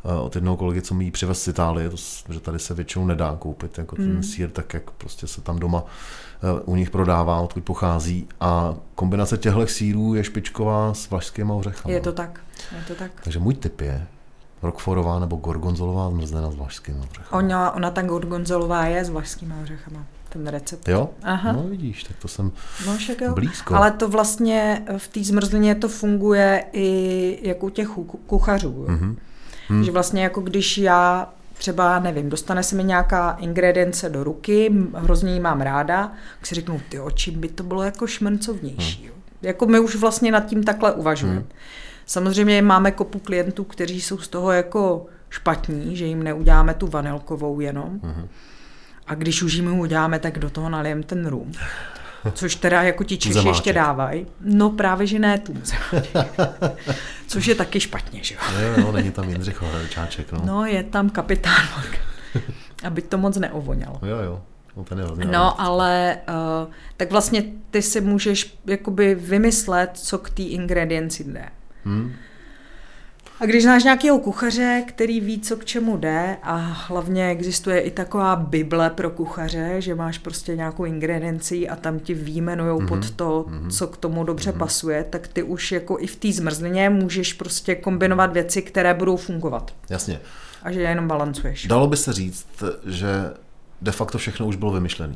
Eh, 0.06 0.20
od 0.20 0.36
jednoho 0.36 0.58
kolegy, 0.58 0.82
co 0.82 0.96
mi 0.96 1.04
ji 1.04 1.12
přivez 1.12 1.44
z 1.44 1.48
Itálie, 1.48 1.90
to, 1.90 1.96
že 2.30 2.40
tady 2.40 2.60
se 2.60 2.74
většinou 2.74 3.06
nedá 3.06 3.36
koupit, 3.40 3.78
jako 3.78 3.96
ten 3.96 4.16
mm. 4.16 4.24
sír, 4.24 4.50
tak 4.50 4.74
jak 4.74 4.92
prostě 4.92 5.28
se 5.28 5.42
tam 5.42 5.60
doma 5.60 5.84
eh, 5.84 6.62
u 6.66 6.76
nich 6.76 6.90
prodává, 6.90 7.40
odkud 7.40 7.64
pochází. 7.64 8.28
A 8.40 8.76
kombinace 8.96 9.38
těchto 9.38 9.68
sírů 9.68 10.14
je 10.14 10.24
špičková 10.24 10.94
s 10.94 11.10
vlašskými 11.10 11.52
ořechami. 11.52 11.94
Je 11.94 12.02
to 12.02 12.12
tak, 12.12 12.40
je 12.78 12.84
to 12.88 12.96
tak. 12.96 13.12
Takže 13.24 13.40
můj 13.40 13.54
tip 13.54 13.82
je 13.82 14.08
Rockforová 14.66 15.20
nebo 15.20 15.36
gorgonzolová 15.36 16.10
zmrzlina 16.10 16.52
s 16.52 16.56
vlašskými 16.56 17.00
ořechami. 17.00 17.46
Ona, 17.46 17.72
ona 17.72 17.92
ta 17.92 18.02
gorgonzolová 18.02 18.86
je 18.86 19.06
s 19.06 19.10
vlašskými 19.10 19.54
ořechama 19.64 20.06
ten 20.30 20.48
recept. 20.48 20.88
Jo? 20.88 21.10
Aha. 21.24 21.52
No 21.52 21.64
vidíš, 21.64 22.04
tak 22.04 22.18
to 22.18 22.28
jsem 22.28 22.52
no, 22.86 22.98
však 22.98 23.22
jo. 23.22 23.34
blízko. 23.34 23.76
Ale 23.76 23.92
to 23.92 24.10
vlastně 24.10 24.86
v 24.98 25.08
té 25.08 25.24
zmrzlině 25.24 25.76
to 25.76 25.90
funguje 25.90 26.64
i 26.72 27.40
jako 27.42 27.66
u 27.66 27.70
těch 27.70 27.88
kuchařů. 28.28 28.86
Mm-hmm. 28.88 29.16
Hmm. 29.68 29.84
Že 29.84 29.92
vlastně 29.92 30.24
jako 30.24 30.42
když 30.42 30.78
já 30.78 31.30
třeba, 31.54 32.00
nevím, 32.00 32.30
dostane 32.30 32.64
se 32.64 32.76
mi 32.76 32.84
nějaká 32.84 33.32
ingredience 33.32 34.10
do 34.10 34.24
ruky, 34.24 34.72
hrozně 34.94 35.34
ji 35.34 35.40
mám 35.40 35.62
ráda, 35.62 36.12
tak 36.40 36.48
si 36.48 36.56
řeknu, 36.56 36.82
ty 36.90 37.00
čím 37.14 37.40
by 37.40 37.48
to 37.48 37.64
bylo 37.64 37.84
jako 37.84 38.08
šmrncovnější. 38.08 39.04
Hmm. 39.04 39.22
Jako 39.42 39.66
my 39.66 39.80
už 39.80 39.96
vlastně 39.96 40.32
nad 40.32 40.46
tím 40.46 40.64
takhle 40.64 40.94
uvažujeme. 40.94 41.40
Hmm. 41.40 41.50
Samozřejmě 42.06 42.62
máme 42.62 42.92
kopu 42.92 43.20
klientů, 43.20 43.64
kteří 43.64 44.02
jsou 44.02 44.18
z 44.18 44.28
toho 44.28 44.52
jako 44.52 45.06
špatní, 45.30 45.96
že 45.96 46.06
jim 46.06 46.24
neuděláme 46.24 46.74
tu 46.74 46.88
vanilkovou 46.88 47.60
jenom. 47.60 48.00
Hmm. 48.04 48.28
A 49.08 49.16
když 49.16 49.44
už 49.44 49.54
jim 49.54 49.80
uděláme, 49.80 50.20
tak 50.20 50.40
do 50.40 50.50
toho 50.50 50.70
nalijem 50.70 51.04
ten 51.04 51.28
rum. 51.28 51.52
Což 52.34 52.56
teda 52.56 52.84
jako 52.84 53.04
ti 53.04 53.18
Češi 53.18 53.48
ještě 53.48 53.74
dávají. 53.74 54.26
No 54.42 54.70
právě, 54.70 55.08
že 55.08 55.20
ne 55.20 55.40
tu 55.40 55.54
Což 57.28 57.48
je 57.48 57.56
taky 57.56 57.80
špatně, 57.80 58.24
že 58.24 58.36
jo. 58.36 58.42
Jo, 58.62 58.84
no, 58.84 58.92
není 58.92 59.12
tam 59.12 59.30
Jindřich 59.30 59.64
Čáček, 59.90 60.32
no. 60.32 60.42
No, 60.46 60.66
je 60.66 60.84
tam 60.84 61.10
kapitán 61.10 61.68
aby 62.84 63.02
to 63.02 63.18
moc 63.18 63.38
neovonělo. 63.38 64.00
Jo, 64.02 64.18
jo. 64.18 64.42
No, 64.78 64.84
ten 64.84 65.00
je 65.00 65.26
no 65.26 65.62
ale 65.62 66.18
uh, 66.30 66.74
tak 66.98 67.12
vlastně 67.12 67.44
ty 67.72 67.82
si 67.82 68.02
můžeš 68.02 68.58
jakoby 68.66 69.16
vymyslet, 69.16 69.90
co 69.94 70.18
k 70.18 70.30
té 70.30 70.44
ingredienci 70.44 71.24
jde. 71.24 71.50
Hmm. 71.86 72.14
A 73.40 73.46
když 73.46 73.64
znáš 73.64 73.84
nějakého 73.84 74.20
kuchaře, 74.20 74.84
který 74.88 75.20
ví, 75.20 75.40
co 75.40 75.58
k 75.58 75.66
čemu 75.66 75.98
jde 75.98 76.38
a 76.44 76.56
hlavně 76.58 77.30
existuje 77.30 77.80
i 77.80 77.92
taková 77.92 78.36
bible 78.36 78.90
pro 78.90 79.10
kuchaře, 79.10 79.76
že 79.80 79.96
máš 79.96 80.18
prostě 80.18 80.56
nějakou 80.56 80.86
ingredienci 80.86 81.70
a 81.70 81.76
tam 81.76 82.00
ti 82.00 82.14
výjmenujou 82.14 82.80
mm-hmm. 82.80 82.88
pod 82.88 83.12
to, 83.12 83.46
mm-hmm. 83.50 83.70
co 83.70 83.88
k 83.88 83.98
tomu 83.98 84.24
dobře 84.24 84.52
mm-hmm. 84.52 84.58
pasuje, 84.58 85.04
tak 85.04 85.28
ty 85.28 85.44
už 85.44 85.72
jako 85.72 86.00
i 86.00 86.08
v 86.08 86.16
té 86.16 86.32
zmrzlině 86.32 86.90
můžeš 86.90 87.34
prostě 87.34 87.76
kombinovat 87.76 88.34
věci, 88.34 88.62
které 88.62 88.94
budou 88.94 89.18
fungovat. 89.18 89.74
Jasně. 89.90 90.20
A 90.64 90.72
že 90.72 90.82
je 90.82 90.90
jenom 90.90 91.08
balancuješ. 91.08 91.68
Dalo 91.68 91.88
by 91.88 91.98
se 91.98 92.14
říct, 92.14 92.64
že 92.86 93.08
de 93.82 93.92
facto 93.92 94.18
všechno 94.18 94.48
už 94.48 94.56
bylo 94.56 94.72
vymyšlené. 94.72 95.16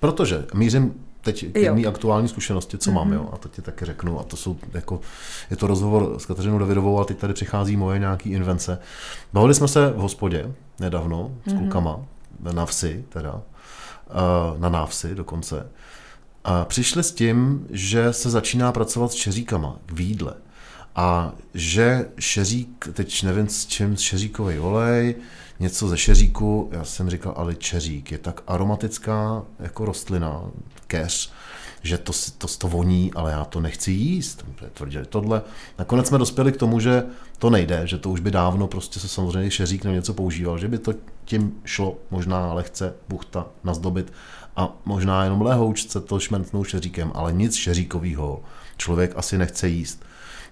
Protože 0.00 0.44
mířím 0.54 0.94
teď 1.20 1.46
k 1.52 1.86
aktuální 1.86 2.28
zkušenosti, 2.28 2.78
co 2.78 2.90
mm-hmm. 2.90 2.94
mám, 2.94 3.08
mhm. 3.08 3.16
jo, 3.16 3.28
a 3.32 3.36
to 3.36 3.48
ti 3.48 3.62
taky 3.62 3.84
řeknu. 3.84 4.20
A 4.20 4.22
to 4.22 4.36
jsou 4.36 4.56
jako, 4.74 5.00
je 5.50 5.56
to 5.56 5.66
rozhovor 5.66 6.14
s 6.18 6.26
Kateřinou 6.26 6.58
Davidovou 6.58 7.00
a 7.00 7.04
teď 7.04 7.18
tady 7.18 7.34
přichází 7.34 7.76
moje 7.76 7.98
nějaký 7.98 8.30
invence. 8.30 8.78
Bavili 9.32 9.54
jsme 9.54 9.68
se 9.68 9.90
v 9.90 9.96
hospodě 9.96 10.52
nedávno 10.80 11.30
s 11.46 11.52
mm-hmm. 11.52 11.58
klukama, 11.58 12.00
na 12.52 12.66
vsi 12.66 13.04
teda, 13.08 13.42
na 14.58 14.68
návsi 14.68 15.14
dokonce. 15.14 15.70
A 16.44 16.64
přišli 16.64 17.02
s 17.02 17.12
tím, 17.12 17.66
že 17.70 18.12
se 18.12 18.30
začíná 18.30 18.72
pracovat 18.72 19.12
s 19.12 19.14
šeříkama 19.14 19.76
v 19.92 20.00
jídle. 20.00 20.34
A 20.96 21.32
že 21.54 22.08
šeřík, 22.18 22.88
teď 22.92 23.22
nevím 23.22 23.48
s 23.48 23.66
čím, 23.66 23.96
šeříkový 23.96 24.58
olej, 24.58 25.14
něco 25.60 25.88
ze 25.88 25.98
šeříku, 25.98 26.68
já 26.72 26.84
jsem 26.84 27.10
říkal, 27.10 27.34
ale 27.36 27.54
čeřík 27.54 28.12
je 28.12 28.18
tak 28.18 28.40
aromatická 28.46 29.42
jako 29.58 29.84
rostlina, 29.84 30.42
keř, 30.86 31.32
že 31.82 31.98
to, 31.98 32.12
to, 32.38 32.46
to 32.46 32.68
voní, 32.68 33.12
ale 33.14 33.30
já 33.30 33.44
to 33.44 33.60
nechci 33.60 33.90
jíst. 33.90 34.44
Tvrdili 34.74 35.06
tohle. 35.06 35.42
Nakonec 35.78 36.08
jsme 36.08 36.18
dospěli 36.18 36.52
k 36.52 36.56
tomu, 36.56 36.80
že 36.80 37.04
to 37.38 37.50
nejde, 37.50 37.86
že 37.86 37.98
to 37.98 38.10
už 38.10 38.20
by 38.20 38.30
dávno 38.30 38.66
prostě 38.66 39.00
se 39.00 39.08
samozřejmě 39.08 39.50
šeřík 39.50 39.84
nebo 39.84 39.96
něco 39.96 40.14
používal, 40.14 40.58
že 40.58 40.68
by 40.68 40.78
to 40.78 40.94
tím 41.24 41.52
šlo 41.64 41.98
možná 42.10 42.52
lehce 42.52 42.94
buchta 43.08 43.46
nazdobit 43.64 44.12
a 44.56 44.76
možná 44.84 45.24
jenom 45.24 45.42
lehoučce 45.42 46.00
to 46.00 46.20
šmentnou 46.20 46.64
šeříkem, 46.64 47.12
ale 47.14 47.32
nic 47.32 47.54
šeříkového 47.54 48.42
člověk 48.76 49.12
asi 49.16 49.38
nechce 49.38 49.68
jíst. 49.68 50.04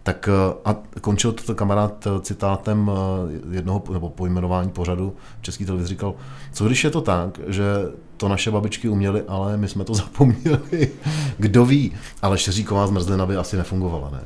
Tak 0.09 0.29
eh, 0.29 0.55
a 0.65 0.77
končil 1.01 1.33
to 1.33 1.55
kamarád 1.55 2.07
eh, 2.07 2.11
citátem 2.21 2.91
eh, 2.91 3.57
jednoho 3.57 3.83
nebo 3.93 4.11
pojmenování 4.11 4.71
pořadu 4.71 5.17
v 5.41 5.43
České 5.43 5.65
televizi 5.65 5.89
říkal, 5.89 6.15
co 6.53 6.67
když 6.67 6.85
je 6.85 6.91
to 6.91 7.01
tak, 7.01 7.41
že 7.47 7.65
to 8.17 8.29
naše 8.29 8.51
babičky 8.51 8.89
uměly, 8.89 9.23
ale 9.29 9.57
my 9.57 9.69
jsme 9.69 9.85
to 9.85 9.95
zapomněli. 10.05 10.91
Kdo 11.39 11.65
ví, 11.65 11.95
ale 12.23 12.39
šeříková 12.39 12.87
zmrzlina 12.87 13.27
by 13.27 13.37
asi 13.37 13.57
nefungovala, 13.57 14.11
ne? 14.11 14.21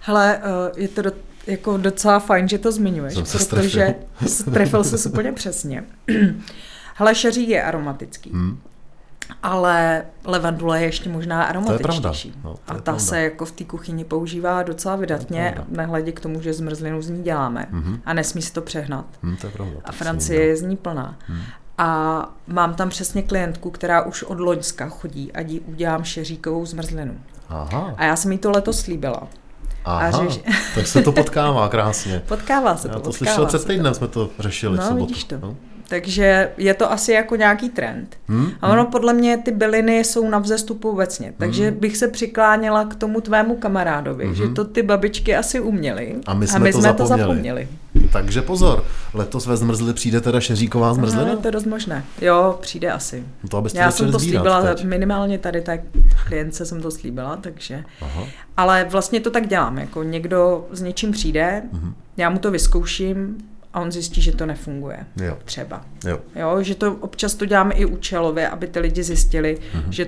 Hele, 0.00 0.40
je 0.76 0.88
to 0.88 1.02
do, 1.02 1.12
jako 1.46 1.76
docela 1.76 2.18
fajn, 2.18 2.48
že 2.48 2.58
to 2.58 2.72
zmiňuješ, 2.72 3.14
Jsem 3.14 3.26
se 3.26 3.38
protože 3.38 3.94
trefil 4.52 4.84
se 4.84 5.08
úplně 5.10 5.32
přesně. 5.32 5.84
Hele, 6.94 7.14
šeří 7.14 7.48
je 7.48 7.62
aromatický. 7.62 8.30
Hmm 8.30 8.58
ale 9.42 10.04
levandule 10.24 10.80
je 10.80 10.86
ještě 10.86 11.08
možná 11.08 11.44
aromatičtější. 11.44 12.34
No, 12.44 12.50
a 12.50 12.74
ta 12.74 12.80
pravda. 12.80 12.98
se 12.98 13.20
jako 13.20 13.44
v 13.44 13.52
té 13.52 13.64
kuchyni 13.64 14.04
používá 14.04 14.62
docela 14.62 14.96
vydatně, 14.96 15.54
nehledě 15.68 16.12
k 16.12 16.20
tomu, 16.20 16.42
že 16.42 16.52
zmrzlinu 16.52 17.02
z 17.02 17.10
ní 17.10 17.22
děláme. 17.22 17.66
Mm-hmm. 17.72 18.00
A 18.04 18.12
nesmí 18.12 18.42
se 18.42 18.52
to 18.52 18.60
přehnat. 18.60 19.06
Mm, 19.22 19.36
to 19.36 19.46
je 19.46 19.52
pravda, 19.52 19.80
a 19.84 19.92
Francie 19.92 20.44
je 20.44 20.56
z 20.56 20.62
ní 20.62 20.76
plná. 20.76 21.18
Mm. 21.28 21.40
A 21.78 22.24
mám 22.46 22.74
tam 22.74 22.88
přesně 22.88 23.22
klientku, 23.22 23.70
která 23.70 24.02
už 24.02 24.22
od 24.22 24.40
Loňska 24.40 24.88
chodí 24.88 25.32
a 25.32 25.42
dí, 25.42 25.60
udělám 25.60 26.04
šeříkovou 26.04 26.66
zmrzlinu. 26.66 27.18
Aha. 27.48 27.94
A 27.96 28.04
já 28.04 28.16
jsem 28.16 28.32
jí 28.32 28.38
to 28.38 28.50
letos 28.50 28.80
slíbila. 28.80 29.28
Aha, 29.84 30.06
a 30.06 30.10
řeš... 30.10 30.40
tak 30.74 30.86
se 30.86 31.02
to 31.02 31.12
potkává 31.12 31.68
krásně. 31.68 32.22
Potkává 32.28 32.76
se 32.76 32.88
to. 32.88 32.94
Já 32.94 33.00
to 33.00 33.12
slyšel 33.12 33.46
před 33.46 33.64
týdnem, 33.64 33.94
jsme 33.94 34.08
to 34.08 34.30
řešili 34.38 34.76
no, 34.76 34.82
v 34.82 34.86
sobotu. 34.86 35.06
Vidíš 35.06 35.24
to. 35.24 35.38
No. 35.38 35.56
Takže 35.88 36.50
je 36.56 36.74
to 36.74 36.92
asi 36.92 37.12
jako 37.12 37.36
nějaký 37.36 37.68
trend. 37.68 38.16
Hmm, 38.28 38.50
a 38.60 38.68
ono 38.68 38.82
hmm. 38.82 38.92
podle 38.92 39.12
mě 39.12 39.36
ty 39.36 39.50
byliny 39.50 39.98
jsou 39.98 40.30
na 40.30 40.38
vzestupu 40.38 40.90
obecně. 40.90 41.34
Takže 41.38 41.70
hmm. 41.70 41.80
bych 41.80 41.96
se 41.96 42.08
přikláněla 42.08 42.84
k 42.84 42.94
tomu 42.94 43.20
tvému 43.20 43.56
kamarádovi, 43.56 44.24
hmm. 44.24 44.34
že 44.34 44.48
to 44.48 44.64
ty 44.64 44.82
babičky 44.82 45.36
asi 45.36 45.60
uměly. 45.60 46.14
A 46.26 46.34
my 46.34 46.46
jsme, 46.46 46.56
a 46.56 46.58
my 46.58 46.72
to, 46.72 46.78
jsme 46.78 46.82
zapomněli. 46.82 47.18
to 47.18 47.22
zapomněli. 47.22 47.68
Takže 48.12 48.42
pozor, 48.42 48.84
letos 49.14 49.46
ve 49.46 49.56
zmrzli 49.56 49.92
přijde 49.92 50.20
teda 50.20 50.40
šeříková 50.40 50.94
zmrzlina? 50.94 51.24
No, 51.24 51.30
je 51.30 51.36
to 51.36 51.50
dost 51.50 51.64
možné. 51.64 52.04
Jo, 52.20 52.58
přijde 52.60 52.92
asi. 52.92 53.24
To, 53.48 53.56
abyste 53.56 53.78
Já 53.78 53.90
jsem 53.90 54.12
to 54.12 54.18
slíbila, 54.18 54.62
teď. 54.62 54.84
minimálně 54.84 55.38
tady 55.38 55.60
tak 55.60 55.80
klientce 56.26 56.66
jsem 56.66 56.82
to 56.82 56.90
slíbila, 56.90 57.36
takže. 57.36 57.84
Aha. 58.00 58.24
Ale 58.56 58.86
vlastně 58.90 59.20
to 59.20 59.30
tak 59.30 59.48
dělám, 59.48 59.78
jako 59.78 60.02
někdo 60.02 60.66
s 60.72 60.80
něčím 60.80 61.12
přijde, 61.12 61.62
mm-hmm. 61.72 61.92
já 62.16 62.30
mu 62.30 62.38
to 62.38 62.50
vyzkouším, 62.50 63.38
a 63.74 63.80
on 63.80 63.92
zjistí, 63.92 64.22
že 64.22 64.32
to 64.32 64.46
nefunguje. 64.46 65.06
Jo. 65.16 65.38
Třeba. 65.44 65.84
Jo. 66.06 66.18
jo. 66.34 66.62
Že 66.62 66.74
to 66.74 66.94
občas 66.94 67.34
to 67.34 67.46
děláme 67.46 67.74
i 67.74 67.84
účelově, 67.84 68.48
aby 68.48 68.66
ty 68.66 68.80
lidi 68.80 69.02
zjistili, 69.02 69.58
mm-hmm. 69.58 69.90
že 69.90 70.06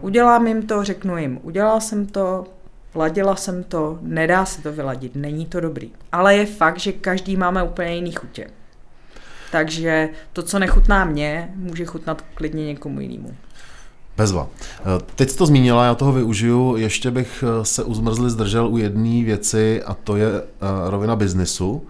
udělám 0.00 0.46
jim 0.46 0.66
to, 0.66 0.84
řeknu 0.84 1.18
jim, 1.18 1.40
udělala 1.42 1.80
jsem 1.80 2.06
to, 2.06 2.46
ladila 2.94 3.36
jsem 3.36 3.64
to, 3.64 3.98
nedá 4.02 4.44
se 4.44 4.62
to 4.62 4.72
vyladit, 4.72 5.16
není 5.16 5.46
to 5.46 5.60
dobrý. 5.60 5.90
Ale 6.12 6.36
je 6.36 6.46
fakt, 6.46 6.78
že 6.78 6.92
každý 6.92 7.36
máme 7.36 7.62
úplně 7.62 7.94
jiný 7.94 8.12
chutě. 8.12 8.46
Takže 9.52 10.08
to, 10.32 10.42
co 10.42 10.58
nechutná 10.58 11.04
mě, 11.04 11.50
může 11.54 11.84
chutnat 11.84 12.24
klidně 12.34 12.66
někomu 12.66 13.00
jinému. 13.00 13.36
Bezva. 14.16 14.48
Teď 15.14 15.30
jsi 15.30 15.36
to 15.36 15.46
zmínila, 15.46 15.84
já 15.84 15.94
toho 15.94 16.12
využiju. 16.12 16.76
Ještě 16.76 17.10
bych 17.10 17.44
se 17.62 17.84
u 17.84 17.94
zmrzly 17.94 18.30
zdržel 18.30 18.68
u 18.68 18.78
jedné 18.78 19.24
věci 19.24 19.82
a 19.82 19.94
to 19.94 20.16
je 20.16 20.26
eh, 20.26 20.44
rovina 20.90 21.16
biznisu. 21.16 21.86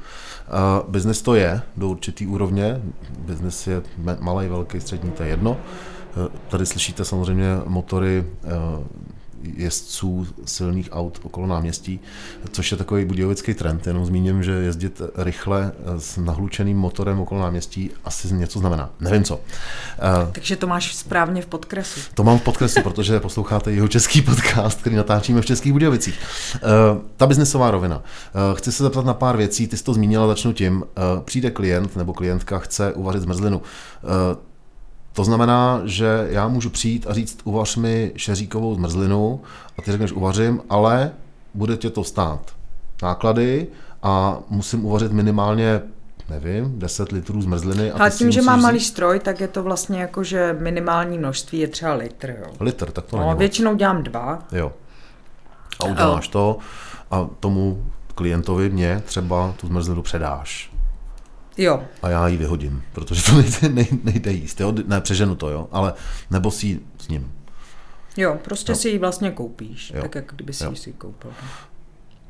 Uh, 0.48 0.90
biznis 0.90 1.22
to 1.22 1.34
je 1.34 1.60
do 1.76 1.88
určitý 1.88 2.26
úrovně, 2.26 2.82
biznis 3.18 3.66
je 3.66 3.82
malý, 4.20 4.48
velký, 4.48 4.80
střední, 4.80 5.10
to 5.10 5.22
je 5.22 5.28
jedno. 5.28 5.50
Uh, 5.50 6.26
tady 6.48 6.66
slyšíte 6.66 7.04
samozřejmě 7.04 7.46
motory 7.66 8.24
uh, 8.44 8.84
jezdců 9.42 10.26
silných 10.44 10.88
aut 10.92 11.20
okolo 11.22 11.46
náměstí, 11.46 12.00
což 12.50 12.70
je 12.70 12.76
takový 12.76 13.04
budějovický 13.04 13.54
trend. 13.54 13.86
Jenom 13.86 14.06
zmíním, 14.06 14.42
že 14.42 14.52
jezdit 14.52 15.02
rychle 15.16 15.72
s 15.98 16.16
nahlučeným 16.16 16.78
motorem 16.78 17.20
okolo 17.20 17.40
náměstí 17.40 17.90
asi 18.04 18.34
něco 18.34 18.58
znamená. 18.58 18.90
Nevím 19.00 19.24
co. 19.24 19.40
Takže 20.32 20.56
to 20.56 20.66
máš 20.66 20.94
správně 20.94 21.42
v 21.42 21.46
podkresu. 21.46 22.00
To 22.14 22.24
mám 22.24 22.38
v 22.38 22.42
podkresu, 22.42 22.82
protože 22.82 23.20
posloucháte 23.20 23.72
jeho 23.72 23.88
český 23.88 24.22
podcast, 24.22 24.80
který 24.80 24.96
natáčíme 24.96 25.40
v 25.40 25.46
Českých 25.46 25.72
Budějovicích. 25.72 26.18
Ta 27.16 27.26
biznesová 27.26 27.70
rovina. 27.70 28.02
Chci 28.54 28.72
se 28.72 28.82
zeptat 28.82 29.04
na 29.04 29.14
pár 29.14 29.36
věcí, 29.36 29.68
ty 29.68 29.76
jsi 29.76 29.84
to 29.84 29.94
zmínila, 29.94 30.26
začnu 30.26 30.52
tím. 30.52 30.84
Přijde 31.24 31.50
klient 31.50 31.96
nebo 31.96 32.12
klientka 32.12 32.58
chce 32.58 32.92
uvařit 32.92 33.22
zmrzlinu 33.22 33.62
to 35.18 35.24
znamená, 35.24 35.80
že 35.84 36.26
já 36.30 36.48
můžu 36.48 36.70
přijít 36.70 37.06
a 37.06 37.14
říct, 37.14 37.38
uvař 37.44 37.76
mi 37.76 38.12
šeříkovou 38.16 38.74
zmrzlinu 38.74 39.40
a 39.78 39.82
ty 39.82 39.92
řekneš, 39.92 40.12
uvařím, 40.12 40.60
ale 40.70 41.10
bude 41.54 41.76
tě 41.76 41.90
to 41.90 42.04
stát 42.04 42.40
náklady 43.02 43.66
a 44.02 44.38
musím 44.48 44.84
uvařit 44.84 45.12
minimálně 45.12 45.80
nevím, 46.30 46.78
10 46.78 47.12
litrů 47.12 47.42
zmrzliny. 47.42 47.92
A 47.92 48.10
tím, 48.10 48.30
že 48.30 48.42
mám 48.42 48.62
malý 48.62 48.80
stroj, 48.80 49.20
tak 49.20 49.40
je 49.40 49.48
to 49.48 49.62
vlastně 49.62 50.00
jako, 50.00 50.24
že 50.24 50.56
minimální 50.60 51.18
množství 51.18 51.58
je 51.58 51.68
třeba 51.68 51.94
litr. 51.94 52.36
Jo. 52.40 52.52
Litr, 52.60 52.90
tak 52.90 53.04
to 53.04 53.16
no, 53.16 53.26
není 53.26 53.38
Většinou 53.38 53.74
dělám 53.74 54.02
dva. 54.02 54.38
Jo. 54.52 54.72
A 55.80 55.84
uděláš 55.84 56.28
to 56.28 56.58
a 57.10 57.28
tomu 57.40 57.84
klientovi 58.14 58.70
mě 58.70 59.02
třeba 59.06 59.54
tu 59.60 59.66
zmrzlinu 59.66 60.02
předáš. 60.02 60.70
Jo. 61.58 61.82
A 62.02 62.08
já 62.08 62.28
ji 62.28 62.36
vyhodím, 62.36 62.82
protože 62.92 63.22
to 63.22 63.36
nejde, 63.36 63.68
nejde, 63.68 63.96
nejde 64.04 64.32
jíst. 64.32 64.60
Jo? 64.60 64.74
Ne, 64.86 65.00
přeženu 65.00 65.34
to, 65.34 65.50
jo, 65.50 65.68
ale 65.72 65.94
nebo 66.30 66.50
si 66.50 66.80
s 66.98 67.08
ním. 67.08 67.32
Jo, 68.16 68.38
prostě 68.44 68.72
jo. 68.72 68.76
si 68.76 68.88
ji 68.88 68.98
vlastně 68.98 69.30
koupíš, 69.30 69.92
jo. 69.94 70.02
tak 70.02 70.14
jak 70.14 70.32
kdyby 70.34 70.52
si 70.52 70.64
ji 70.64 70.76
si 70.76 70.92
koupil. 70.92 71.30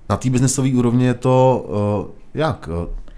Na 0.09 0.17
té 0.17 0.31
biznesové 0.31 0.71
úrovni 0.75 1.05
je 1.05 1.15
to 1.15 1.67
uh, 2.05 2.15
jak? 2.35 2.69
Uh, 2.69 2.75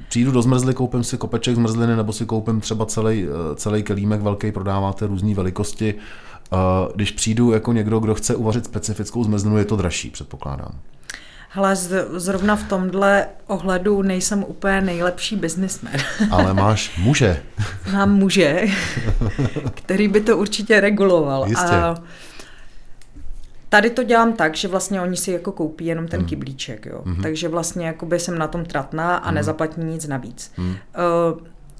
přijdu 0.08 0.32
do 0.32 0.42
zmrzly, 0.42 0.74
koupím 0.74 1.04
si 1.04 1.18
kopeček 1.18 1.54
zmrzliny, 1.54 1.96
nebo 1.96 2.12
si 2.12 2.26
koupím 2.26 2.60
třeba 2.60 2.86
celý, 2.86 3.28
uh, 3.28 3.34
celý 3.54 3.82
kelímek 3.82 4.20
velký, 4.20 4.52
prodáváte 4.52 5.06
různé 5.06 5.34
velikosti. 5.34 5.94
Když 6.94 7.10
přijdu 7.10 7.52
jako 7.52 7.72
někdo, 7.72 7.98
kdo 7.98 8.14
chce 8.14 8.34
uvařit 8.34 8.64
specifickou 8.64 9.24
zmrzlinu, 9.24 9.58
je 9.58 9.64
to 9.64 9.76
dražší, 9.76 10.10
předpokládám. 10.10 10.80
Hele, 11.52 11.76
zrovna 12.16 12.56
v 12.56 12.62
tomhle 12.62 13.26
ohledu 13.46 14.02
nejsem 14.02 14.44
úplně 14.48 14.80
nejlepší 14.80 15.36
biznismen. 15.36 15.92
Ale 16.30 16.54
máš 16.54 16.98
muže. 16.98 17.42
Mám 17.92 18.14
muže, 18.14 18.64
který 19.74 20.08
by 20.08 20.20
to 20.20 20.36
určitě 20.36 20.80
reguloval. 20.80 21.48
Jistě. 21.48 21.66
A 21.66 21.96
Tady 23.70 23.90
to 23.90 24.02
dělám 24.02 24.32
tak, 24.32 24.56
že 24.56 24.68
vlastně 24.68 25.00
oni 25.00 25.16
si 25.16 25.32
jako 25.32 25.52
koupí 25.52 25.86
jenom 25.86 26.08
ten 26.08 26.20
mm. 26.20 26.26
kyblíček, 26.26 26.86
jo. 26.86 27.02
Mm-hmm. 27.04 27.22
Takže 27.22 27.48
vlastně 27.48 27.86
jakoby 27.86 28.20
jsem 28.20 28.38
na 28.38 28.48
tom 28.48 28.64
tratná 28.64 29.16
a 29.16 29.30
mm. 29.30 29.34
nezaplatím 29.34 29.88
nic 29.88 30.06
navíc. 30.08 30.52
Mm. 30.56 30.70
Uh, 30.70 30.76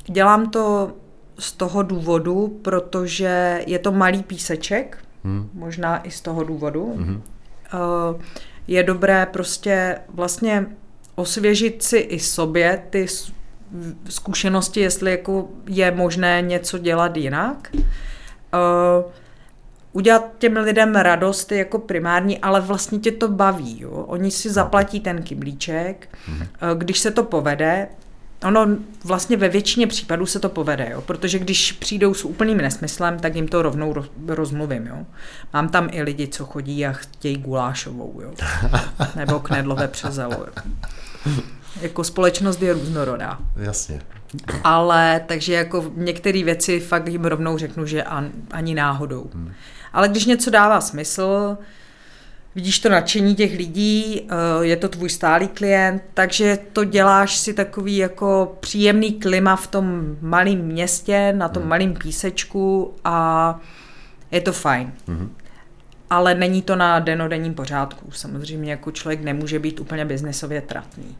dělám 0.07 0.51
to 0.51 0.93
z 1.39 1.53
toho 1.53 1.83
důvodu, 1.83 2.59
protože 2.63 3.63
je 3.67 3.79
to 3.79 3.93
malý 3.93 4.23
píseček, 4.23 4.99
mm. 5.25 5.51
možná 5.55 6.07
i 6.07 6.11
z 6.11 6.21
toho 6.21 6.45
důvodu. 6.45 6.95
Mm. 6.97 7.23
Uh, 7.75 8.21
je 8.71 8.83
dobré 8.83 9.27
prostě 9.27 9.99
vlastně 10.09 10.67
osvěžit 11.15 11.83
si 11.83 11.97
i 11.97 12.19
sobě 12.19 12.83
ty 12.91 13.07
zkušenosti, 14.09 14.81
jestli 14.81 15.11
jako 15.11 15.49
je 15.69 15.91
možné 15.91 16.43
něco 16.43 16.79
dělat 16.79 17.17
jinak. 17.17 17.73
Uh, 17.75 19.11
udělat 19.93 20.31
těm 20.39 20.57
lidem 20.57 20.95
radost 20.95 21.53
jako 21.53 21.79
primární, 21.79 22.39
ale 22.39 22.61
vlastně 22.61 22.99
tě 22.99 23.13
to 23.13 23.29
baví. 23.29 23.81
Jo? 23.81 23.91
Oni 23.91 24.31
si 24.31 24.51
zaplatí 24.51 25.01
ten 25.01 25.23
kyblíček, 25.23 26.09
mm-hmm. 26.29 26.79
když 26.79 26.99
se 26.99 27.11
to 27.11 27.25
povede, 27.25 27.89
ono 28.45 28.77
vlastně 29.05 29.37
ve 29.37 29.49
většině 29.49 29.87
případů 29.87 30.27
se 30.27 30.41
to 30.41 30.49
povede, 30.49 30.89
jo? 30.91 31.01
protože 31.01 31.39
když 31.39 31.73
přijdou 31.73 32.15
s 32.15 32.25
úplným 32.25 32.59
nesmyslem, 32.59 33.19
tak 33.19 33.35
jim 33.35 33.49
to 33.49 33.63
rovnou 33.63 33.95
rozmluvím. 34.27 34.87
Jo? 34.87 35.07
Mám 35.53 35.69
tam 35.69 35.89
i 35.93 36.03
lidi, 36.03 36.29
co 36.29 36.47
chodí 36.47 36.87
a 36.87 36.93
chtějí 36.93 37.37
gulášovou, 37.37 38.21
jo? 38.23 38.33
nebo 39.17 39.41
knedlové 39.41 39.89
přezelo. 39.89 40.33
Jo? 40.33 40.63
Jako 41.81 42.05
společnost 42.05 42.63
je 42.63 42.73
různorodá. 42.73 43.39
Jasně. 43.57 44.03
Ale 44.65 45.21
takže 45.27 45.53
jako 45.53 45.93
některé 45.97 46.45
věci 46.45 46.81
fakt 46.81 47.09
jim 47.09 47.25
rovnou 47.25 47.59
řeknu, 47.59 47.87
že 47.87 48.03
an, 48.03 48.31
ani 48.51 48.75
náhodou. 48.75 49.31
Hmm. 49.35 49.53
Ale 49.93 50.09
když 50.09 50.27
něco 50.27 50.51
dává 50.51 50.81
smysl, 50.81 51.59
vidíš 52.55 52.79
to 52.79 52.89
nadšení 52.89 53.35
těch 53.35 53.57
lidí, 53.57 54.21
eh, 54.21 54.35
je 54.61 54.77
to 54.77 54.89
tvůj 54.89 55.11
stálý 55.11 55.49
klient, 55.49 56.03
takže 56.15 56.59
to 56.73 56.85
děláš 56.85 57.37
si 57.37 57.55
takový 57.55 57.97
jako 57.97 58.57
příjemný 58.61 59.13
klima 59.13 59.57
v 59.57 59.67
tom 59.67 60.17
malém 60.21 60.59
městě, 60.59 61.33
na 61.37 61.49
tom 61.49 61.63
hmm. 61.63 61.71
malém 61.71 61.95
písečku 61.95 62.95
a 63.05 63.59
je 64.31 64.41
to 64.41 64.53
fajn. 64.53 64.93
Hmm. 65.09 65.37
Ale 66.11 66.35
není 66.35 66.63
to 66.63 66.77
na 66.77 66.99
denodenním 66.99 67.55
pořádku. 67.55 68.11
Samozřejmě 68.11 68.71
jako 68.71 68.91
člověk 68.91 69.21
nemůže 69.21 69.59
být 69.59 69.81
úplně 69.81 70.05
biznesově 70.05 70.61
tratný. 70.61 71.17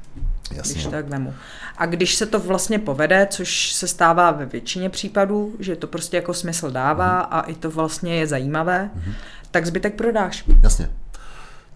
Jasně. 0.53 0.75
Když 0.75 0.87
tak 0.87 1.09
vemu. 1.09 1.35
A 1.79 1.87
když 1.87 2.15
se 2.15 2.27
to 2.27 2.39
vlastně 2.39 2.79
povede, 2.79 3.27
což 3.31 3.73
se 3.73 3.89
stává 3.89 4.31
ve 4.31 4.47
většině 4.47 4.91
případů, 4.91 5.55
že 5.59 5.77
to 5.77 5.87
prostě 5.87 6.17
jako 6.17 6.35
smysl 6.35 6.71
dává 6.71 7.19
hmm. 7.19 7.27
a 7.31 7.41
i 7.41 7.55
to 7.55 7.71
vlastně 7.71 8.15
je 8.15 8.27
zajímavé, 8.27 8.91
hmm. 8.95 9.15
tak 9.51 9.67
zbytek 9.67 9.95
prodáš. 9.95 10.45
Jasně 10.63 10.91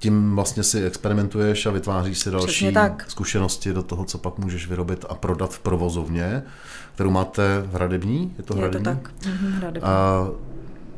tím 0.05 0.35
vlastně 0.35 0.63
si 0.63 0.85
experimentuješ 0.85 1.67
a 1.67 1.71
vytváříš 1.71 2.19
si 2.19 2.31
další 2.31 2.75
zkušenosti 3.09 3.73
do 3.73 3.83
toho, 3.83 4.05
co 4.05 4.19
pak 4.19 4.39
můžeš 4.39 4.69
vyrobit 4.69 5.05
a 5.09 5.15
prodat 5.15 5.55
v 5.55 5.59
provozovně, 5.59 6.43
kterou 6.95 7.11
máte 7.11 7.63
v 7.67 7.75
Hradební? 7.75 8.35
Je 8.39 8.45
to 8.45 8.55
Hradební? 8.55 8.91
Je 8.91 8.97
to 8.97 9.03
tak. 9.03 9.13
Mhm, 9.27 9.53
Hradební. 9.53 9.89
A 9.89 10.27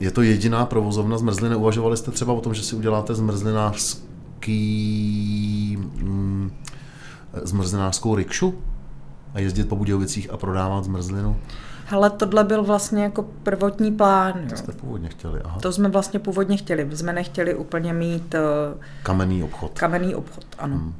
je 0.00 0.10
to 0.10 0.22
jediná 0.22 0.66
provozovna 0.66 1.18
zmrzliny. 1.18 1.56
Uvažovali 1.56 1.96
jste 1.96 2.10
třeba 2.10 2.32
o 2.32 2.40
tom, 2.40 2.54
že 2.54 2.62
si 2.62 2.76
uděláte 2.76 3.14
zmrzlinářský, 3.14 5.78
mm, 6.02 6.50
zmrzlinářskou 7.42 8.14
rikšu 8.14 8.54
a 9.34 9.40
jezdit 9.40 9.68
po 9.68 9.76
Budějovicích 9.76 10.30
a 10.30 10.36
prodávat 10.36 10.84
zmrzlinu? 10.84 11.36
Hele, 11.88 12.10
tohle 12.10 12.44
byl 12.44 12.62
vlastně 12.64 13.02
jako 13.02 13.22
prvotní 13.42 13.92
plán. 13.92 14.34
Jo. 14.42 14.50
To 14.50 14.56
jste 14.56 14.72
původně 14.72 15.08
chtěli, 15.08 15.40
aha. 15.44 15.60
To 15.60 15.72
jsme 15.72 15.88
vlastně 15.88 16.20
původně 16.20 16.56
chtěli. 16.56 16.84
My 16.84 16.96
jsme 16.96 17.12
nechtěli 17.12 17.54
úplně 17.54 17.92
mít... 17.92 18.34
Uh, 18.34 18.80
kamenný 19.02 19.42
obchod. 19.42 19.78
Kamenný 19.78 20.14
obchod, 20.14 20.44
ano. 20.58 20.76
Hmm. 20.76 20.94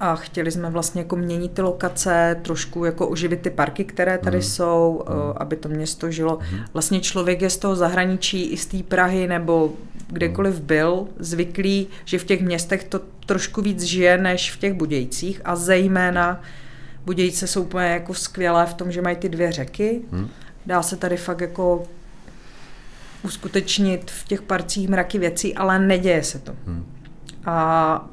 A 0.00 0.16
chtěli 0.16 0.50
jsme 0.50 0.70
vlastně 0.70 1.00
jako 1.00 1.16
měnit 1.16 1.52
ty 1.52 1.62
lokace, 1.62 2.36
trošku 2.42 2.84
jako 2.84 3.08
oživit 3.08 3.40
ty 3.40 3.50
parky, 3.50 3.84
které 3.84 4.18
tady 4.18 4.36
hmm. 4.36 4.42
jsou, 4.42 5.04
hmm. 5.08 5.18
Uh, 5.18 5.32
aby 5.36 5.56
to 5.56 5.68
město 5.68 6.10
žilo. 6.10 6.38
Hmm. 6.42 6.60
Vlastně 6.72 7.00
člověk 7.00 7.42
je 7.42 7.50
z 7.50 7.56
toho 7.56 7.76
zahraničí, 7.76 8.42
i 8.42 8.56
z 8.56 8.66
té 8.66 8.82
Prahy 8.82 9.28
nebo 9.28 9.72
kdekoliv 10.08 10.54
hmm. 10.54 10.66
byl, 10.66 11.06
zvyklý, 11.18 11.86
že 12.04 12.18
v 12.18 12.24
těch 12.24 12.42
městech 12.42 12.84
to 12.84 13.00
trošku 13.26 13.62
víc 13.62 13.82
žije, 13.82 14.18
než 14.18 14.52
v 14.52 14.58
těch 14.58 14.74
Budějcích 14.74 15.40
a 15.44 15.56
zejména 15.56 16.40
Budějce 17.04 17.46
jsou 17.46 17.62
úplně 17.62 17.86
jako 17.86 18.14
skvělé 18.14 18.66
v 18.66 18.74
tom, 18.74 18.92
že 18.92 19.02
mají 19.02 19.16
ty 19.16 19.28
dvě 19.28 19.52
řeky. 19.52 20.02
Hmm. 20.12 20.28
Dá 20.66 20.82
se 20.82 20.96
tady 20.96 21.16
fakt 21.16 21.40
jako 21.40 21.84
uskutečnit 23.22 24.10
v 24.10 24.24
těch 24.24 24.42
parcích 24.42 24.88
mraky 24.88 25.18
věcí, 25.18 25.54
ale 25.54 25.78
neděje 25.78 26.22
se 26.22 26.38
to. 26.38 26.52
Hmm. 26.66 26.86
A 27.46 28.08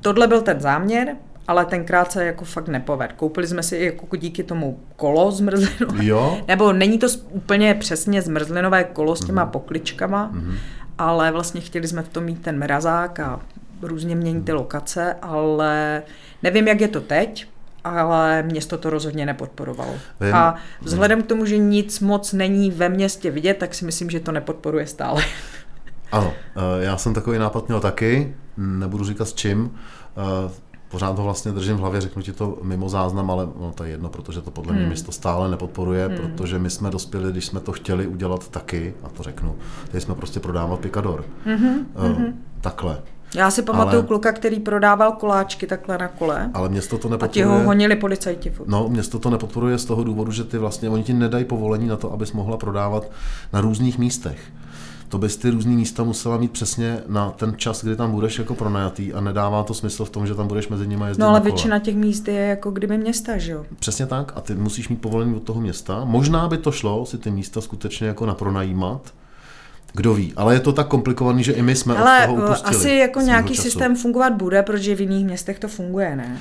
tohle 0.00 0.26
byl 0.26 0.42
ten 0.42 0.60
záměr, 0.60 1.16
ale 1.48 1.64
tenkrát 1.64 2.12
se 2.12 2.24
jako 2.24 2.44
fakt 2.44 2.68
nepoved. 2.68 3.12
Koupili 3.12 3.46
jsme 3.46 3.62
si 3.62 3.76
jako 3.76 4.16
díky 4.16 4.42
tomu 4.42 4.80
kolo 4.96 5.30
zmrzlinové. 5.32 6.04
Jo? 6.04 6.40
Nebo 6.48 6.72
není 6.72 6.98
to 6.98 7.06
úplně 7.30 7.74
přesně 7.74 8.22
zmrzlinové 8.22 8.84
kolo 8.84 9.16
s 9.16 9.24
těma 9.24 9.44
mm. 9.44 9.50
pokličkama, 9.50 10.30
mm. 10.32 10.54
ale 10.98 11.32
vlastně 11.32 11.60
chtěli 11.60 11.88
jsme 11.88 12.02
v 12.02 12.08
tom 12.08 12.24
mít 12.24 12.42
ten 12.42 12.58
mrazák 12.58 13.20
a 13.20 13.40
různě 13.82 14.16
měnit 14.16 14.44
ty 14.44 14.52
lokace, 14.52 15.16
ale 15.22 16.02
nevím, 16.42 16.68
jak 16.68 16.80
je 16.80 16.88
to 16.88 17.00
teď, 17.00 17.46
ale 17.84 18.42
město 18.42 18.78
to 18.78 18.90
rozhodně 18.90 19.26
nepodporovalo. 19.26 19.94
Vím. 20.20 20.34
A 20.34 20.54
vzhledem 20.82 21.22
k 21.22 21.26
tomu, 21.26 21.46
že 21.46 21.58
nic 21.58 22.00
moc 22.00 22.32
není 22.32 22.70
ve 22.70 22.88
městě 22.88 23.30
vidět, 23.30 23.54
tak 23.54 23.74
si 23.74 23.84
myslím, 23.84 24.10
že 24.10 24.20
to 24.20 24.32
nepodporuje 24.32 24.86
stále. 24.86 25.24
Ano, 26.12 26.32
eh, 26.56 26.84
já 26.84 26.96
jsem 26.96 27.14
takový 27.14 27.38
nápad 27.38 27.68
měl 27.68 27.80
taky, 27.80 28.34
nebudu 28.56 29.04
říkat 29.04 29.28
s 29.28 29.34
čím, 29.34 29.70
eh, 30.16 30.50
pořád 30.88 31.16
to 31.16 31.22
vlastně 31.22 31.52
držím 31.52 31.76
v 31.76 31.80
hlavě, 31.80 32.00
řeknu 32.00 32.22
ti 32.22 32.32
to 32.32 32.58
mimo 32.62 32.88
záznam, 32.88 33.30
ale 33.30 33.48
no, 33.60 33.72
to 33.74 33.84
je 33.84 33.90
jedno, 33.90 34.08
protože 34.08 34.40
to 34.40 34.50
podle 34.50 34.72
mě 34.72 34.80
hmm. 34.80 34.88
město 34.88 35.12
stále 35.12 35.50
nepodporuje, 35.50 36.06
hmm. 36.06 36.16
protože 36.16 36.58
my 36.58 36.70
jsme 36.70 36.90
dospěli, 36.90 37.32
když 37.32 37.46
jsme 37.46 37.60
to 37.60 37.72
chtěli 37.72 38.06
udělat 38.06 38.48
taky, 38.48 38.94
a 39.02 39.08
to 39.08 39.22
řeknu, 39.22 39.56
teď 39.90 40.02
jsme 40.02 40.14
prostě 40.14 40.40
prodávat 40.40 40.80
pikador. 40.80 41.24
Hmm. 41.44 41.86
Uh, 41.94 42.22
takhle. 42.60 43.02
Já 43.34 43.50
si 43.50 43.62
pamatuju 43.62 43.98
ale, 43.98 44.08
kluka, 44.08 44.32
který 44.32 44.60
prodával 44.60 45.12
koláčky 45.12 45.66
takhle 45.66 45.98
na 45.98 46.08
kole. 46.08 46.50
Ale 46.54 46.68
město 46.68 46.98
to 46.98 47.08
nepodporuje. 47.08 47.44
A 47.44 47.48
ti 47.48 47.60
ho 47.60 47.64
honili 47.66 47.96
policajti. 47.96 48.50
Furt. 48.50 48.68
No, 48.68 48.88
město 48.88 49.18
to 49.18 49.30
nepodporuje 49.30 49.78
z 49.78 49.84
toho 49.84 50.04
důvodu, 50.04 50.32
že 50.32 50.44
ty 50.44 50.58
vlastně, 50.58 50.90
oni 50.90 51.02
ti 51.02 51.12
nedají 51.12 51.44
povolení 51.44 51.86
na 51.86 51.96
to, 51.96 52.12
abys 52.12 52.32
mohla 52.32 52.56
prodávat 52.56 53.10
na 53.52 53.60
různých 53.60 53.98
místech. 53.98 54.38
To 55.08 55.18
bys 55.18 55.36
ty 55.36 55.50
různý 55.50 55.76
místa 55.76 56.04
musela 56.04 56.36
mít 56.36 56.52
přesně 56.52 57.00
na 57.06 57.30
ten 57.30 57.54
čas, 57.56 57.84
kdy 57.84 57.96
tam 57.96 58.12
budeš 58.12 58.38
jako 58.38 58.54
pronajatý 58.54 59.12
a 59.12 59.20
nedává 59.20 59.62
to 59.62 59.74
smysl 59.74 60.04
v 60.04 60.10
tom, 60.10 60.26
že 60.26 60.34
tam 60.34 60.48
budeš 60.48 60.68
mezi 60.68 60.86
nimi 60.86 61.04
jezdit. 61.06 61.20
No 61.20 61.28
ale 61.28 61.40
většina 61.40 61.78
těch 61.78 61.96
míst 61.96 62.28
je 62.28 62.40
jako 62.40 62.70
kdyby 62.70 62.98
města, 62.98 63.36
že 63.36 63.52
jo? 63.52 63.64
Přesně 63.78 64.06
tak 64.06 64.32
a 64.36 64.40
ty 64.40 64.54
musíš 64.54 64.88
mít 64.88 65.00
povolení 65.00 65.36
od 65.36 65.42
toho 65.42 65.60
města. 65.60 66.04
Možná 66.04 66.48
by 66.48 66.58
to 66.58 66.72
šlo 66.72 67.06
si 67.06 67.18
ty 67.18 67.30
místa 67.30 67.60
skutečně 67.60 68.06
jako 68.06 68.26
napronajímat, 68.26 69.14
kdo 69.92 70.14
ví, 70.14 70.32
ale 70.36 70.54
je 70.54 70.60
to 70.60 70.72
tak 70.72 70.86
komplikovaný, 70.86 71.44
že 71.44 71.52
i 71.52 71.62
my 71.62 71.76
jsme 71.76 71.96
ale 71.96 72.26
od 72.28 72.34
toho 72.34 72.46
upustili. 72.46 72.76
asi 72.76 72.90
jako 72.90 73.20
nějaký 73.20 73.54
času. 73.54 73.62
systém 73.62 73.96
fungovat 73.96 74.32
bude, 74.32 74.62
protože 74.62 74.94
v 74.94 75.00
jiných 75.00 75.24
městech 75.24 75.58
to 75.58 75.68
funguje, 75.68 76.16
ne? 76.16 76.40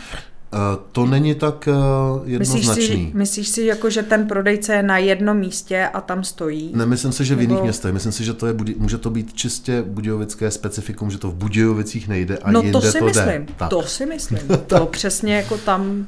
Uh, 0.53 0.59
to 0.91 1.05
není 1.05 1.35
tak 1.35 1.67
uh, 1.67 2.29
jednoznačný. 2.29 2.69
Myslíš 2.69 2.87
si, 2.87 3.11
myslíš 3.13 3.47
si 3.47 3.61
jako, 3.61 3.89
že 3.89 4.03
ten 4.03 4.27
prodejce 4.27 4.73
je 4.73 4.83
na 4.83 4.97
jednom 4.97 5.37
místě 5.37 5.87
a 5.93 6.01
tam 6.01 6.23
stojí? 6.23 6.71
Nemyslím 6.75 7.11
si, 7.11 7.25
že 7.25 7.35
v 7.35 7.37
Nebo... 7.37 7.51
jiných 7.51 7.63
městech. 7.63 7.93
Myslím 7.93 8.11
si, 8.11 8.23
že 8.23 8.33
to 8.33 8.47
je, 8.47 8.55
může 8.77 8.97
to 8.97 9.09
být 9.09 9.33
čistě 9.33 9.81
budějovické 9.81 10.51
specifikum, 10.51 11.11
že 11.11 11.17
to 11.17 11.31
v 11.31 11.35
Budějovicích 11.35 12.07
nejde 12.07 12.37
a 12.37 12.51
no, 12.51 12.61
jinde 12.61 12.71
to 12.71 12.81
si 12.81 12.99
to 12.99 13.05
myslím, 13.05 13.25
jde. 13.25 13.45
Tak. 13.57 13.69
To 13.69 13.83
si 13.83 14.05
myslím. 14.05 14.39
to 14.67 14.85
přesně 14.85 15.35
jako 15.35 15.57
tam 15.57 16.07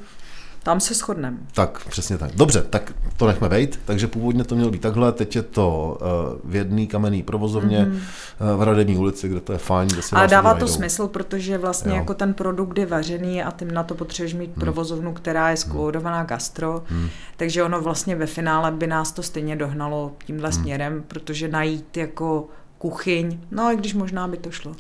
tam 0.64 0.80
se 0.80 0.94
shodneme. 0.94 1.38
Tak, 1.54 1.86
přesně 1.90 2.18
tak. 2.18 2.32
Dobře, 2.36 2.62
tak 2.62 2.94
to 3.18 3.28
nechme 3.28 3.50
vejít. 3.50 3.80
Takže 3.86 4.08
původně 4.08 4.44
to 4.44 4.56
mělo 4.56 4.72
být 4.72 4.82
takhle, 4.82 5.12
teď 5.12 5.36
je 5.36 5.44
to 5.44 5.98
uh, 6.02 6.52
v 6.52 6.56
jedné 6.56 6.86
kamenné 6.86 7.24
provozovně 7.24 7.86
mm-hmm. 7.86 8.58
v 8.58 8.62
Radení 8.62 8.98
ulici, 8.98 9.30
kde 9.30 9.40
to 9.40 9.52
je 9.52 9.58
fajn. 9.58 9.90
Kde 9.90 10.02
se 10.02 10.16
a 10.16 10.26
dává 10.26 10.54
to 10.54 10.68
smysl, 10.68 11.08
protože 11.08 11.58
vlastně 11.58 11.92
jo. 11.92 11.98
jako 11.98 12.14
ten 12.14 12.34
produkt 12.34 12.78
je 12.78 12.86
vařený 12.86 13.44
a 13.44 13.52
ty 13.52 13.66
na 13.66 13.84
to 13.84 13.96
potřebuješ 13.96 14.34
mít 14.34 14.56
mm. 14.56 14.60
provozovnu, 14.60 15.14
která 15.14 15.50
je 15.50 15.58
skloudovaná 15.58 16.24
gastro, 16.24 16.84
mm. 16.92 17.10
takže 17.38 17.64
ono 17.64 17.82
vlastně 17.82 18.16
ve 18.16 18.26
finále 18.26 18.72
by 18.72 18.88
nás 18.88 19.12
to 19.12 19.24
stejně 19.24 19.56
dohnalo 19.56 20.12
tímhle 20.26 20.50
mm. 20.50 20.54
směrem, 20.54 21.04
protože 21.08 21.48
najít 21.48 21.98
jako 21.98 22.48
kuchyň, 22.78 23.40
no 23.52 23.64
i 23.64 23.76
když 23.76 23.94
možná 23.94 24.28
by 24.28 24.38
to 24.38 24.52
šlo, 24.52 24.76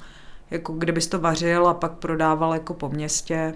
jako 0.51 0.73
kdybys 0.73 1.07
to 1.07 1.19
vařil 1.19 1.67
a 1.67 1.73
pak 1.73 1.91
prodával 1.91 2.53
jako 2.53 2.73
po 2.73 2.89
městě, 2.89 3.53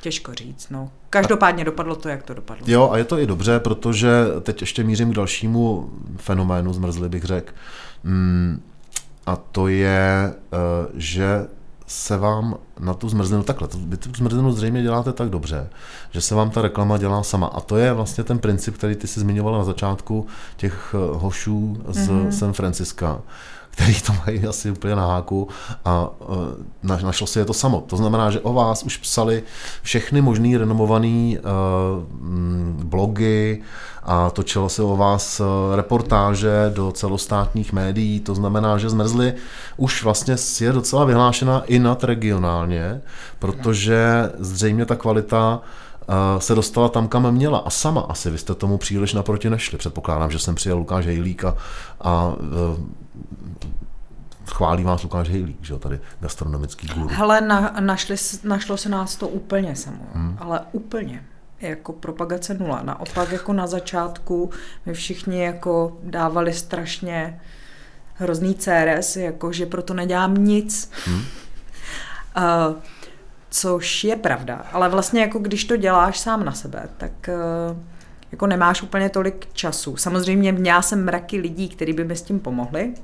Těžko 0.00 0.34
říct, 0.34 0.70
no. 0.70 0.90
Každopádně 1.10 1.64
dopadlo 1.64 1.96
to, 1.96 2.08
jak 2.08 2.22
to 2.22 2.34
dopadlo. 2.34 2.64
Jo, 2.68 2.90
a 2.92 2.96
je 2.96 3.04
to 3.04 3.18
i 3.18 3.26
dobře, 3.26 3.60
protože 3.60 4.10
teď 4.42 4.60
ještě 4.60 4.84
mířím 4.84 5.12
k 5.12 5.14
dalšímu 5.14 5.90
fenoménu 6.16 6.72
zmrzli, 6.72 7.08
bych 7.08 7.24
řekl. 7.24 7.52
Mm, 8.04 8.62
a 9.26 9.36
to 9.36 9.68
je, 9.68 10.34
eh, 10.52 10.56
že 10.94 11.46
se 11.86 12.16
vám 12.16 12.56
na 12.78 12.94
tu 12.94 13.08
zmrzlinu 13.08 13.42
takhle, 13.42 13.68
vy 13.86 13.96
tu 13.96 14.10
zmrzlinu 14.16 14.52
zřejmě 14.52 14.82
děláte 14.82 15.12
tak 15.12 15.28
dobře, 15.28 15.68
že 16.10 16.20
se 16.20 16.34
vám 16.34 16.50
ta 16.50 16.62
reklama 16.62 16.98
dělá 16.98 17.22
sama. 17.22 17.46
A 17.46 17.60
to 17.60 17.76
je 17.76 17.92
vlastně 17.92 18.24
ten 18.24 18.38
princip, 18.38 18.76
který 18.76 18.96
ty 18.96 19.06
si 19.06 19.20
zmiňovala 19.20 19.58
na 19.58 19.64
začátku 19.64 20.26
těch 20.56 20.94
eh, 20.94 21.18
hošů 21.18 21.76
z 21.88 22.08
mm-hmm. 22.08 22.28
San 22.28 22.52
Franciska 22.52 23.20
který 23.78 24.00
to 24.00 24.12
mají 24.26 24.46
asi 24.46 24.70
úplně 24.70 24.96
na 24.96 25.06
háku 25.06 25.48
a 25.84 26.10
uh, 26.28 27.02
našlo 27.02 27.26
si 27.26 27.38
je 27.38 27.44
to 27.44 27.54
samo. 27.54 27.84
To 27.86 27.96
znamená, 27.96 28.30
že 28.30 28.40
o 28.40 28.52
vás 28.52 28.82
už 28.82 28.96
psali 28.96 29.42
všechny 29.82 30.20
možný 30.20 30.56
renomované 30.56 31.38
uh, 31.38 31.44
blogy 32.84 33.62
a 34.02 34.30
točilo 34.30 34.68
se 34.68 34.82
o 34.82 34.96
vás 34.96 35.40
uh, 35.40 35.46
reportáže 35.76 36.72
do 36.74 36.92
celostátních 36.92 37.72
médií, 37.72 38.20
to 38.20 38.34
znamená, 38.34 38.78
že 38.78 38.90
zmrzli 38.90 39.34
už 39.76 40.04
vlastně 40.04 40.36
je 40.60 40.72
docela 40.72 41.04
vyhlášena 41.04 41.62
i 41.66 41.78
nadregionálně, 41.78 43.00
protože 43.38 44.30
zřejmě 44.38 44.86
ta 44.86 44.96
kvalita 44.96 45.60
se 46.38 46.54
dostala 46.54 46.88
tam, 46.88 47.08
kam 47.08 47.30
měla. 47.30 47.58
A 47.58 47.70
sama 47.70 48.00
asi 48.00 48.30
vy 48.30 48.38
jste 48.38 48.54
tomu 48.54 48.78
příliš 48.78 49.14
naproti 49.14 49.50
nešli. 49.50 49.78
Předpokládám, 49.78 50.30
že 50.30 50.38
jsem 50.38 50.54
přijel 50.54 50.78
Lukáš 50.78 51.06
Hejlík 51.06 51.44
a, 51.44 51.54
a 52.00 52.32
chválí 54.50 54.84
vás 54.84 55.02
Lukáš 55.02 55.28
Hejlík, 55.28 55.64
že 55.64 55.72
jo, 55.72 55.78
tady 55.78 56.00
gastronomický 56.20 56.86
guru. 56.86 57.08
Hele, 57.08 57.40
na, 57.40 57.74
našli, 57.80 58.16
našlo 58.44 58.76
se 58.76 58.88
nás 58.88 59.16
to 59.16 59.28
úplně 59.28 59.76
samo, 59.76 60.06
hmm. 60.14 60.36
ale 60.40 60.60
úplně. 60.72 61.24
jako 61.60 61.92
propagace 61.92 62.54
nula. 62.54 62.82
Naopak 62.82 63.32
jako 63.32 63.52
na 63.52 63.66
začátku 63.66 64.50
my 64.86 64.94
všichni 64.94 65.44
jako 65.44 65.98
dávali 66.02 66.52
strašně 66.52 67.40
hrozný 68.14 68.54
CRS, 68.54 69.16
jako 69.16 69.52
že 69.52 69.66
proto 69.66 69.94
nedělám 69.94 70.34
nic. 70.34 70.90
Hmm. 71.06 71.16
Uh, 71.16 71.24
což 73.50 74.04
je 74.04 74.16
pravda, 74.16 74.66
ale 74.72 74.88
vlastně 74.88 75.20
jako 75.20 75.38
když 75.38 75.64
to 75.64 75.76
děláš 75.76 76.18
sám 76.18 76.44
na 76.44 76.52
sebe, 76.52 76.88
tak 76.96 77.12
uh, 77.28 77.76
jako 78.32 78.46
nemáš 78.46 78.82
úplně 78.82 79.08
tolik 79.08 79.52
času. 79.52 79.96
Samozřejmě 79.96 80.52
měla 80.52 80.82
jsem 80.82 81.04
mraky 81.04 81.40
lidí, 81.40 81.68
kteří 81.68 81.92
by 81.92 82.04
mi 82.04 82.16
s 82.16 82.22
tím 82.22 82.40
pomohli. 82.40 82.94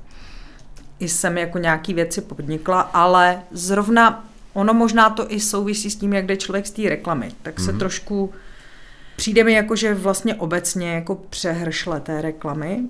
I 0.99 1.09
jsem 1.09 1.39
jako 1.39 1.59
nějaký 1.59 1.95
věci 1.95 2.21
podnikla, 2.21 2.81
ale 2.81 3.43
zrovna 3.51 4.25
ono 4.53 4.75
možná 4.75 5.11
to 5.11 5.33
i 5.33 5.41
souvisí 5.41 5.91
s 5.91 5.97
tím, 5.97 6.13
jak 6.13 6.27
jde 6.27 6.37
člověk 6.37 6.67
z 6.67 6.71
té 6.71 6.89
reklamy. 6.89 7.33
Tak 7.43 7.61
se 7.61 7.73
mm-hmm. 7.73 7.79
trošku 7.79 8.33
přijde 9.17 9.45
mi 9.45 9.53
jako, 9.53 9.77
že 9.77 9.95
vlastně 9.95 10.35
obecně 10.35 10.95
jako 10.95 11.15
přehršle 11.15 12.01
té 12.01 12.23
reklamy, 12.23 12.81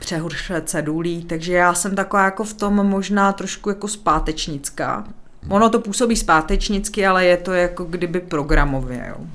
přehršle 0.00 0.62
cedulí, 0.62 1.24
takže 1.24 1.52
já 1.52 1.74
jsem 1.74 1.94
taková 1.94 2.24
jako 2.24 2.44
v 2.44 2.54
tom 2.54 2.74
možná 2.74 3.32
trošku 3.32 3.68
jako 3.68 3.88
zpátečnická. 3.88 5.04
Ono 5.48 5.70
to 5.70 5.80
působí 5.80 6.16
zpátečnicky, 6.16 7.06
ale 7.06 7.24
je 7.24 7.36
to 7.36 7.52
jako 7.52 7.84
kdyby 7.84 8.20
programově. 8.20 9.06
Jo. 9.08 9.26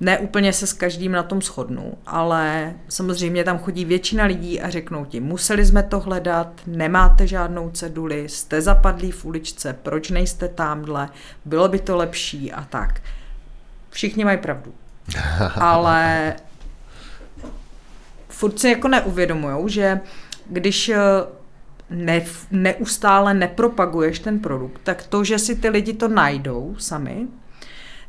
Ne 0.00 0.18
úplně 0.18 0.52
se 0.52 0.66
s 0.66 0.72
každým 0.72 1.12
na 1.12 1.22
tom 1.22 1.42
shodnu, 1.42 1.94
ale 2.06 2.74
samozřejmě 2.88 3.44
tam 3.44 3.58
chodí 3.58 3.84
většina 3.84 4.24
lidí 4.24 4.60
a 4.60 4.70
řeknou 4.70 5.04
ti, 5.04 5.20
museli 5.20 5.66
jsme 5.66 5.82
to 5.82 6.00
hledat, 6.00 6.60
nemáte 6.66 7.26
žádnou 7.26 7.70
ceduli, 7.70 8.28
jste 8.28 8.60
zapadlí 8.60 9.10
v 9.10 9.24
uličce, 9.24 9.76
proč 9.82 10.10
nejste 10.10 10.48
tamhle, 10.48 11.08
bylo 11.44 11.68
by 11.68 11.78
to 11.78 11.96
lepší 11.96 12.52
a 12.52 12.64
tak. 12.64 13.00
Všichni 13.90 14.24
mají 14.24 14.38
pravdu. 14.38 14.74
Ale 15.54 16.34
furt 18.28 18.58
si 18.58 18.68
jako 18.68 18.88
neuvědomujou, 18.88 19.68
že 19.68 20.00
když 20.46 20.88
eh, 20.88 20.98
ne, 21.90 22.24
neustále 22.50 23.34
nepropaguješ 23.34 24.18
ten 24.18 24.38
produkt, 24.38 24.80
tak 24.84 25.02
to, 25.02 25.24
že 25.24 25.38
si 25.38 25.56
ty 25.56 25.68
lidi 25.68 25.92
to 25.92 26.08
najdou 26.08 26.74
sami, 26.78 27.26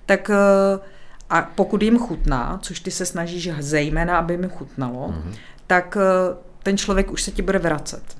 tak 0.06 0.30
uh, 0.30 0.86
a 1.30 1.42
pokud 1.42 1.82
jim 1.82 2.00
chutná, 2.00 2.60
což 2.62 2.80
ty 2.80 2.92
se 2.92 3.06
snažíš 3.06 3.50
zejména, 3.60 4.18
aby 4.18 4.34
jim 4.34 4.50
chutnalo, 4.50 5.08
mm-hmm. 5.08 5.36
tak 5.68 5.98
eh, 5.98 6.36
ten 6.64 6.78
člověk 6.78 7.12
už 7.12 7.22
se 7.24 7.32
ti 7.32 7.42
bude 7.42 7.60
vracet. 7.60 8.18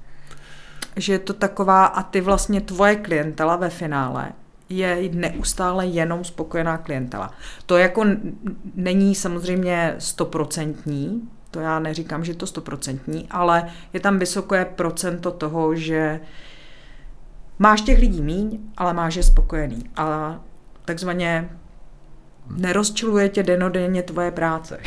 Že 0.96 1.14
je 1.14 1.20
to 1.20 1.34
taková, 1.34 1.86
a 1.86 2.04
ty 2.04 2.22
vlastně 2.22 2.62
tvoje 2.62 2.96
klientela 2.96 3.56
ve 3.56 3.70
finále 3.70 4.32
je 4.70 5.10
neustále 5.12 5.86
jenom 5.86 6.24
spokojená 6.24 6.78
klientela. 6.78 7.34
To 7.66 7.78
jako 7.78 8.06
není 8.76 9.16
samozřejmě 9.16 9.96
stoprocentní, 9.98 11.30
to 11.52 11.60
já 11.60 11.80
neříkám, 11.80 12.26
že 12.26 12.32
je 12.32 12.36
to 12.36 12.48
stoprocentní, 12.48 13.28
ale 13.32 13.70
je 13.94 14.00
tam 14.00 14.20
vysoké 14.20 14.66
procento 14.66 15.32
toho, 15.32 15.76
že 15.76 16.20
máš 17.60 17.82
těch 17.82 18.00
lidí 18.00 18.22
míň, 18.22 18.60
ale 18.78 18.94
máš 18.94 19.16
je 19.16 19.24
spokojený. 19.24 19.84
A 19.96 20.40
takzvaně 20.86 21.50
nerozčiluje 22.50 23.30
tě 23.30 23.44
denodenně 23.44 24.04
tvoje 24.04 24.32
práce. 24.32 24.80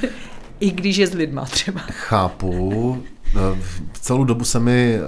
I 0.60 0.70
když 0.70 0.96
je 0.96 1.06
s 1.06 1.14
lidma 1.14 1.44
třeba. 1.44 1.80
Chápu. 1.80 3.02
Eh, 3.36 3.58
celou 3.92 4.24
dobu 4.24 4.44
se 4.44 4.60
mi 4.60 4.94
eh, 4.94 5.00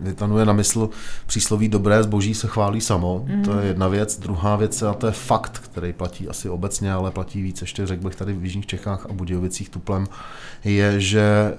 vytanuje 0.00 0.44
na 0.44 0.52
mysl 0.52 0.90
přísloví 1.26 1.68
dobré 1.68 2.02
zboží 2.02 2.34
se 2.34 2.46
chválí 2.46 2.80
samo. 2.80 3.24
Mm. 3.28 3.42
To 3.42 3.58
je 3.58 3.66
jedna 3.66 3.88
věc. 3.88 4.18
Druhá 4.18 4.56
věc, 4.56 4.82
a 4.82 4.94
to 4.94 5.06
je 5.06 5.12
fakt, 5.12 5.58
který 5.58 5.92
platí 5.92 6.28
asi 6.28 6.48
obecně, 6.48 6.92
ale 6.92 7.10
platí 7.10 7.42
víc 7.42 7.60
ještě, 7.60 7.86
řekl 7.86 8.04
bych 8.04 8.16
tady 8.16 8.32
v 8.32 8.44
Jižních 8.44 8.66
Čechách 8.66 9.06
a 9.10 9.12
Budějovicích 9.12 9.68
tuplem, 9.68 10.06
je, 10.64 11.00
že 11.00 11.54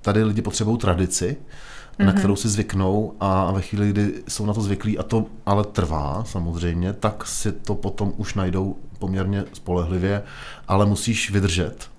tady 0.00 0.24
lidi 0.24 0.42
potřebují 0.42 0.78
tradici 0.78 1.36
mm-hmm. 1.98 2.06
na 2.06 2.12
mhm. 2.12 2.18
kterou 2.18 2.36
si 2.36 2.48
zvyknou 2.48 3.12
a 3.20 3.52
ve 3.52 3.62
chvíli, 3.62 3.90
kdy 3.90 4.14
jsou 4.28 4.46
na 4.46 4.54
to 4.54 4.60
zvyklí, 4.60 4.98
a 4.98 5.02
to 5.02 5.26
ale 5.46 5.64
trvá 5.64 6.24
samozřejmě, 6.26 6.92
tak 6.92 7.26
si 7.26 7.52
to 7.52 7.74
potom 7.74 8.12
už 8.16 8.34
najdou 8.34 8.76
poměrně 8.98 9.44
spolehlivě, 9.52 10.22
ale 10.68 10.86
musíš 10.86 11.30
vydržet. 11.30 11.90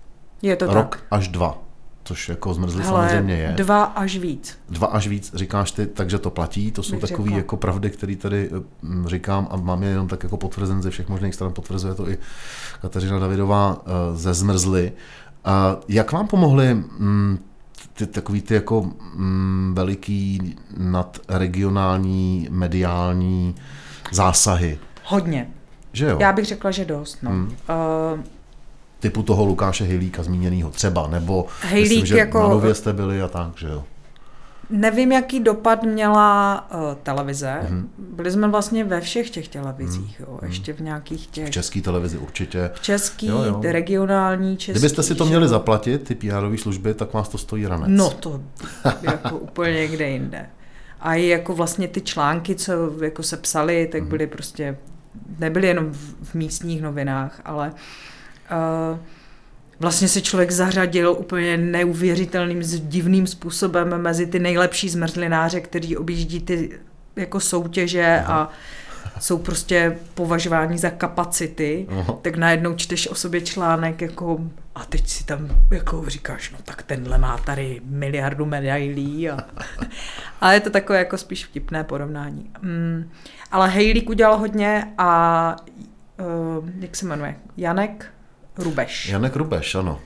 Je 0.41 0.55
to 0.55 0.73
Rok 0.73 0.95
tak. 0.95 1.03
až 1.11 1.27
dva 1.27 1.67
což 2.07 2.29
jako 2.29 2.53
zmrzlý 2.53 2.83
Hele, 2.83 3.09
samozřejmě 3.09 3.35
je. 3.35 3.53
Dva 3.57 3.83
až 3.83 4.17
víc. 4.17 4.59
Dva 4.69 4.87
až 4.87 5.07
víc, 5.07 5.31
říkáš 5.35 5.71
ty, 5.71 5.85
takže 5.85 6.19
to 6.19 6.29
platí. 6.29 6.71
To 6.71 6.83
jsou 6.83 6.99
takové 6.99 7.31
jako 7.31 7.57
pravdy, 7.57 7.89
které 7.89 8.15
tady 8.15 8.49
mm, 8.81 9.07
říkám 9.07 9.47
a 9.51 9.55
mám 9.55 9.83
je 9.83 9.89
jenom 9.89 10.07
tak 10.07 10.23
jako 10.23 10.37
potvrzen 10.37 10.81
ze 10.81 10.89
všech 10.89 11.09
možných 11.09 11.35
stran. 11.35 11.53
Potvrzuje 11.53 11.93
to 11.93 12.09
i 12.09 12.17
Kateřina 12.81 13.19
Davidová 13.19 13.81
eh, 13.85 14.17
ze 14.17 14.33
Zmrzly. 14.33 14.91
Jak 15.87 16.11
vám 16.11 16.27
pomohly 16.27 16.73
mm, 16.73 17.39
ty, 17.93 18.07
takový 18.07 18.41
ty 18.41 18.53
jako 18.53 18.91
mm, 19.15 19.73
veliký 19.75 20.55
nadregionální 20.77 22.47
mediální 22.51 23.55
zásahy. 24.11 24.79
Hodně. 25.03 25.49
Že 25.93 26.05
jo? 26.05 26.17
Já 26.21 26.33
bych 26.33 26.45
řekla, 26.45 26.71
že 26.71 26.85
dost. 26.85 27.17
No. 27.21 27.31
Hmm. 27.31 27.45
Uh, 27.45 28.19
Typu 28.99 29.23
toho 29.23 29.45
Lukáše 29.45 29.85
Hejlíka 29.85 30.23
zmíněného 30.23 30.69
třeba, 30.69 31.07
nebo 31.07 31.45
Hejlík 31.61 31.89
myslím, 31.89 32.05
že 32.05 32.17
jako... 32.17 32.39
na 32.39 32.47
Nově 32.47 32.75
jste 32.75 32.93
byli 32.93 33.21
a 33.21 33.27
tak, 33.27 33.57
že 33.57 33.67
jo? 33.67 33.83
Nevím, 34.69 35.11
jaký 35.11 35.39
dopad 35.39 35.83
měla 35.83 36.67
uh, 36.73 36.79
televize. 37.03 37.59
Mm-hmm. 37.63 37.85
Byli 37.97 38.31
jsme 38.31 38.47
vlastně 38.47 38.83
ve 38.83 39.01
všech 39.01 39.29
těch 39.29 39.47
televizích, 39.47 40.21
mm-hmm. 40.21 40.31
jo. 40.31 40.39
ještě 40.45 40.73
v 40.73 40.79
nějakých 40.79 41.27
těch... 41.27 41.47
V 41.47 41.51
české 41.51 41.81
televizi 41.81 42.17
určitě. 42.17 42.71
V 42.73 42.81
český, 42.81 43.27
jo, 43.27 43.43
jo. 43.43 43.61
regionální, 43.63 44.57
český. 44.57 44.71
Kdybyste 44.71 45.03
si 45.03 45.15
to 45.15 45.25
měli 45.25 45.47
zaplatit, 45.47 46.03
ty 46.03 46.15
pr 46.15 46.57
služby, 46.57 46.93
tak 46.93 47.13
vás 47.13 47.29
to 47.29 47.37
stojí 47.37 47.67
ranec. 47.67 47.89
No 47.91 48.09
to 48.09 48.41
jako 49.01 49.37
úplně 49.37 49.73
někde 49.73 50.09
jinde. 50.09 50.49
A 50.99 51.15
i 51.15 51.27
jako 51.27 51.55
vlastně 51.55 51.87
ty 51.87 52.01
články, 52.01 52.55
co 52.55 53.03
jako 53.03 53.23
se 53.23 53.37
psaly, 53.37 53.89
tak 53.91 54.03
mm-hmm. 54.03 54.07
byly 54.07 54.27
prostě, 54.27 54.77
nebyly 55.39 55.67
jenom 55.67 55.91
v, 55.91 56.15
v 56.23 56.35
místních 56.35 56.81
novinách, 56.81 57.41
ale 57.45 57.71
uh, 58.91 58.97
vlastně 59.79 60.07
se 60.07 60.21
člověk 60.21 60.51
zařadil 60.51 61.15
úplně 61.19 61.57
neuvěřitelným, 61.57 62.61
divným 62.61 63.27
způsobem 63.27 64.01
mezi 64.01 64.27
ty 64.27 64.39
nejlepší 64.39 64.89
zmrzlináře, 64.89 65.61
kteří 65.61 65.97
objíždí 65.97 66.39
ty 66.39 66.79
jako 67.15 67.39
soutěže 67.39 68.21
Aha. 68.25 68.41
a 68.41 68.49
jsou 69.19 69.37
prostě 69.37 69.97
považováni 70.13 70.77
za 70.77 70.89
kapacity, 70.89 71.87
Aha. 71.89 72.17
tak 72.21 72.37
najednou 72.37 72.75
čteš 72.75 73.07
o 73.07 73.15
sobě 73.15 73.41
článek 73.41 74.01
jako 74.01 74.39
a 74.75 74.85
teď 74.85 75.07
si 75.07 75.25
tam 75.25 75.49
jako 75.71 76.03
říkáš, 76.07 76.51
no 76.51 76.57
tak 76.63 76.83
tenhle 76.83 77.17
má 77.17 77.37
tady 77.37 77.81
miliardu 77.85 78.45
medailí 78.45 79.29
a, 79.29 79.37
a 80.41 80.53
je 80.53 80.59
to 80.59 80.69
takové 80.69 80.99
jako 80.99 81.17
spíš 81.17 81.45
vtipné 81.45 81.83
porovnání. 81.83 82.49
Mm, 82.61 83.09
ale 83.51 83.69
Hejlík 83.69 84.09
udělal 84.09 84.37
hodně 84.37 84.93
a 84.97 85.55
uh, 86.57 86.69
jak 86.79 86.95
se 86.95 87.05
jmenuje? 87.05 87.35
Janek 87.57 88.05
Rubeš. 88.57 89.09
Janek 89.09 89.35
Rubeš, 89.35 89.75
ano. 89.75 89.99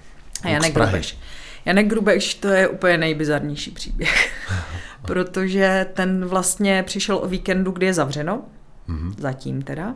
A 0.44 0.50
Janek 0.50 0.78
Rubeš. 0.78 1.18
Janek 1.66 1.92
Rubeš 1.92 2.34
to 2.34 2.48
je 2.48 2.68
úplně 2.68 2.98
nejbizarnější 2.98 3.72
příběh, 3.72 4.32
protože 5.02 5.86
ten 5.94 6.26
vlastně 6.26 6.84
přišel 6.84 7.18
o 7.18 7.28
víkendu, 7.28 7.72
kdy 7.72 7.86
je 7.86 7.94
zavřeno, 7.94 8.42
mm-hmm. 8.90 9.14
zatím 9.18 9.62
teda, 9.62 9.96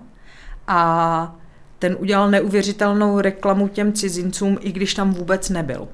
a 0.68 1.36
ten 1.80 1.96
udělal 2.00 2.32
neuvěřitelnou 2.32 3.20
reklamu 3.20 3.68
těm 3.68 3.94
cizincům, 3.94 4.58
i 4.62 4.72
když 4.72 4.94
tam 4.94 5.14
vůbec 5.14 5.50
nebyl. 5.50 5.88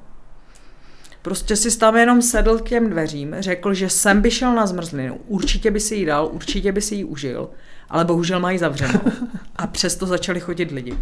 Prostě 1.22 1.56
si 1.56 1.78
tam 1.78 1.98
jenom 1.98 2.22
sedl 2.22 2.58
k 2.58 2.70
těm 2.70 2.90
dveřím, 2.90 3.36
řekl, 3.40 3.74
že 3.74 3.90
sem 3.90 4.22
by 4.22 4.32
šel 4.32 4.56
na 4.56 4.68
zmrzlinu, 4.68 5.20
určitě 5.28 5.72
by 5.72 5.80
si 5.80 5.96
ji 5.96 6.06
dal, 6.06 6.30
určitě 6.32 6.72
by 6.72 6.82
si 6.82 6.96
ji 6.96 7.04
užil, 7.04 7.50
ale 7.90 8.06
bohužel 8.06 8.40
mají 8.40 8.58
zavřeno. 8.58 9.02
A 9.56 9.68
přesto 9.68 10.06
začali 10.06 10.40
chodit 10.40 10.72
lidi. 10.72 10.98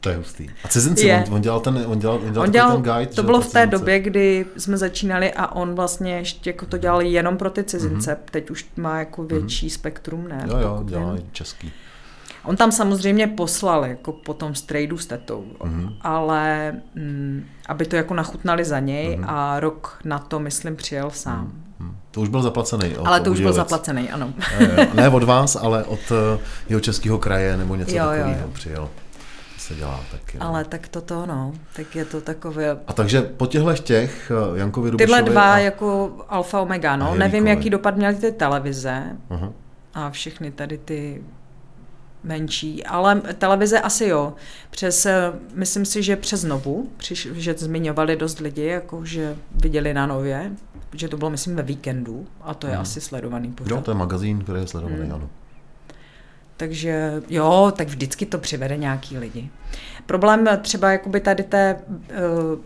To 0.00 0.08
je 0.08 0.16
hustý. 0.16 0.48
A 0.64 0.68
cizinci, 0.68 1.06
je. 1.06 1.24
On, 1.28 1.34
on 1.34 1.40
dělal 1.40 1.60
ten, 1.60 1.84
on 1.86 1.98
dělal, 1.98 2.16
on 2.16 2.32
dělal, 2.32 2.46
on 2.46 2.50
dělal 2.50 2.72
ten 2.72 2.82
guide? 2.82 3.06
To 3.06 3.22
bylo 3.22 3.40
v 3.40 3.44
té 3.44 3.50
cizince. 3.50 3.78
době, 3.78 4.00
kdy 4.00 4.46
jsme 4.56 4.76
začínali 4.76 5.32
a 5.32 5.52
on 5.52 5.74
vlastně 5.74 6.16
ještě 6.16 6.50
jako 6.50 6.66
to 6.66 6.78
dělal 6.78 7.02
jenom 7.02 7.36
pro 7.36 7.50
ty 7.50 7.64
cizince. 7.64 8.12
Mm-hmm. 8.12 8.30
Teď 8.30 8.50
už 8.50 8.66
má 8.76 8.98
jako 8.98 9.22
mhm. 9.22 9.28
větší 9.28 9.66
mm-hmm. 9.66 9.74
spektrum, 9.74 10.28
ne? 10.28 10.46
Jo, 10.50 10.58
jo, 10.58 10.82
dělá 10.84 11.16
český. 11.32 11.72
On 12.44 12.56
tam 12.56 12.72
samozřejmě 12.72 13.26
poslal 13.26 13.84
jako 13.84 14.12
potom 14.12 14.54
strejdu 14.54 14.98
s 14.98 15.06
tetou, 15.06 15.44
mm-hmm. 15.58 15.92
ale 16.00 16.72
mm, 16.94 17.44
aby 17.66 17.86
to 17.86 17.96
jako 17.96 18.14
nachutnali 18.14 18.64
za 18.64 18.80
něj 18.80 19.08
mm-hmm. 19.08 19.24
a 19.28 19.60
rok 19.60 20.00
na 20.04 20.18
to, 20.18 20.38
myslím, 20.38 20.76
přijel 20.76 21.10
sám. 21.10 21.52
Mm-hmm. 21.80 21.92
To 22.10 22.20
už 22.20 22.28
byl 22.28 22.42
zaplacený. 22.42 22.94
Ale 23.04 23.20
to 23.20 23.30
už 23.30 23.40
byl 23.40 23.52
zaplacený, 23.52 24.10
ano. 24.10 24.32
ne 24.94 25.08
od 25.08 25.22
vás, 25.22 25.56
ale 25.56 25.84
od 25.84 26.00
eh, 26.10 26.38
jeho 26.68 26.80
českého 26.80 27.18
kraje 27.18 27.56
nebo 27.56 27.74
něco 27.74 27.96
jo, 27.96 28.04
takového 28.04 28.48
přijel 28.48 28.88
se 29.68 29.74
dělá 29.74 30.04
taky. 30.10 30.38
Ale 30.38 30.64
tak 30.64 30.88
to 30.88 31.00
to, 31.00 31.26
no, 31.26 31.52
tak 31.76 31.96
je 31.96 32.04
to 32.04 32.20
takové... 32.20 32.78
A 32.86 32.92
takže 32.92 33.22
po 33.22 33.46
těchto 33.46 33.74
těch, 33.74 34.32
eh, 34.54 34.58
Jankovi 34.58 34.90
Rubešovi 34.90 35.14
Tyhle 35.14 35.30
dva 35.32 35.54
a... 35.54 35.58
jako 35.58 36.10
alfa 36.28 36.60
omega, 36.60 36.96
no, 36.96 37.14
nevím, 37.14 37.46
jaký 37.46 37.70
dopad 37.70 37.96
měly 37.96 38.14
ty 38.14 38.32
televize 38.32 39.16
uh-huh. 39.30 39.52
a 39.94 40.10
všechny 40.10 40.50
tady 40.50 40.78
ty 40.78 41.22
menší, 42.24 42.84
ale 42.84 43.20
televize 43.38 43.80
asi 43.80 44.04
jo. 44.04 44.34
Přes, 44.70 45.06
eh, 45.06 45.32
myslím 45.54 45.84
si, 45.84 46.02
že 46.02 46.16
přes 46.16 46.44
Novu, 46.44 46.88
přiš, 46.96 47.28
že 47.32 47.54
zmiňovali 47.58 48.16
dost 48.16 48.40
lidi, 48.40 48.64
jako 48.64 49.04
že 49.04 49.36
viděli 49.50 49.94
na 49.94 50.06
Nově, 50.06 50.52
že 50.94 51.08
to 51.08 51.16
bylo, 51.16 51.30
myslím, 51.30 51.56
ve 51.56 51.62
víkendu 51.62 52.26
a 52.40 52.54
to 52.54 52.66
je 52.66 52.72
hmm. 52.72 52.82
asi 52.82 53.00
sledovaný 53.00 53.52
pořád. 53.52 53.74
Jo, 53.74 53.82
to 53.82 53.90
je 53.90 53.94
magazín, 53.94 54.40
který 54.40 54.60
je 54.60 54.66
sledovaný, 54.66 55.02
hmm. 55.02 55.12
ano. 55.12 55.28
Takže 56.58 57.22
jo, 57.28 57.72
tak 57.76 57.88
vždycky 57.88 58.26
to 58.26 58.38
přivede 58.38 58.76
nějaký 58.76 59.18
lidi. 59.18 59.50
Problém 60.06 60.48
třeba 60.62 60.92
jakoby 60.92 61.20
tady 61.20 61.42
té 61.42 61.76
uh, 61.88 62.60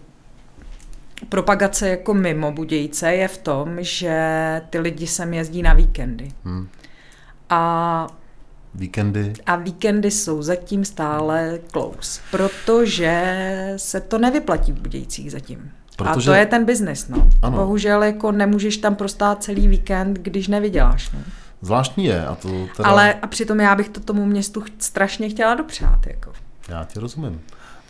propagace 1.28 1.88
jako 1.88 2.14
mimo 2.14 2.52
Budějce 2.52 3.14
je 3.14 3.28
v 3.28 3.38
tom, 3.38 3.76
že 3.80 4.62
ty 4.70 4.78
lidi 4.78 5.06
sem 5.06 5.34
jezdí 5.34 5.62
na 5.62 5.72
víkendy. 5.74 6.32
Hmm. 6.44 6.68
A 7.50 8.06
Víkendy? 8.74 9.32
A 9.46 9.56
víkendy 9.56 10.10
jsou 10.10 10.42
zatím 10.42 10.84
stále 10.84 11.58
close, 11.72 12.20
protože 12.30 13.74
se 13.76 14.00
to 14.00 14.18
nevyplatí 14.18 14.72
v 14.72 14.80
Budějcích 14.80 15.32
zatím. 15.32 15.70
Protože... 15.96 16.30
A 16.30 16.32
to 16.32 16.38
je 16.38 16.46
ten 16.46 16.64
biznis, 16.64 17.08
no. 17.08 17.28
Ano. 17.42 17.56
Bohužel 17.56 18.02
jako 18.02 18.32
nemůžeš 18.32 18.76
tam 18.76 18.94
prostát 18.94 19.42
celý 19.42 19.68
víkend, 19.68 20.18
když 20.18 20.48
nevyděláš, 20.48 21.10
no. 21.10 21.18
Zvláštní 21.62 22.04
je. 22.04 22.26
A 22.26 22.34
to 22.34 22.48
teda... 22.76 22.88
Ale 22.88 23.14
a 23.14 23.26
přitom 23.26 23.60
já 23.60 23.74
bych 23.74 23.88
to 23.88 24.00
tomu 24.00 24.26
městu 24.26 24.64
strašně 24.78 25.28
chtěla 25.28 25.54
dopřát. 25.54 26.06
Jako. 26.06 26.32
Já 26.68 26.84
ti 26.84 27.00
rozumím. 27.00 27.40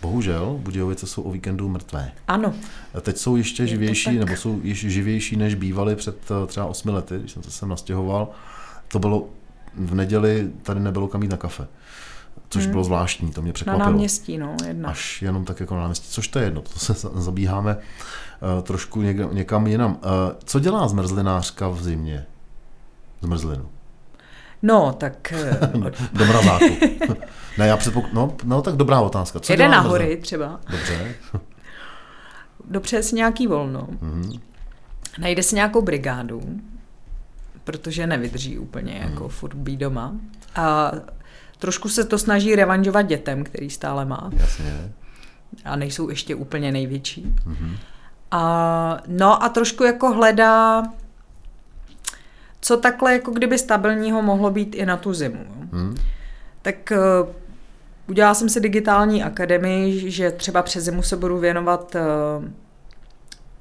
Bohužel 0.02 0.58
Budějovice 0.60 1.06
jsou 1.06 1.22
o 1.22 1.30
víkendu 1.30 1.68
mrtvé. 1.68 2.12
Ano. 2.28 2.54
Teď 3.00 3.16
jsou 3.16 3.36
ještě 3.36 3.66
živější, 3.66 4.18
nebo 4.18 4.36
jsou 4.36 4.60
již 4.62 4.80
živější, 4.80 5.36
než 5.36 5.54
bývaly 5.54 5.96
před 5.96 6.30
eh, 6.30 6.46
třeba 6.46 6.66
osmi 6.66 6.90
lety, 6.90 7.18
když 7.18 7.32
jsem 7.32 7.42
se 7.42 7.50
sem 7.50 7.68
nastěhoval. 7.68 8.28
To 8.88 8.98
bylo 8.98 9.28
v 9.74 9.94
neděli, 9.94 10.50
tady 10.62 10.80
nebylo 10.80 11.08
kam 11.08 11.22
jít 11.22 11.30
na 11.30 11.36
kafe. 11.36 11.66
Což 12.48 12.62
hmm. 12.62 12.70
bylo 12.70 12.84
zvláštní, 12.84 13.32
to 13.32 13.42
mě 13.42 13.52
překvapilo. 13.52 13.84
Na 13.84 13.90
náměstí, 13.90 14.38
no, 14.38 14.56
jedna. 14.66 14.88
Až 14.88 15.22
jenom 15.22 15.44
tak 15.44 15.60
jako 15.60 15.74
na 15.74 15.80
náměstí, 15.80 16.08
což 16.10 16.28
to 16.28 16.38
je 16.38 16.44
jedno, 16.44 16.62
to 16.62 16.78
se 16.78 16.94
zabíháme 17.14 17.76
uh, 17.76 18.62
trošku 18.62 19.02
něk, 19.02 19.32
někam 19.32 19.66
jinam. 19.66 19.90
Uh, 19.92 19.98
co 20.44 20.60
dělá 20.60 20.88
zmrzlinářka 20.88 21.68
v 21.68 21.82
zimě? 21.82 22.26
Zmrzlinu. 23.22 23.68
No, 24.62 24.92
tak... 24.92 25.34
Do 26.12 26.24
mrazáku. 26.24 26.64
ne, 27.58 27.66
já 27.66 27.76
předpok... 27.76 28.12
no, 28.12 28.34
no, 28.44 28.62
tak 28.62 28.76
dobrá 28.76 29.00
otázka. 29.00 29.40
Co 29.40 29.52
Jede 29.52 29.68
na 29.68 29.80
hory 29.80 30.16
třeba. 30.16 30.60
Dobře. 30.70 31.14
Dobře 32.70 33.02
si 33.02 33.14
nějaký 33.14 33.46
volno. 33.46 33.88
Mm-hmm. 34.02 34.40
Najde 35.18 35.42
si 35.42 35.54
nějakou 35.54 35.82
brigádu, 35.82 36.42
protože 37.64 38.06
nevydrží 38.06 38.58
úplně 38.58 38.92
mm. 39.04 39.10
jako 39.10 39.28
furt 39.28 39.54
být 39.54 39.76
doma. 39.76 40.12
A 40.54 40.92
trošku 41.58 41.88
se 41.88 42.04
to 42.04 42.18
snaží 42.18 42.56
revanžovat 42.56 43.02
dětem, 43.02 43.44
který 43.44 43.70
stále 43.70 44.04
má. 44.04 44.30
Jasně. 44.36 44.92
A 45.64 45.76
nejsou 45.76 46.08
ještě 46.08 46.34
úplně 46.34 46.72
největší. 46.72 47.34
Mm-hmm. 47.46 47.76
A, 48.30 48.98
no 49.06 49.42
a 49.42 49.48
trošku 49.48 49.84
jako 49.84 50.12
hledá 50.12 50.82
co 52.62 52.76
takhle 52.76 53.12
jako 53.12 53.30
kdyby 53.30 53.58
stabilního 53.58 54.22
mohlo 54.22 54.50
být 54.50 54.74
i 54.74 54.86
na 54.86 54.96
tu 54.96 55.14
zimu. 55.14 55.44
Hmm. 55.72 55.96
Tak 56.62 56.92
uh, 56.92 57.28
udělala 58.08 58.34
jsem 58.34 58.48
si 58.48 58.60
digitální 58.60 59.22
akademii, 59.22 60.10
že 60.10 60.30
třeba 60.30 60.62
přes 60.62 60.84
zimu 60.84 61.02
se 61.02 61.16
budu 61.16 61.38
věnovat 61.38 61.94
uh, 61.94 62.44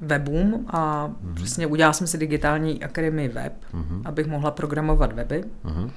webům 0.02 0.66
a 0.68 1.12
hmm. 1.24 1.36
přesně 1.36 1.68
udělala 1.68 1.93
jsem 1.93 2.08
si 2.08 2.18
digitální 2.18 2.84
akademii 2.84 3.28
web, 3.28 3.54
hmm. 3.74 4.02
abych 4.06 4.28
mohla 4.28 4.52
programovat 4.52 5.14
weby. 5.14 5.43
Hmm. 5.64 5.91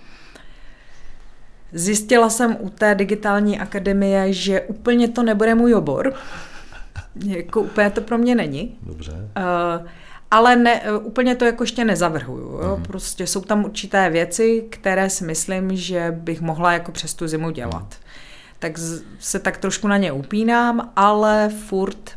Zjistila 1.73 2.31
jsem 2.31 2.57
u 2.61 2.71
té 2.71 2.95
digitální 2.95 3.61
akademie, 3.61 4.33
že 4.33 4.61
úplně 4.61 5.09
to 5.09 5.23
nebude 5.23 5.55
můj 5.55 5.75
obor. 5.75 6.15
jako 7.27 7.61
úplně 7.61 7.91
to 7.91 8.01
pro 8.01 8.19
mě 8.19 8.35
není. 8.35 8.79
Dobře. 8.83 9.13
Uh, 9.13 9.87
ale 10.35 10.57
ne, 10.57 10.83
úplně 11.03 11.35
to 11.35 11.45
jako 11.45 11.63
ještě 11.63 11.85
nezavrhuju. 11.85 12.61
Jo? 12.63 12.77
Mm. 12.77 12.83
Prostě 12.83 13.27
jsou 13.27 13.41
tam 13.41 13.65
určité 13.65 14.11
věci, 14.11 14.67
které 14.71 15.11
si 15.11 15.25
myslím, 15.25 15.77
že 15.77 16.15
bych 16.19 16.41
mohla 16.41 16.73
jako 16.73 16.93
přes 16.93 17.15
tu 17.15 17.29
zimu 17.29 17.51
dělat. 17.51 17.83
Mm. 17.83 18.11
Tak 18.59 18.73
se 19.19 19.39
tak 19.39 19.57
trošku 19.57 19.89
na 19.89 19.97
ně 19.97 20.13
upínám, 20.13 20.93
ale 20.97 21.51
furt 21.67 22.11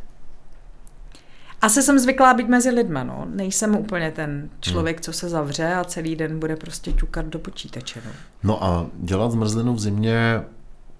asi 1.61 1.83
jsem 1.83 1.99
zvyklá 1.99 2.33
být 2.33 2.47
mezi 2.47 2.69
lidma, 2.69 3.03
no. 3.03 3.27
Nejsem 3.29 3.75
úplně 3.75 4.11
ten 4.11 4.49
člověk, 4.59 5.01
co 5.01 5.13
se 5.13 5.29
zavře 5.29 5.73
a 5.73 5.83
celý 5.83 6.15
den 6.15 6.39
bude 6.39 6.55
prostě 6.55 6.91
ťukat 6.91 7.25
do 7.25 7.39
počítače, 7.39 8.01
no. 8.05 8.11
No 8.43 8.63
a 8.63 8.85
dělat 8.93 9.31
zmrzlinu 9.31 9.73
v 9.73 9.79
zimě 9.79 10.41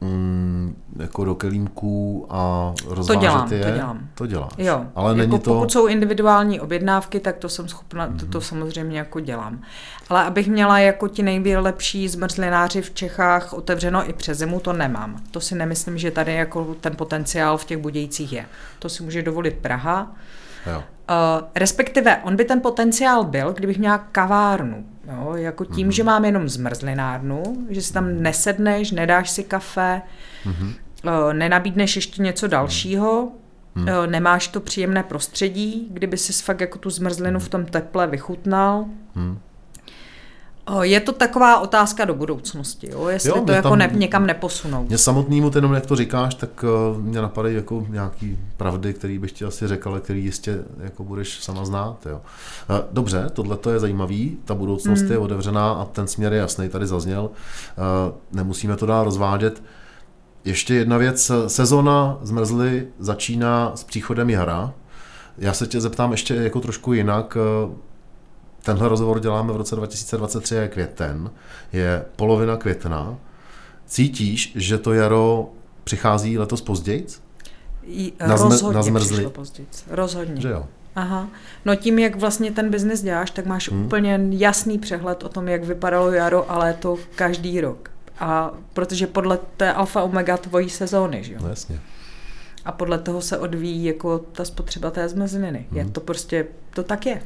mm, 0.02 0.76
jako 1.00 1.26
do 1.26 1.36
kelímků 1.36 2.26
a 2.30 2.74
rozvážet 2.88 3.20
to 3.20 3.22
dělám, 3.22 3.54
je? 3.54 3.64
To 3.64 3.72
dělám. 3.72 4.08
To 4.16 4.28
děláš. 4.28 4.52
Jo. 4.58 4.86
Ale 4.96 5.10
jako 5.10 5.18
není 5.18 5.40
to... 5.40 5.54
Pokud 5.54 5.72
jsou 5.72 5.88
individuální 5.88 6.60
objednávky, 6.60 7.20
tak 7.20 7.38
to 7.38 7.50
jsem 7.50 7.68
schopna, 7.68 8.08
mm-hmm. 8.08 8.20
to, 8.20 8.26
to 8.26 8.38
mhm. 8.38 8.46
samozřejmě 8.46 8.98
jako 8.98 9.20
dělám. 9.20 9.62
Ale 10.10 10.24
abych 10.24 10.48
měla 10.48 10.80
jako 10.80 11.08
ti 11.08 11.24
nejlepší 11.24 12.08
zmrzlináři 12.08 12.82
v 12.82 12.94
Čechách 12.94 13.54
otevřeno 13.54 14.10
i 14.10 14.14
přes 14.14 14.38
zimu, 14.38 14.60
to 14.60 14.74
nemám. 14.74 15.24
To 15.32 15.42
si 15.42 15.56
nemyslím, 15.56 15.98
že 15.98 16.12
tady 16.12 16.34
jako 16.34 16.76
ten 16.82 16.96
potenciál 16.96 17.58
v 17.58 17.66
těch 17.66 17.78
Budějcích 17.78 18.34
je. 18.34 18.46
To 18.80 18.90
si 18.90 19.04
může 19.04 19.22
dovolit 19.22 19.58
Praha. 19.62 20.16
Jo. 20.72 20.84
Uh, 21.10 21.48
respektive 21.56 22.18
on 22.18 22.36
by 22.36 22.46
ten 22.46 22.62
potenciál 22.62 23.24
byl, 23.24 23.54
kdybych 23.54 23.80
měla 23.80 23.98
kavárnu. 23.98 24.86
Jo? 25.14 25.34
Jako 25.36 25.66
tím, 25.66 25.88
mm-hmm. 25.88 25.92
že 25.92 26.04
mám 26.04 26.26
jenom 26.26 26.50
zmrzlinárnu, 26.50 27.44
že 27.70 27.82
si 27.82 27.94
tam 27.94 28.22
nesedneš, 28.22 28.92
nedáš 28.92 29.30
si 29.30 29.44
kafe, 29.44 30.02
mm-hmm. 30.46 30.74
uh, 31.04 31.34
nenabídneš 31.34 31.96
ještě 31.96 32.22
něco 32.22 32.48
dalšího, 32.48 33.32
mm-hmm. 33.76 34.00
uh, 34.00 34.08
nemáš 34.08 34.48
to 34.48 34.60
příjemné 34.60 35.04
prostředí, 35.04 35.88
kdyby 35.92 36.18
si 36.18 36.34
fakt 36.44 36.62
jako 36.62 36.78
tu 36.78 36.90
zmrzlinu 36.90 37.40
v 37.40 37.50
tom 37.50 37.66
teple 37.66 38.08
vychutnal. 38.08 38.86
Mm-hmm. 39.16 39.38
Je 40.82 41.00
to 41.00 41.12
taková 41.12 41.60
otázka 41.60 42.06
do 42.06 42.14
budoucnosti, 42.14 42.90
jo? 42.92 43.08
jestli 43.08 43.30
jo, 43.30 43.44
to 43.46 43.52
jako 43.52 43.70
tam, 43.70 43.80
ne, 43.80 43.90
někam 43.94 44.26
neposunou. 44.26 44.84
Mě 44.84 44.98
samotnému, 44.98 45.52
jenom 45.56 45.74
jak 45.74 45.86
to 45.86 45.96
říkáš, 45.96 46.36
tak 46.36 46.66
uh, 46.92 46.98
mě 47.02 47.22
napadají 47.22 47.56
jako 47.56 47.86
nějaký 47.90 48.40
pravdy, 48.58 48.94
který 48.94 49.20
bych 49.20 49.32
ti 49.32 49.46
asi 49.46 49.68
řekl, 49.68 49.90
ale 49.90 50.00
který 50.00 50.24
jistě 50.24 50.64
jako 50.80 51.04
budeš 51.04 51.44
sama 51.44 51.66
znát. 51.66 52.08
Jo. 52.10 52.22
Uh, 52.70 52.76
dobře, 52.92 53.30
tohle 53.34 53.58
je 53.72 53.80
zajímavý, 53.80 54.38
ta 54.46 54.56
budoucnost 54.56 55.02
hmm. 55.02 55.12
je 55.12 55.18
otevřená 55.18 55.72
a 55.72 55.86
ten 55.86 56.08
směr 56.08 56.34
je 56.34 56.40
jasný, 56.40 56.70
tady 56.70 56.88
zazněl. 56.88 57.30
Nemusíme 58.32 58.76
to 58.76 58.86
dál 58.86 59.04
rozvádět. 59.04 59.64
Ještě 60.46 60.76
jedna 60.76 60.98
věc, 60.98 61.32
sezona 61.48 62.18
zmrzly 62.22 62.88
začíná 63.00 63.72
s 63.76 63.84
příchodem 63.84 64.30
jara. 64.30 64.74
Já 65.38 65.54
se 65.54 65.68
tě 65.68 65.82
zeptám 65.82 66.12
ještě 66.12 66.36
jako 66.36 66.60
trošku 66.60 66.94
jinak. 66.94 67.38
Tenhle 68.68 68.90
rozhovor 68.90 69.20
děláme 69.20 69.54
v 69.54 69.58
roce 69.58 69.76
2023, 69.76 70.56
je 70.56 70.68
květen, 70.68 71.32
je 71.74 72.06
polovina 72.16 72.58
května. 72.58 73.18
Cítíš, 73.86 74.52
že 74.56 74.78
to 74.78 74.94
jaro 74.94 75.50
přichází 75.84 76.38
letos 76.38 76.62
později? 76.62 77.08
Na, 78.28 78.36
rozhodně 78.36 78.76
na 78.76 78.84
zmrzli? 78.84 79.30
Rozhodně. 79.88 80.42
Že 80.42 80.50
jo? 80.50 80.66
Aha. 80.96 81.28
No 81.66 81.76
tím, 81.76 82.00
jak 82.00 82.16
vlastně 82.16 82.52
ten 82.52 82.70
biznis 82.70 83.02
děláš, 83.02 83.32
tak 83.32 83.46
máš 83.46 83.72
hmm. 83.72 83.86
úplně 83.86 84.20
jasný 84.30 84.80
přehled 84.80 85.24
o 85.24 85.30
tom, 85.30 85.48
jak 85.48 85.64
vypadalo 85.64 86.12
jaro 86.12 86.52
a 86.52 86.58
léto 86.58 86.98
každý 87.16 87.62
rok. 87.62 87.92
A 88.20 88.52
protože 88.74 89.08
podle 89.08 89.40
té 89.58 89.74
alfa 89.74 90.04
omega 90.04 90.38
tvojí 90.38 90.70
sezóny, 90.70 91.24
že 91.24 91.34
jo? 91.34 91.40
No 91.42 91.50
jasně 91.50 91.80
a 92.68 92.72
podle 92.72 92.98
toho 92.98 93.22
se 93.22 93.38
odvíjí 93.38 93.86
jako 93.86 94.20
ta 94.20 94.46
spotřeba 94.46 94.92
té 94.92 95.10
zmrzliny. 95.10 95.66
Hmm. 95.70 95.78
Je 95.78 95.86
to 95.86 96.02
prostě, 96.02 96.48
to 96.74 96.84
tak 96.84 97.06
je. 97.06 97.22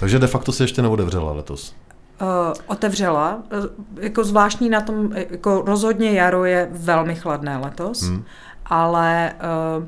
Takže 0.00 0.18
de 0.18 0.26
facto 0.26 0.52
se 0.52 0.64
ještě 0.64 0.82
neotevřela 0.82 1.32
letos? 1.32 1.74
Uh, 2.20 2.28
otevřela. 2.66 3.42
Uh, 3.58 3.66
jako 4.04 4.24
zvláštní 4.24 4.68
na 4.68 4.80
tom, 4.80 5.12
jako 5.30 5.62
rozhodně 5.66 6.10
jaro 6.10 6.44
je 6.44 6.68
velmi 6.72 7.14
chladné 7.14 7.56
letos, 7.56 8.02
hmm. 8.02 8.24
ale 8.66 9.32
uh, 9.78 9.84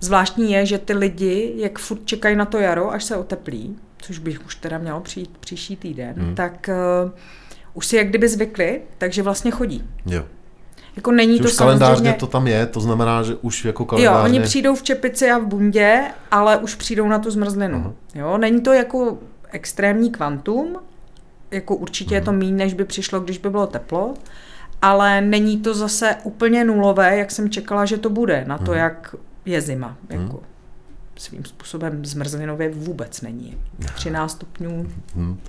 zvláštní 0.00 0.52
je, 0.52 0.66
že 0.66 0.78
ty 0.78 0.92
lidi, 0.92 1.52
jak 1.56 1.78
furt 1.78 2.00
čekají 2.04 2.36
na 2.36 2.44
to 2.44 2.58
jaro, 2.58 2.92
až 2.92 3.04
se 3.04 3.16
oteplí, 3.16 3.76
což 3.98 4.18
bych 4.18 4.46
už 4.46 4.54
teda 4.54 4.78
mělo 4.78 5.00
přijít 5.00 5.38
příští 5.40 5.76
týden, 5.76 6.14
hmm. 6.18 6.34
tak 6.34 6.70
uh, 7.04 7.10
už 7.74 7.86
si 7.86 7.96
jak 7.96 8.08
kdyby 8.08 8.28
zvykli, 8.28 8.80
takže 8.98 9.22
vlastně 9.22 9.50
chodí. 9.50 9.84
Jo. 10.06 10.24
Jako 10.96 11.12
není 11.12 11.36
že 11.36 11.42
to 11.42 11.48
už 11.48 11.54
kalendářně 11.54 12.12
to 12.12 12.26
tam 12.26 12.46
je, 12.46 12.66
to 12.66 12.80
znamená, 12.80 13.22
že 13.22 13.34
už 13.34 13.64
jako 13.64 13.84
kalendářně... 13.84 14.18
Jo, 14.18 14.24
oni 14.24 14.40
přijdou 14.40 14.74
v 14.74 14.82
čepici 14.82 15.30
a 15.30 15.38
v 15.38 15.46
bundě, 15.46 16.02
ale 16.30 16.56
už 16.56 16.74
přijdou 16.74 17.08
na 17.08 17.18
tu 17.18 17.30
zmrzlinu. 17.30 17.78
Uh-huh. 17.78 18.20
Jo, 18.20 18.38
není 18.38 18.60
to 18.60 18.72
jako 18.72 19.18
extrémní 19.50 20.10
kvantum, 20.10 20.76
jako 21.50 21.76
určitě 21.76 22.10
uh-huh. 22.10 22.18
je 22.18 22.20
to 22.20 22.32
mhm. 22.32 22.38
méně, 22.38 22.52
než 22.52 22.74
by 22.74 22.84
přišlo, 22.84 23.20
když 23.20 23.38
by 23.38 23.50
bylo 23.50 23.66
teplo, 23.66 24.14
ale 24.82 25.20
není 25.20 25.58
to 25.58 25.74
zase 25.74 26.16
úplně 26.22 26.64
nulové, 26.64 27.16
jak 27.16 27.30
jsem 27.30 27.50
čekala, 27.50 27.84
že 27.84 27.96
to 27.96 28.10
bude, 28.10 28.44
na 28.46 28.58
to, 28.58 28.64
uh-huh. 28.64 28.76
jak 28.76 29.14
je 29.44 29.60
zima. 29.60 29.96
Jako. 30.10 30.36
Uh-huh 30.36 30.56
svým 31.18 31.44
způsobem 31.44 32.04
zmrzlinově 32.04 32.68
vůbec 32.68 33.20
není. 33.20 33.58
13 33.94 34.32
stupňů. 34.32 34.86
Hmm. 35.14 35.40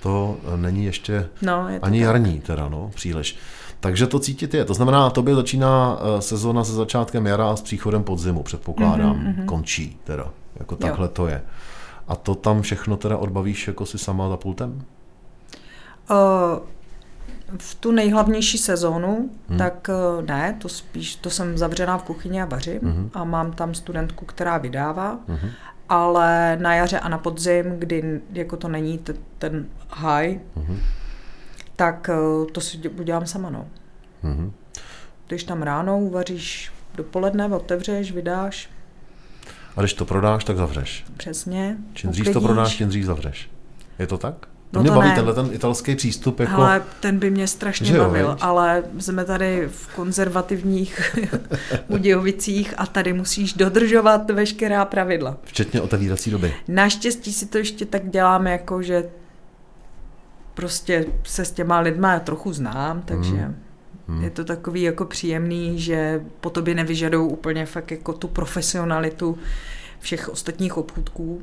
To 0.00 0.40
není 0.56 0.84
ještě 0.84 1.28
no, 1.42 1.66
ani 1.82 2.00
tak. 2.00 2.06
jarní 2.06 2.40
teda, 2.40 2.68
no, 2.68 2.90
příliš. 2.94 3.38
Takže 3.82 4.06
to 4.06 4.18
cítit 4.18 4.54
je. 4.54 4.64
To 4.64 4.74
znamená, 4.74 5.10
tobě 5.10 5.34
začíná 5.34 5.98
eh, 5.98 6.22
sezóna 6.22 6.64
se 6.64 6.72
začátkem 6.72 7.26
jara 7.26 7.50
a 7.50 7.56
s 7.56 7.62
příchodem 7.62 8.04
podzimu, 8.04 8.42
předpokládám. 8.42 9.16
Mm-hmm. 9.16 9.44
Končí 9.44 9.98
teda. 10.04 10.28
Jako 10.56 10.76
takhle 10.76 11.04
jo. 11.04 11.10
to 11.12 11.26
je. 11.26 11.42
A 12.08 12.16
to 12.16 12.34
tam 12.34 12.62
všechno 12.62 12.96
teda 12.96 13.16
odbavíš 13.16 13.66
jako 13.66 13.86
si 13.86 13.98
sama 13.98 14.28
za 14.28 14.36
pultem? 14.36 14.84
Uh, 16.10 16.16
v 17.58 17.74
tu 17.74 17.92
nejhlavnější 17.92 18.58
sezónu, 18.58 19.30
hmm. 19.48 19.58
tak 19.58 19.90
uh, 20.18 20.26
ne, 20.26 20.56
to 20.58 20.68
spíš, 20.68 21.16
to 21.16 21.30
jsem 21.30 21.58
zavřená 21.58 21.98
v 21.98 22.02
kuchyni 22.02 22.42
a 22.42 22.44
vařím 22.44 22.80
hmm. 22.82 23.10
a 23.14 23.24
mám 23.24 23.52
tam 23.52 23.74
studentku, 23.74 24.24
která 24.24 24.58
vydává, 24.58 25.18
hmm. 25.28 25.50
ale 25.88 26.56
na 26.60 26.74
jaře 26.74 27.00
a 27.00 27.08
na 27.08 27.18
podzim, 27.18 27.64
kdy 27.78 28.20
jako 28.32 28.56
to 28.56 28.68
není 28.68 28.98
t- 28.98 29.14
ten 29.38 29.66
high, 29.90 30.38
hmm. 30.56 30.78
Tak 31.76 32.10
uh, 32.42 32.46
to 32.46 32.60
si 32.60 32.88
udělám 32.88 33.26
sama, 33.26 33.50
no. 33.50 33.66
Hmm. 34.22 34.52
Když 35.26 35.44
tam 35.44 35.62
ráno 35.62 35.98
uvaříš 35.98 36.72
dopoledne, 36.94 37.46
otevřeš, 37.46 38.12
vydáš, 38.12 38.70
a 39.76 39.80
když 39.80 39.94
to 39.94 40.04
prodáš, 40.04 40.44
tak 40.44 40.56
zavřeš. 40.56 41.04
Přesně. 41.16 41.76
Čím 41.94 42.10
dřív 42.10 42.32
to 42.32 42.40
prodáš, 42.40 42.76
tím 42.76 42.88
dřív 42.88 43.04
zavřeš. 43.04 43.50
Je 43.98 44.06
to 44.06 44.18
tak? 44.18 44.34
To 44.70 44.78
no 44.78 44.82
mě 44.82 44.90
to 44.90 44.96
baví 44.96 45.08
ne. 45.08 45.14
tenhle 45.14 45.34
ten 45.34 45.48
italský 45.52 45.96
přístup. 45.96 46.40
Jako... 46.40 46.62
Ale 46.62 46.82
ten 47.00 47.18
by 47.18 47.30
mě 47.30 47.48
strašně 47.48 47.86
že 47.86 47.98
bavil, 47.98 48.26
jo, 48.26 48.36
ale 48.40 48.82
jsme 48.98 49.24
tady 49.24 49.68
v 49.68 49.94
konzervativních 49.94 51.16
Budějovicích 51.88 52.74
a 52.76 52.86
tady 52.86 53.12
musíš 53.12 53.52
dodržovat 53.52 54.30
veškerá 54.30 54.84
pravidla. 54.84 55.36
Včetně 55.42 55.80
otevírací 55.80 56.30
doby. 56.30 56.54
Naštěstí 56.68 57.32
si 57.32 57.46
to 57.46 57.58
ještě 57.58 57.86
tak 57.86 58.10
děláme, 58.10 58.52
jako 58.52 58.82
že 58.82 59.10
prostě 60.54 61.06
se 61.24 61.44
s 61.44 61.52
těma 61.52 61.80
lidma 61.80 62.18
trochu 62.18 62.52
znám, 62.52 63.02
takže... 63.02 63.36
Hmm. 63.36 63.56
Hmm. 64.08 64.24
Je 64.24 64.30
to 64.30 64.44
takový 64.44 64.82
jako 64.82 65.04
příjemný, 65.04 65.80
že 65.80 66.24
po 66.40 66.50
tobě 66.50 66.74
nevyžadou 66.74 67.28
úplně 67.28 67.66
fakt 67.66 67.90
jako 67.90 68.12
tu 68.12 68.28
profesionalitu 68.28 69.38
všech 70.00 70.28
ostatních 70.28 70.76
obchůdků. 70.76 71.42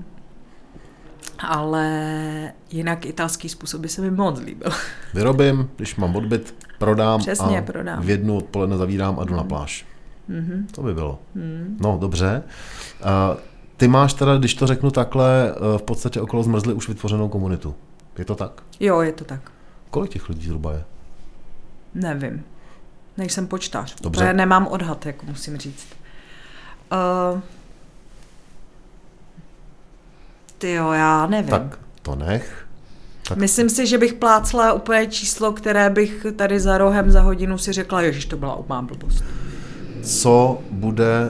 Ale 1.40 2.54
jinak 2.72 3.06
italský 3.06 3.50
způsob 3.50 3.82
by 3.82 3.90
se 3.90 4.02
mi 4.02 4.12
moc 4.12 4.40
líbil. 4.40 4.72
Vyrobím, 5.14 5.70
když 5.76 5.96
mám 5.96 6.16
odbyt, 6.16 6.56
prodám 6.78 7.20
Přesně, 7.20 7.60
a 7.60 7.62
prodám. 7.62 8.04
v 8.04 8.10
jednu 8.10 8.38
odpoledne 8.38 8.78
zavírám 8.78 9.20
a 9.20 9.24
jdu 9.24 9.32
mm. 9.32 9.38
na 9.38 9.42
hmm. 9.42 9.50
pláž. 9.50 9.86
Mm-hmm. 10.30 10.66
To 10.72 10.82
by 10.82 10.94
bylo. 10.94 11.20
Mm. 11.36 11.78
No, 11.82 11.98
dobře. 12.02 12.44
Uh, 13.02 13.40
ty 13.78 13.88
máš 13.88 14.14
teda, 14.14 14.38
když 14.38 14.54
to 14.54 14.68
řeknu 14.68 14.92
takhle, 14.92 15.54
uh, 15.54 15.78
v 15.78 15.82
podstatě 15.82 16.22
okolo 16.22 16.44
zmrzly 16.44 16.74
už 16.74 16.88
vytvořenou 16.88 17.30
komunitu. 17.30 17.76
Je 18.20 18.26
to 18.26 18.36
tak? 18.36 18.64
Jo, 18.80 19.02
je 19.02 19.12
to 19.12 19.26
tak. 19.26 19.52
Kolik 19.90 20.12
těch 20.12 20.30
lidí 20.30 20.48
zhruba 20.48 20.74
je? 20.74 20.84
Nevím. 21.94 22.44
Nejsem 23.18 23.48
počtář. 23.48 23.96
Dobře. 24.02 24.26
Já 24.26 24.34
nemám 24.34 24.68
odhad, 24.68 25.06
jako 25.06 25.26
musím 25.26 25.58
říct. 25.58 25.88
Uh, 26.92 27.40
ty 30.58 30.72
jo, 30.72 30.92
já 30.92 31.28
nevím. 31.28 31.50
Tak 31.50 31.80
to 32.02 32.16
nech. 32.16 32.68
Tak... 33.28 33.38
Myslím 33.38 33.70
si, 33.70 33.88
že 33.88 33.98
bych 33.98 34.14
plácla 34.14 34.74
úplně 34.74 35.08
číslo, 35.08 35.52
které 35.52 35.90
bych 35.90 36.26
tady 36.36 36.60
za 36.60 36.78
rohem 36.78 37.12
za 37.12 37.22
hodinu 37.22 37.58
si 37.58 37.72
řekla, 37.72 38.12
že 38.12 38.28
to 38.28 38.38
byla 38.38 38.56
úplná 38.56 38.82
blbost. 38.82 39.24
Co 40.04 40.62
bude 40.72 41.30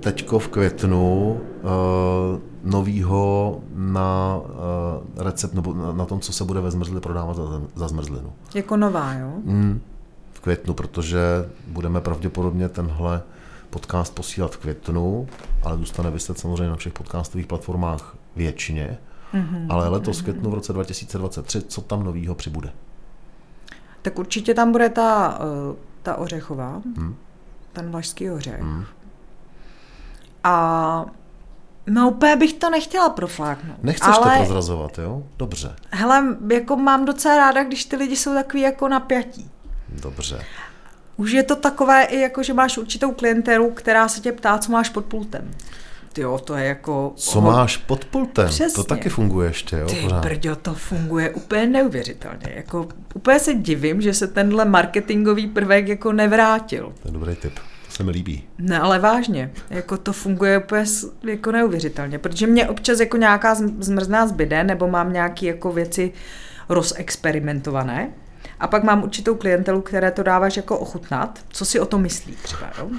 teďko 0.00 0.38
v 0.38 0.48
květnu 0.48 1.40
uh, 1.62 2.51
novýho 2.62 3.60
na 3.74 4.36
uh, 4.36 5.24
recept, 5.24 5.54
nebo 5.54 5.74
na, 5.74 5.92
na 5.92 6.04
tom, 6.04 6.20
co 6.20 6.32
se 6.32 6.44
bude 6.44 6.60
ve 6.60 6.70
zmrzli 6.70 7.00
prodávat 7.00 7.36
za, 7.36 7.42
za 7.74 7.88
zmrzlinu? 7.88 8.32
Jako 8.54 8.76
nová, 8.76 9.14
jo? 9.14 9.32
Mm, 9.44 9.80
v 10.32 10.40
květnu, 10.40 10.74
protože 10.74 11.18
budeme 11.66 12.00
pravděpodobně 12.00 12.68
tenhle 12.68 13.22
podcast 13.70 14.14
posílat 14.14 14.52
v 14.52 14.58
květnu, 14.58 15.28
ale 15.62 15.78
zůstane 15.78 16.10
vyset 16.10 16.38
samozřejmě 16.38 16.68
na 16.68 16.76
všech 16.76 16.92
podcastových 16.92 17.46
platformách 17.46 18.16
většině. 18.36 18.98
Mm-hmm. 19.34 19.66
Ale 19.68 19.88
letos 19.88 20.18
v 20.18 20.22
květnu 20.22 20.50
v 20.50 20.54
roce 20.54 20.72
2023, 20.72 21.62
co 21.62 21.80
tam 21.80 22.04
novýho 22.04 22.34
přibude? 22.34 22.72
Tak 24.02 24.18
určitě 24.18 24.54
tam 24.54 24.72
bude 24.72 24.88
ta, 24.88 25.38
eh, 25.40 25.76
ta 26.02 26.16
ořechová, 26.16 26.82
hmm. 26.96 27.16
ten 27.72 27.90
vlašský 27.90 28.30
ořech. 28.30 28.60
Hmm. 28.60 28.84
A 30.44 31.06
No 31.86 32.10
úplně 32.10 32.36
bych 32.36 32.52
to 32.52 32.70
nechtěla 32.70 33.10
profláknout. 33.10 33.76
Nechceš 33.82 34.14
ale... 34.16 34.30
to 34.30 34.44
prozrazovat, 34.44 34.98
jo? 34.98 35.22
Dobře. 35.38 35.74
Hele, 35.90 36.36
jako 36.52 36.76
mám 36.76 37.04
docela 37.04 37.36
ráda, 37.36 37.64
když 37.64 37.84
ty 37.84 37.96
lidi 37.96 38.16
jsou 38.16 38.34
takový 38.34 38.62
jako 38.62 38.88
napjatí. 38.88 39.50
Dobře. 39.88 40.44
Už 41.16 41.32
je 41.32 41.42
to 41.42 41.56
takové 41.56 42.04
i 42.04 42.20
jako, 42.20 42.42
že 42.42 42.54
máš 42.54 42.78
určitou 42.78 43.12
klientelu, 43.12 43.70
která 43.70 44.08
se 44.08 44.20
tě 44.20 44.32
ptá, 44.32 44.58
co 44.58 44.72
máš 44.72 44.88
pod 44.88 45.04
pultem. 45.04 45.50
Jo, 46.18 46.38
to 46.44 46.54
je 46.54 46.66
jako... 46.66 47.12
Co 47.16 47.40
ho... 47.40 47.50
máš 47.52 47.76
pod 47.76 48.04
pultem? 48.04 48.48
Přesně. 48.48 48.74
To 48.74 48.84
taky 48.84 49.08
funguje 49.08 49.48
ještě, 49.48 49.76
jo? 49.76 49.86
Ty 49.86 49.94
pořád. 50.02 50.22
brďo, 50.22 50.56
to 50.56 50.74
funguje 50.74 51.30
úplně 51.30 51.66
neuvěřitelně. 51.66 52.52
Jako, 52.54 52.88
úplně 53.14 53.38
se 53.38 53.54
divím, 53.54 54.02
že 54.02 54.14
se 54.14 54.26
tenhle 54.26 54.64
marketingový 54.64 55.46
prvek 55.46 55.88
jako 55.88 56.12
nevrátil. 56.12 56.92
To 57.02 57.08
je 57.08 57.12
dobrý 57.12 57.36
tip. 57.36 57.60
To 57.92 57.96
se 57.96 58.02
mi 58.02 58.10
líbí. 58.10 58.44
Ne, 58.58 58.80
ale 58.80 58.98
vážně. 58.98 59.50
Jako 59.70 59.96
to 59.96 60.12
funguje 60.12 60.58
úplně 60.58 60.84
jako 61.22 61.52
neuvěřitelně. 61.52 62.18
Protože 62.18 62.46
mě 62.46 62.68
občas 62.68 63.00
jako 63.00 63.16
nějaká 63.16 63.54
zmrzná 63.54 64.26
zbyde, 64.26 64.64
nebo 64.64 64.88
mám 64.88 65.12
nějaké 65.12 65.46
jako 65.46 65.72
věci 65.72 66.12
rozexperimentované. 66.68 68.10
A 68.60 68.66
pak 68.66 68.84
mám 68.84 69.02
určitou 69.02 69.34
klientelu, 69.34 69.80
které 69.80 70.10
to 70.10 70.22
dáváš 70.22 70.56
jako 70.56 70.78
ochutnat. 70.78 71.38
Co 71.48 71.64
si 71.64 71.80
o 71.80 71.86
tom 71.86 72.02
myslí 72.02 72.36
třeba, 72.42 72.70
jo? 72.78 72.90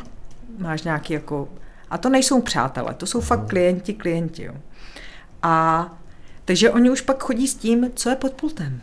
Máš 0.58 0.84
nějaký 0.84 1.14
jako 1.14 1.50
a 1.90 1.98
to 1.98 2.10
nejsou 2.10 2.42
přátelé, 2.42 2.94
to 2.94 3.06
jsou 3.06 3.22
fakt 3.22 3.48
klienti, 3.48 3.94
klienti. 3.94 4.44
Jo. 4.44 4.54
A 5.44 5.88
takže 6.46 6.72
oni 6.72 6.90
už 6.90 7.02
pak 7.02 7.24
chodí 7.24 7.48
s 7.48 7.56
tím, 7.56 7.92
co 7.96 8.10
je 8.10 8.16
pod 8.16 8.34
pultem. 8.34 8.82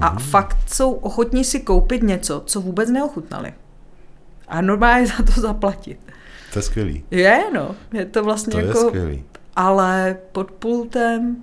A 0.00 0.10
mhm. 0.10 0.18
fakt 0.18 0.56
jsou 0.66 0.92
ochotní 0.92 1.44
si 1.44 1.60
koupit 1.60 2.02
něco, 2.02 2.42
co 2.46 2.60
vůbec 2.60 2.90
neochutnali. 2.90 3.52
A 4.48 4.60
normálně 4.60 5.06
za 5.06 5.22
to 5.34 5.40
zaplatit. 5.40 5.98
To 6.52 6.58
je 6.58 6.62
skvělý. 6.62 7.04
Je, 7.10 7.44
no. 7.54 7.74
Je 7.92 8.04
to 8.04 8.24
vlastně 8.24 8.52
to 8.52 8.58
jako... 8.58 8.78
Je 8.78 8.86
skvělý. 8.86 9.24
Ale 9.56 10.16
pod 10.32 10.50
pultem 10.50 11.36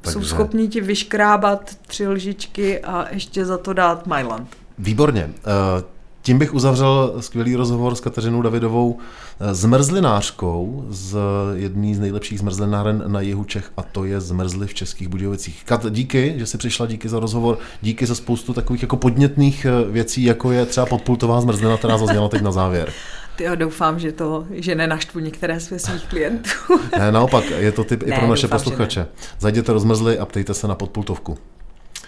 Takže... 0.00 0.12
jsou 0.12 0.24
schopní 0.24 0.68
ti 0.68 0.80
vyškrábat 0.80 1.74
tři 1.86 2.08
lžičky 2.08 2.80
a 2.80 3.06
ještě 3.10 3.44
za 3.44 3.58
to 3.58 3.72
dát 3.72 4.06
Myland. 4.06 4.48
Výborně. 4.78 5.24
Uh, 5.26 5.82
tím 6.22 6.38
bych 6.38 6.54
uzavřel 6.54 7.14
skvělý 7.20 7.56
rozhovor 7.56 7.94
s 7.94 8.00
Kateřinou 8.00 8.42
Davidovou, 8.42 8.98
eh, 8.98 9.04
zmrzlinářkou 9.52 10.84
z 10.88 11.16
jedné 11.54 11.94
z 11.94 11.98
nejlepších 11.98 12.38
zmrzlináren 12.38 13.04
na 13.06 13.20
jihu 13.20 13.44
Čech 13.44 13.70
a 13.76 13.82
to 13.82 14.04
je 14.04 14.20
Zmrzli 14.20 14.66
v 14.66 14.74
Českých 14.74 15.08
Budějovicích. 15.08 15.62
Kat, 15.64 15.86
díky, 15.90 16.34
že 16.36 16.46
jsi 16.46 16.58
přišla, 16.58 16.86
díky 16.86 17.08
za 17.08 17.20
rozhovor, 17.20 17.58
díky 17.82 18.06
za 18.06 18.14
spoustu 18.14 18.52
takových 18.52 18.82
jako 18.82 18.96
podnětných 18.96 19.64
eh, 19.64 19.90
věcí, 19.90 20.24
jako 20.24 20.52
je 20.52 20.66
třeba 20.66 20.86
podpultová 20.86 21.40
zmrzlina, 21.40 21.76
která 21.76 21.98
zazněla 21.98 22.28
teď 22.28 22.42
na 22.42 22.52
závěr. 22.52 22.92
Ty 23.36 23.44
jo, 23.44 23.54
doufám, 23.54 23.98
že 23.98 24.12
to, 24.12 24.46
že 24.50 24.74
nenaštvu 24.74 25.20
některé 25.20 25.60
z 25.60 25.78
svých 25.78 26.04
klientů. 26.08 26.50
ne, 26.98 27.12
naopak, 27.12 27.44
je 27.50 27.72
to 27.72 27.84
typ 27.84 28.02
ne, 28.02 28.14
i 28.14 28.18
pro 28.18 28.28
naše 28.28 28.42
doufám, 28.42 28.58
posluchače. 28.58 29.06
Zajděte 29.38 29.72
do 29.72 29.80
zmrzly 29.80 30.18
a 30.18 30.26
ptejte 30.26 30.54
se 30.54 30.68
na 30.68 30.74
podpultovku. 30.74 31.38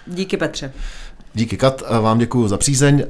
Díky 0.07 0.37
Petře. 0.37 0.73
Díky 1.37 1.57
Kat, 1.57 1.83
vám 2.01 2.19
děkuji 2.19 2.49
za 2.49 2.59
přízeň. 2.59 3.05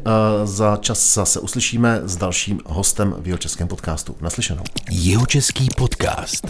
Za 0.44 0.76
čas 0.80 1.18
se 1.24 1.40
uslyšíme 1.40 2.00
s 2.04 2.16
dalším 2.16 2.60
hostem 2.66 3.14
v 3.18 3.26
Jihočeském 3.26 3.68
podcastu. 3.68 4.16
Naslyšenou. 4.20 4.62
Jihočeský 4.90 5.68
podcast. 5.76 6.46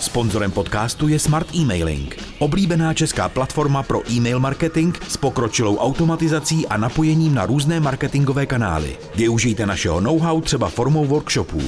Sponzorem 0.00 0.50
podcastu 0.50 1.08
je 1.08 1.18
Smart 1.18 1.46
Emailing, 1.60 2.16
oblíbená 2.38 2.94
česká 2.94 3.28
platforma 3.28 3.82
pro 3.82 4.10
e-mail 4.10 4.40
marketing 4.40 4.96
s 5.08 5.16
pokročilou 5.16 5.76
automatizací 5.76 6.66
a 6.66 6.76
napojením 6.76 7.34
na 7.34 7.46
různé 7.46 7.80
marketingové 7.80 8.46
kanály. 8.46 8.96
Využijte 9.14 9.66
našeho 9.66 10.00
know-how 10.00 10.40
třeba 10.40 10.68
formou 10.68 11.04
workshopů. 11.04 11.62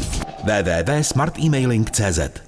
www.smartemailing.cz 0.45 2.45